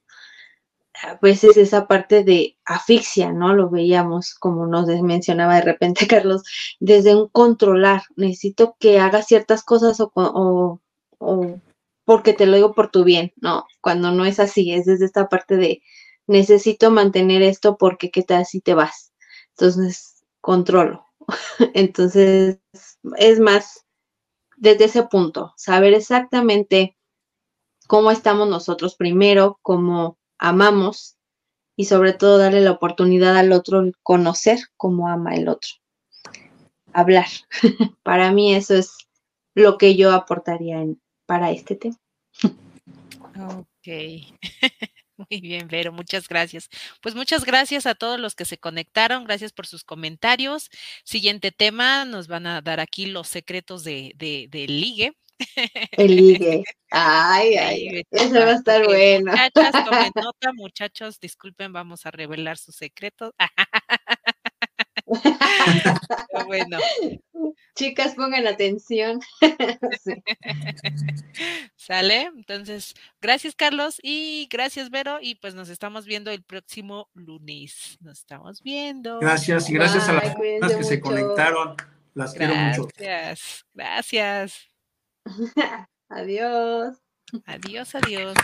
a 1.03 1.19
veces 1.21 1.57
esa 1.57 1.87
parte 1.87 2.23
de 2.25 2.57
asfixia, 2.65 3.33
¿no? 3.33 3.55
Lo 3.55 3.71
veíamos, 3.71 4.35
como 4.35 4.67
nos 4.67 4.87
mencionaba 5.03 5.57
de 5.57 5.63
repente 5.63 6.07
Carlos, 6.09 6.43
desde 6.81 7.15
un 7.15 7.29
controlar, 7.29 8.03
necesito 8.17 8.77
que 8.79 9.01
hagas 9.01 9.27
ciertas 9.27 9.65
cosas 9.65 9.99
o, 10.01 10.81
porque 12.05 12.33
te 12.33 12.47
lo 12.47 12.57
digo 12.57 12.75
por 12.75 12.91
tu 12.91 13.05
bien, 13.05 13.33
¿no? 13.37 13.67
Cuando 13.81 14.11
no 14.13 14.25
es 14.25 14.41
así, 14.41 14.73
es 14.73 14.87
desde 14.87 15.05
esta 15.05 15.29
parte 15.29 15.57
de 15.57 15.83
necesito 16.27 16.91
mantener 16.91 17.43
esto 17.43 17.77
porque 17.77 18.11
qué 18.11 18.23
tal 18.23 18.47
si 18.47 18.61
te 18.61 18.75
vas. 18.75 19.13
Entonces, 19.51 20.25
controlo. 20.41 21.07
Entonces, 21.75 22.59
es 23.17 23.41
más 23.41 23.87
desde 24.63 24.85
ese 24.85 25.03
punto, 25.03 25.53
saber 25.57 25.93
exactamente 25.93 26.97
cómo 27.89 28.13
estamos 28.13 28.49
nosotros 28.49 28.95
primero, 28.95 29.59
cómo 29.61 30.19
amamos 30.39 31.17
y 31.75 31.87
sobre 31.87 32.13
todo 32.13 32.39
darle 32.39 32.61
la 32.61 32.71
oportunidad 32.71 33.37
al 33.37 33.51
otro 33.51 33.83
conocer 34.05 34.61
cómo 34.77 35.09
ama 35.09 35.35
el 35.35 35.49
otro. 35.49 35.71
Hablar. 36.93 37.27
para 38.05 38.31
mí 38.31 38.55
eso 38.55 38.75
es 38.77 38.97
lo 39.57 39.79
que 39.79 39.97
yo 39.97 40.13
aportaría 40.13 40.81
en, 40.81 41.01
para 41.33 41.51
este 41.51 41.77
tema. 41.77 41.97
Ok. 43.39 43.87
Muy 45.17 45.41
bien, 45.41 45.67
Vero, 45.67 45.91
muchas 45.91 46.29
gracias. 46.29 46.69
Pues 47.01 47.15
muchas 47.15 47.47
gracias 47.47 47.87
a 47.87 47.95
todos 47.95 48.21
los 48.21 48.35
que 48.35 48.45
se 48.45 48.59
conectaron, 48.59 49.25
gracias 49.25 49.51
por 49.51 49.67
sus 49.67 49.83
comentarios. 49.83 50.69
Siguiente 51.05 51.51
tema, 51.51 52.05
nos 52.05 52.29
van 52.29 52.47
a 52.47 52.61
dar 52.61 52.81
aquí 52.81 53.07
los 53.07 53.29
secretos 53.29 53.83
de, 53.83 54.13
de, 54.17 54.47
de 54.51 54.67
ligue. 54.67 55.17
El 55.93 56.17
ligue. 56.17 56.65
Ay, 56.91 57.55
ay, 57.57 58.03
eso 58.11 58.35
va 58.35 58.51
a 58.51 58.53
estar 58.57 58.85
bueno. 58.85 59.33
Muchachas, 59.33 59.73
tomen 59.87 60.13
nota, 60.15 60.53
muchachos, 60.53 61.19
disculpen, 61.19 61.73
vamos 61.73 62.05
a 62.05 62.11
revelar 62.11 62.59
sus 62.59 62.77
secretos. 62.77 63.33
bueno. 66.47 66.79
Chicas, 67.75 68.15
pongan 68.15 68.47
atención. 68.47 69.21
¿Sale? 71.77 72.31
Entonces, 72.37 72.95
gracias 73.21 73.55
Carlos 73.55 73.99
y 74.03 74.49
gracias 74.51 74.91
Vero 74.91 75.19
y 75.21 75.37
pues 75.37 75.55
nos 75.55 75.69
estamos 75.69 76.05
viendo 76.05 76.31
el 76.31 76.43
próximo 76.43 77.09
lunes. 77.15 77.99
Nos 78.01 78.21
estamos 78.21 78.63
viendo. 78.63 79.19
Gracias 79.21 79.69
y 79.71 79.75
gracias 79.75 80.09
a 80.09 80.15
las 80.15 80.35
personas 80.35 80.77
que 80.77 80.85
se 80.85 81.01
conectaron. 81.01 81.77
Las 82.15 82.35
quiero 82.35 82.55
mucho. 82.55 82.89
Gracias, 82.97 83.65
gracias. 83.73 84.69
adiós. 86.09 86.99
Adiós, 87.47 87.95
adiós. 87.95 88.35